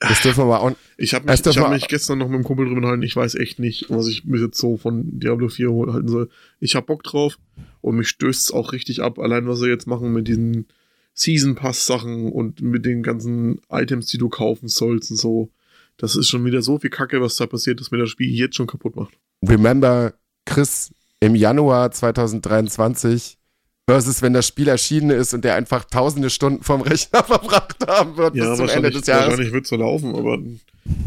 Das 0.01 0.20
dürfen 0.22 0.40
wir 0.40 0.47
mal 0.47 0.59
auch. 0.59 0.72
ich 0.99 1.14
habe 1.14 1.24
mich, 1.30 1.47
ich 1.47 1.57
hab 1.59 1.70
mich 1.70 1.88
gestern 1.88 2.18
noch 2.18 2.28
mit 2.28 2.34
dem 2.38 2.45
Kumpel 2.45 2.66
drüber 2.66 2.80
gehalten. 2.82 3.03
Ich 3.03 3.14
weiß 3.16 3.36
echt 3.36 3.59
nicht, 3.59 3.86
was 3.88 4.09
ich 4.09 4.24
mir 4.24 4.40
jetzt 4.40 4.59
so 4.59 4.76
von 4.76 5.18
Diablo 5.18 5.49
4 5.49 5.70
hol- 5.70 5.92
halten 5.95 6.09
soll. 6.09 6.28
Ich 6.61 6.74
hab 6.74 6.86
Bock 6.86 7.03
drauf 7.05 7.38
und 7.80 7.97
mich 7.97 8.09
stößt 8.09 8.42
es 8.42 8.51
auch 8.51 8.72
richtig 8.72 9.01
ab. 9.03 9.18
Allein 9.18 9.47
was 9.47 9.61
sie 9.61 9.68
jetzt 9.68 9.86
machen 9.86 10.12
mit 10.12 10.28
diesen 10.28 10.66
Season 11.14 11.55
Pass 11.55 11.86
Sachen 11.86 12.30
und 12.30 12.61
mit 12.61 12.84
den 12.84 13.03
ganzen 13.03 13.61
Items, 13.70 14.07
die 14.09 14.18
du 14.18 14.28
kaufen 14.28 14.68
sollst 14.68 15.11
und 15.12 15.16
so. 15.16 15.51
Das 15.97 16.16
ist 16.16 16.28
schon 16.28 16.45
wieder 16.45 16.61
so 16.62 16.78
viel 16.78 16.90
Kacke, 16.90 17.20
was 17.20 17.36
da 17.36 17.47
passiert, 17.47 17.80
dass 17.80 17.90
mir 17.90 17.99
das 17.99 18.11
Spiel 18.11 18.28
jetzt 18.30 18.57
schon 18.57 18.66
kaputt 18.66 18.97
macht. 18.97 19.14
Remember, 19.47 20.14
Chris, 20.45 20.92
im 21.20 21.34
Januar 21.34 21.90
2023 21.90 23.38
versus 23.86 24.22
wenn 24.22 24.32
das 24.32 24.47
Spiel 24.47 24.68
erschienen 24.68 25.11
ist 25.11 25.34
und 25.34 25.45
der 25.45 25.55
einfach 25.57 25.84
tausende 25.84 26.30
Stunden 26.30 26.62
vom 26.62 26.80
Rechner 26.80 27.22
verbracht 27.24 27.76
haben 27.86 28.16
wird 28.16 28.34
Ja, 28.34 28.49
bis 28.51 28.57
zum 28.57 28.68
Ende 28.68 28.74
wahrscheinlich, 28.74 28.95
des 28.97 29.07
Jahres. 29.07 29.26
wahrscheinlich 29.28 29.53
wird 29.53 29.66
so 29.66 29.76
laufen, 29.76 30.14
aber 30.14 30.38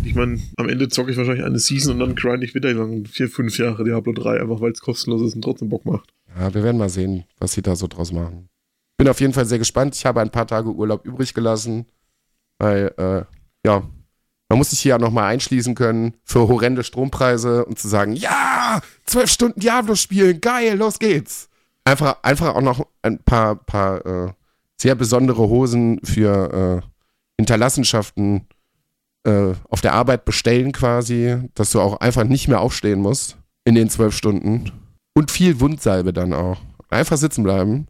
ich 0.04 0.16
meine, 0.16 0.40
am 0.58 0.70
Ende 0.70 0.88
zocke 0.88 1.12
ich 1.12 1.18
wahrscheinlich 1.18 1.44
eine 1.44 1.60
Season 1.60 1.94
und 1.94 2.00
dann 2.00 2.16
grind 2.16 2.44
ich 2.44 2.54
wieder 2.56 2.72
lang 2.74 3.06
vier, 3.06 3.30
fünf 3.30 3.58
Jahre 3.58 3.84
Diablo 3.84 4.14
3, 4.14 4.42
einfach 4.42 4.62
weil 4.62 4.72
es 4.72 4.80
kostenlos 4.82 5.22
ist 5.22 5.36
und 5.36 5.42
trotzdem 5.42 5.70
Bock 5.70 5.86
macht. 5.86 6.14
Ja, 6.38 6.54
wir 6.54 6.64
werden 6.64 6.78
mal 6.78 6.90
sehen, 6.90 7.26
was 7.40 7.54
sie 7.54 7.62
da 7.64 7.76
so 7.76 7.88
draus 7.88 8.12
machen. 8.12 8.48
Bin 8.98 9.08
auf 9.08 9.20
jeden 9.22 9.34
Fall 9.34 9.46
sehr 9.46 9.60
gespannt. 9.60 9.96
Ich 9.96 10.06
habe 10.06 10.22
ein 10.22 10.32
paar 10.32 10.48
Tage 10.48 10.70
Urlaub 10.70 11.06
übrig 11.06 11.34
gelassen, 11.34 11.86
weil, 12.60 12.94
äh, 12.98 13.24
ja, 13.68 13.88
man 14.50 14.58
muss 14.58 14.70
sich 14.70 14.80
hier 14.80 14.92
ja 14.92 14.98
nochmal 14.98 15.26
einschließen 15.26 15.76
können 15.76 16.14
für 16.24 16.48
horrende 16.48 16.84
Strompreise 16.84 17.66
und 17.66 17.78
zu 17.78 17.88
sagen, 17.88 18.14
ja, 18.14 18.82
zwölf 19.06 19.30
Stunden 19.30 19.60
Diablo 19.60 19.96
spielen, 19.96 20.40
geil, 20.40 20.78
los 20.78 21.00
geht's. 21.00 21.50
Einfach, 21.84 22.18
einfach 22.24 22.56
auch 22.56 22.62
noch 22.62 22.86
ein 23.02 23.20
paar, 23.20 23.56
paar 23.56 24.06
äh, 24.06 24.34
sehr 24.80 24.96
besondere 24.96 25.50
Hosen 25.50 26.00
für 26.04 26.84
äh, 26.84 26.88
Hinterlassenschaften 27.40 28.48
äh, 29.26 29.54
auf 29.70 29.82
der 29.82 29.94
Arbeit 29.94 30.26
bestellen 30.26 30.72
quasi, 30.72 31.38
dass 31.54 31.72
du 31.72 31.82
auch 31.82 32.00
einfach 32.00 32.24
nicht 32.24 32.48
mehr 32.48 32.62
aufstehen 32.62 33.02
musst 33.02 33.38
in 33.66 33.76
den 33.76 33.90
zwölf 33.90 34.16
Stunden. 34.16 34.72
Und 35.14 35.32
viel 35.32 35.60
Wundsalbe 35.60 36.14
dann 36.14 36.34
auch. 36.34 36.62
Einfach 36.90 37.18
sitzen 37.18 37.44
bleiben, 37.44 37.88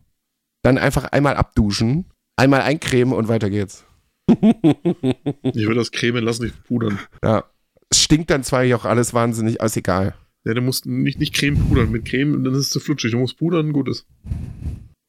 dann 0.64 0.78
einfach 0.78 1.06
einmal 1.06 1.36
abduschen, 1.36 2.06
einmal 2.36 2.62
eincremen 2.62 3.14
und 3.14 3.28
weiter 3.28 3.50
geht's. 3.50 3.87
Ich 4.28 5.66
würde 5.66 5.76
das 5.76 5.92
cremen 5.92 6.24
lassen, 6.24 6.44
nicht 6.44 6.64
pudern. 6.64 7.00
Ja. 7.24 7.46
Es 7.90 8.02
stinkt 8.02 8.30
dann 8.30 8.44
zwar 8.44 8.64
auch 8.76 8.86
alles 8.86 9.14
wahnsinnig, 9.14 9.62
aber 9.62 9.68
ist 9.68 9.78
egal. 9.78 10.14
Ja, 10.44 10.54
du 10.54 10.62
musst 10.62 10.86
nicht, 10.86 11.20
nicht 11.20 11.34
Creme 11.34 11.58
pudern. 11.58 11.92
Mit 11.92 12.06
Creme, 12.06 12.44
dann 12.44 12.54
ist 12.54 12.60
es 12.60 12.70
zu 12.70 12.80
flutschig. 12.80 13.12
Du 13.12 13.18
musst 13.18 13.38
pudern, 13.38 13.74
gut 13.74 13.90
ist. 13.90 14.06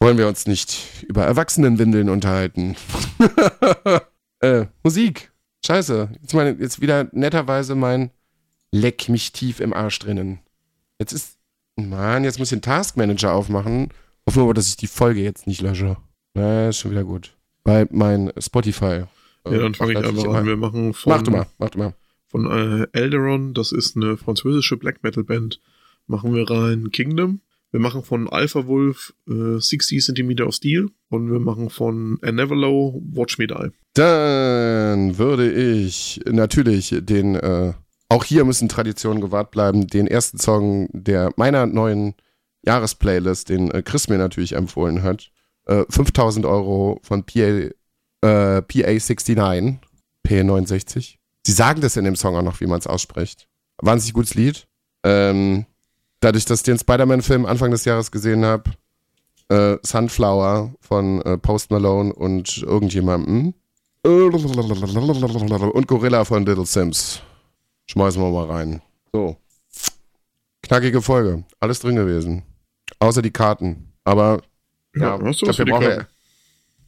Wollen 0.01 0.19
wir 0.19 0.29
uns 0.29 0.47
nicht 0.47 1.05
über 1.09 1.25
Erwachsenenwindeln 1.25 2.09
unterhalten? 2.09 2.77
äh, 4.41 4.67
Musik. 4.83 5.33
Scheiße. 5.67 6.11
Jetzt, 6.21 6.35
meine, 6.35 6.57
jetzt 6.61 6.81
wieder 6.81 7.09
netterweise 7.13 7.75
mein 7.75 8.11
Leck 8.73 9.09
mich 9.09 9.33
tief 9.33 9.61
im 9.61 9.73
Arsch 9.73 9.99
drinnen. 9.99 10.41
Jetzt 10.99 11.13
ist. 11.13 11.39
Mann, 11.77 12.25
jetzt 12.25 12.41
muss 12.41 12.51
ich 12.51 12.59
den 12.59 12.63
Taskmanager 12.63 13.33
aufmachen. 13.33 13.91
Hoffen 14.27 14.41
wir 14.41 14.43
aber, 14.43 14.55
dass 14.55 14.69
ich 14.69 14.77
die 14.77 14.89
Folge 14.89 15.23
jetzt 15.23 15.47
nicht 15.47 15.61
lösche. 15.61 15.97
Na, 16.35 16.71
ist 16.71 16.79
schon 16.79 16.91
wieder 16.91 17.05
gut. 17.05 17.38
Bei 17.69 17.87
mein 17.91 18.33
Spotify. 18.39 19.05
äh, 19.45 19.53
Ja, 19.53 19.59
dann 19.59 19.75
fange 19.75 19.93
ich 19.93 19.99
das 19.99 20.09
einfach 20.09 20.35
an. 20.35 20.47
Wir 20.47 20.57
machen 20.57 20.95
von, 20.95 21.13
Mach 21.13 21.23
du 21.23 21.31
mal, 21.31 21.47
mach 21.59 21.71
du 21.71 21.79
mal. 21.79 21.95
von 22.27 22.47
äh, 22.47 22.87
Elderon, 22.93 23.53
das 23.55 23.73
ist 23.73 23.97
eine 23.97 24.17
französische 24.17 24.77
Black 24.77 25.03
Metal 25.03 25.23
Band, 25.25 25.61
machen 26.07 26.35
wir 26.35 26.51
rein 26.51 26.91
Kingdom. 26.91 27.41
Wir 27.71 27.81
machen 27.81 28.03
von 28.03 28.27
Alpha 28.31 28.67
Wolf 28.67 29.13
äh, 29.29 29.59
60 29.61 30.03
cm 30.03 30.41
of 30.41 30.55
Steel 30.55 30.89
und 31.11 31.31
wir 31.31 31.39
machen 31.41 31.69
von 31.69 32.19
Anevalo 32.23 33.03
Watch 33.13 33.37
Me 33.37 33.47
Die. 33.47 33.69
Dann 33.93 35.19
würde 35.19 35.53
ich 35.53 36.21
natürlich 36.25 36.95
den, 37.01 37.35
äh, 37.35 37.75
auch 38.09 38.25
hier 38.25 38.47
müssen 38.47 38.71
Traditionen 38.71 39.21
gewahrt 39.21 39.51
bleiben, 39.51 39.87
den 39.87 40.07
ersten 40.07 40.39
Song 40.39 40.89
der 40.93 41.31
meiner 41.37 41.67
neuen 41.67 42.15
Jahresplaylist, 42.65 43.51
den 43.51 43.71
äh, 43.71 43.83
Chris 43.83 44.09
mir 44.09 44.17
natürlich 44.19 44.55
empfohlen 44.55 45.03
hat, 45.03 45.31
äh, 45.69 45.85
5000 45.89 46.45
Euro 46.47 46.99
von 47.03 47.25
PA, 47.25 47.41
äh, 47.41 47.73
PA69, 48.23 49.77
P69. 50.27 51.17
Sie 51.47 51.53
sagen 51.53 51.81
das 51.81 51.97
in 51.97 52.05
dem 52.05 52.17
Song 52.17 52.37
auch 52.37 52.43
noch, 52.43 52.61
wie 52.61 52.67
man 52.67 52.79
es 52.79 52.87
ausspricht. 52.87 53.49
Wahnsinnig 53.79 54.15
gutes 54.15 54.35
Lied. 54.35 54.67
Ähm, 55.05 55.67
dadurch, 56.21 56.45
dass 56.45 56.61
ich 56.61 56.65
den 56.65 56.79
Spider-Man-Film 56.79 57.47
Anfang 57.47 57.71
des 57.71 57.85
Jahres 57.85 58.11
gesehen 58.11 58.45
habe, 58.45 58.71
äh, 59.49 59.77
Sunflower 59.83 60.75
von 60.81 61.23
äh, 61.23 61.39
Post 61.39 61.71
Malone 61.71 62.13
und 62.13 62.59
irgendjemandem. 62.59 63.55
Und 64.03 65.87
Gorilla 65.87 66.25
von 66.25 66.45
Little 66.45 66.67
Sims. 66.67 67.23
Schmeißen 67.87 68.21
wir 68.21 68.31
mal 68.31 68.47
rein. 68.47 68.83
So. 69.13 69.37
Knackige 70.63 71.01
Folge. 71.01 71.45
Alles 71.61 71.81
drin 71.81 71.97
gewesen. 71.97 72.43
Außer 72.99 73.23
die 73.23 73.31
Karten. 73.31 73.93
Aber 74.05 74.43
Ja, 75.01 75.17
ja, 75.19 75.25
hast 75.25 75.41
du 75.43 75.47
ich 75.47 75.49
was 75.49 75.57
für 75.57 75.63
hab 75.63 75.81
die 75.81 75.87
Karten? 75.87 76.07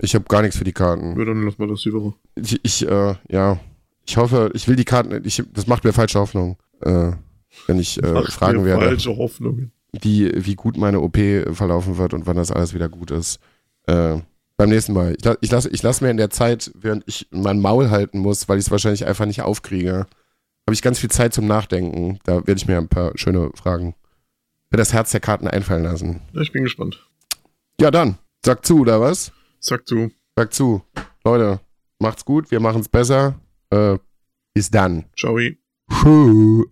ich 0.03 0.15
habe 0.15 0.25
gar 0.27 0.43
nichts 0.43 0.57
für 0.57 0.65
die 0.65 0.73
Karten. 0.73 1.19
Ja, 1.19 1.25
dann 1.25 1.43
lass 1.45 1.59
mal 1.59 1.69
das 1.69 1.85
Woche. 1.87 2.15
Ich, 2.37 2.61
ich 2.63 2.87
äh, 2.89 3.15
ja, 3.29 3.59
ich 4.07 4.17
hoffe, 4.17 4.51
ich 4.55 4.67
will 4.69 4.77
die 4.77 4.85
Karten, 4.85 5.21
ich, 5.25 5.43
das 5.53 5.67
macht 5.67 5.85
mir 5.85 5.93
falsche 5.93 6.19
Hoffnung, 6.19 6.57
äh, 6.81 7.13
wenn 7.67 7.79
ich 7.79 8.03
äh, 8.03 8.13
Macht 8.13 8.33
fragen 8.33 8.59
mir 8.63 8.67
werde, 8.67 8.87
Falsche 8.87 9.17
Hoffnungen. 9.17 9.73
wie, 10.01 10.33
wie 10.35 10.55
gut 10.55 10.77
meine 10.77 11.01
OP 11.01 11.17
verlaufen 11.55 11.97
wird 11.99 12.15
und 12.15 12.27
wann 12.27 12.37
das 12.37 12.51
alles 12.51 12.75
wieder 12.75 12.89
gut 12.89 13.11
ist. 13.11 13.39
Äh, 13.87 14.19
beim 14.57 14.69
nächsten 14.71 14.93
Mal. 14.93 15.15
Ich, 15.19 15.25
la- 15.25 15.37
ich 15.41 15.51
lasse 15.51 15.69
ich 15.71 15.83
lass 15.83 16.01
mir 16.01 16.11
in 16.11 16.17
der 16.17 16.31
Zeit, 16.31 16.71
während 16.75 17.05
ich 17.07 17.27
mein 17.31 17.61
Maul 17.61 17.91
halten 17.91 18.19
muss, 18.19 18.49
weil 18.49 18.59
ich 18.59 18.67
es 18.67 18.71
wahrscheinlich 18.71 19.07
einfach 19.07 19.27
nicht 19.27 19.43
aufkriege, 19.43 20.07
habe 20.67 20.75
ich 20.75 20.83
ganz 20.83 20.99
viel 20.99 21.11
Zeit 21.11 21.33
zum 21.35 21.47
Nachdenken. 21.47 22.19
Da 22.25 22.37
werde 22.47 22.55
ich 22.57 22.67
mir 22.69 22.77
ein 22.79 22.89
paar 22.89 23.13
schöne 23.17 23.51
Fragen 23.55 23.95
für 24.71 24.77
das 24.77 24.93
Herz 24.93 25.11
der 25.13 25.21
Karten 25.21 25.49
einfallen 25.49 25.83
lassen. 25.83 26.21
Ja, 26.33 26.43
ich 26.43 26.53
bin 26.53 26.63
gespannt. 26.63 27.07
Ja, 27.81 27.91
dann. 27.91 28.19
Sag 28.45 28.67
zu, 28.67 28.81
oder 28.81 29.01
was? 29.01 29.33
Sag 29.59 29.89
zu. 29.89 30.11
Sag 30.37 30.53
zu. 30.53 30.83
Leute, 31.25 31.61
macht's 31.99 32.27
gut, 32.27 32.51
wir 32.51 32.61
machen's 32.61 32.91
besser. 32.91 33.41
Äh, 33.71 33.97
bis 34.53 34.71
dann. 34.71 35.07
Ciao. 35.17 35.39
Tschüss. 35.39 36.67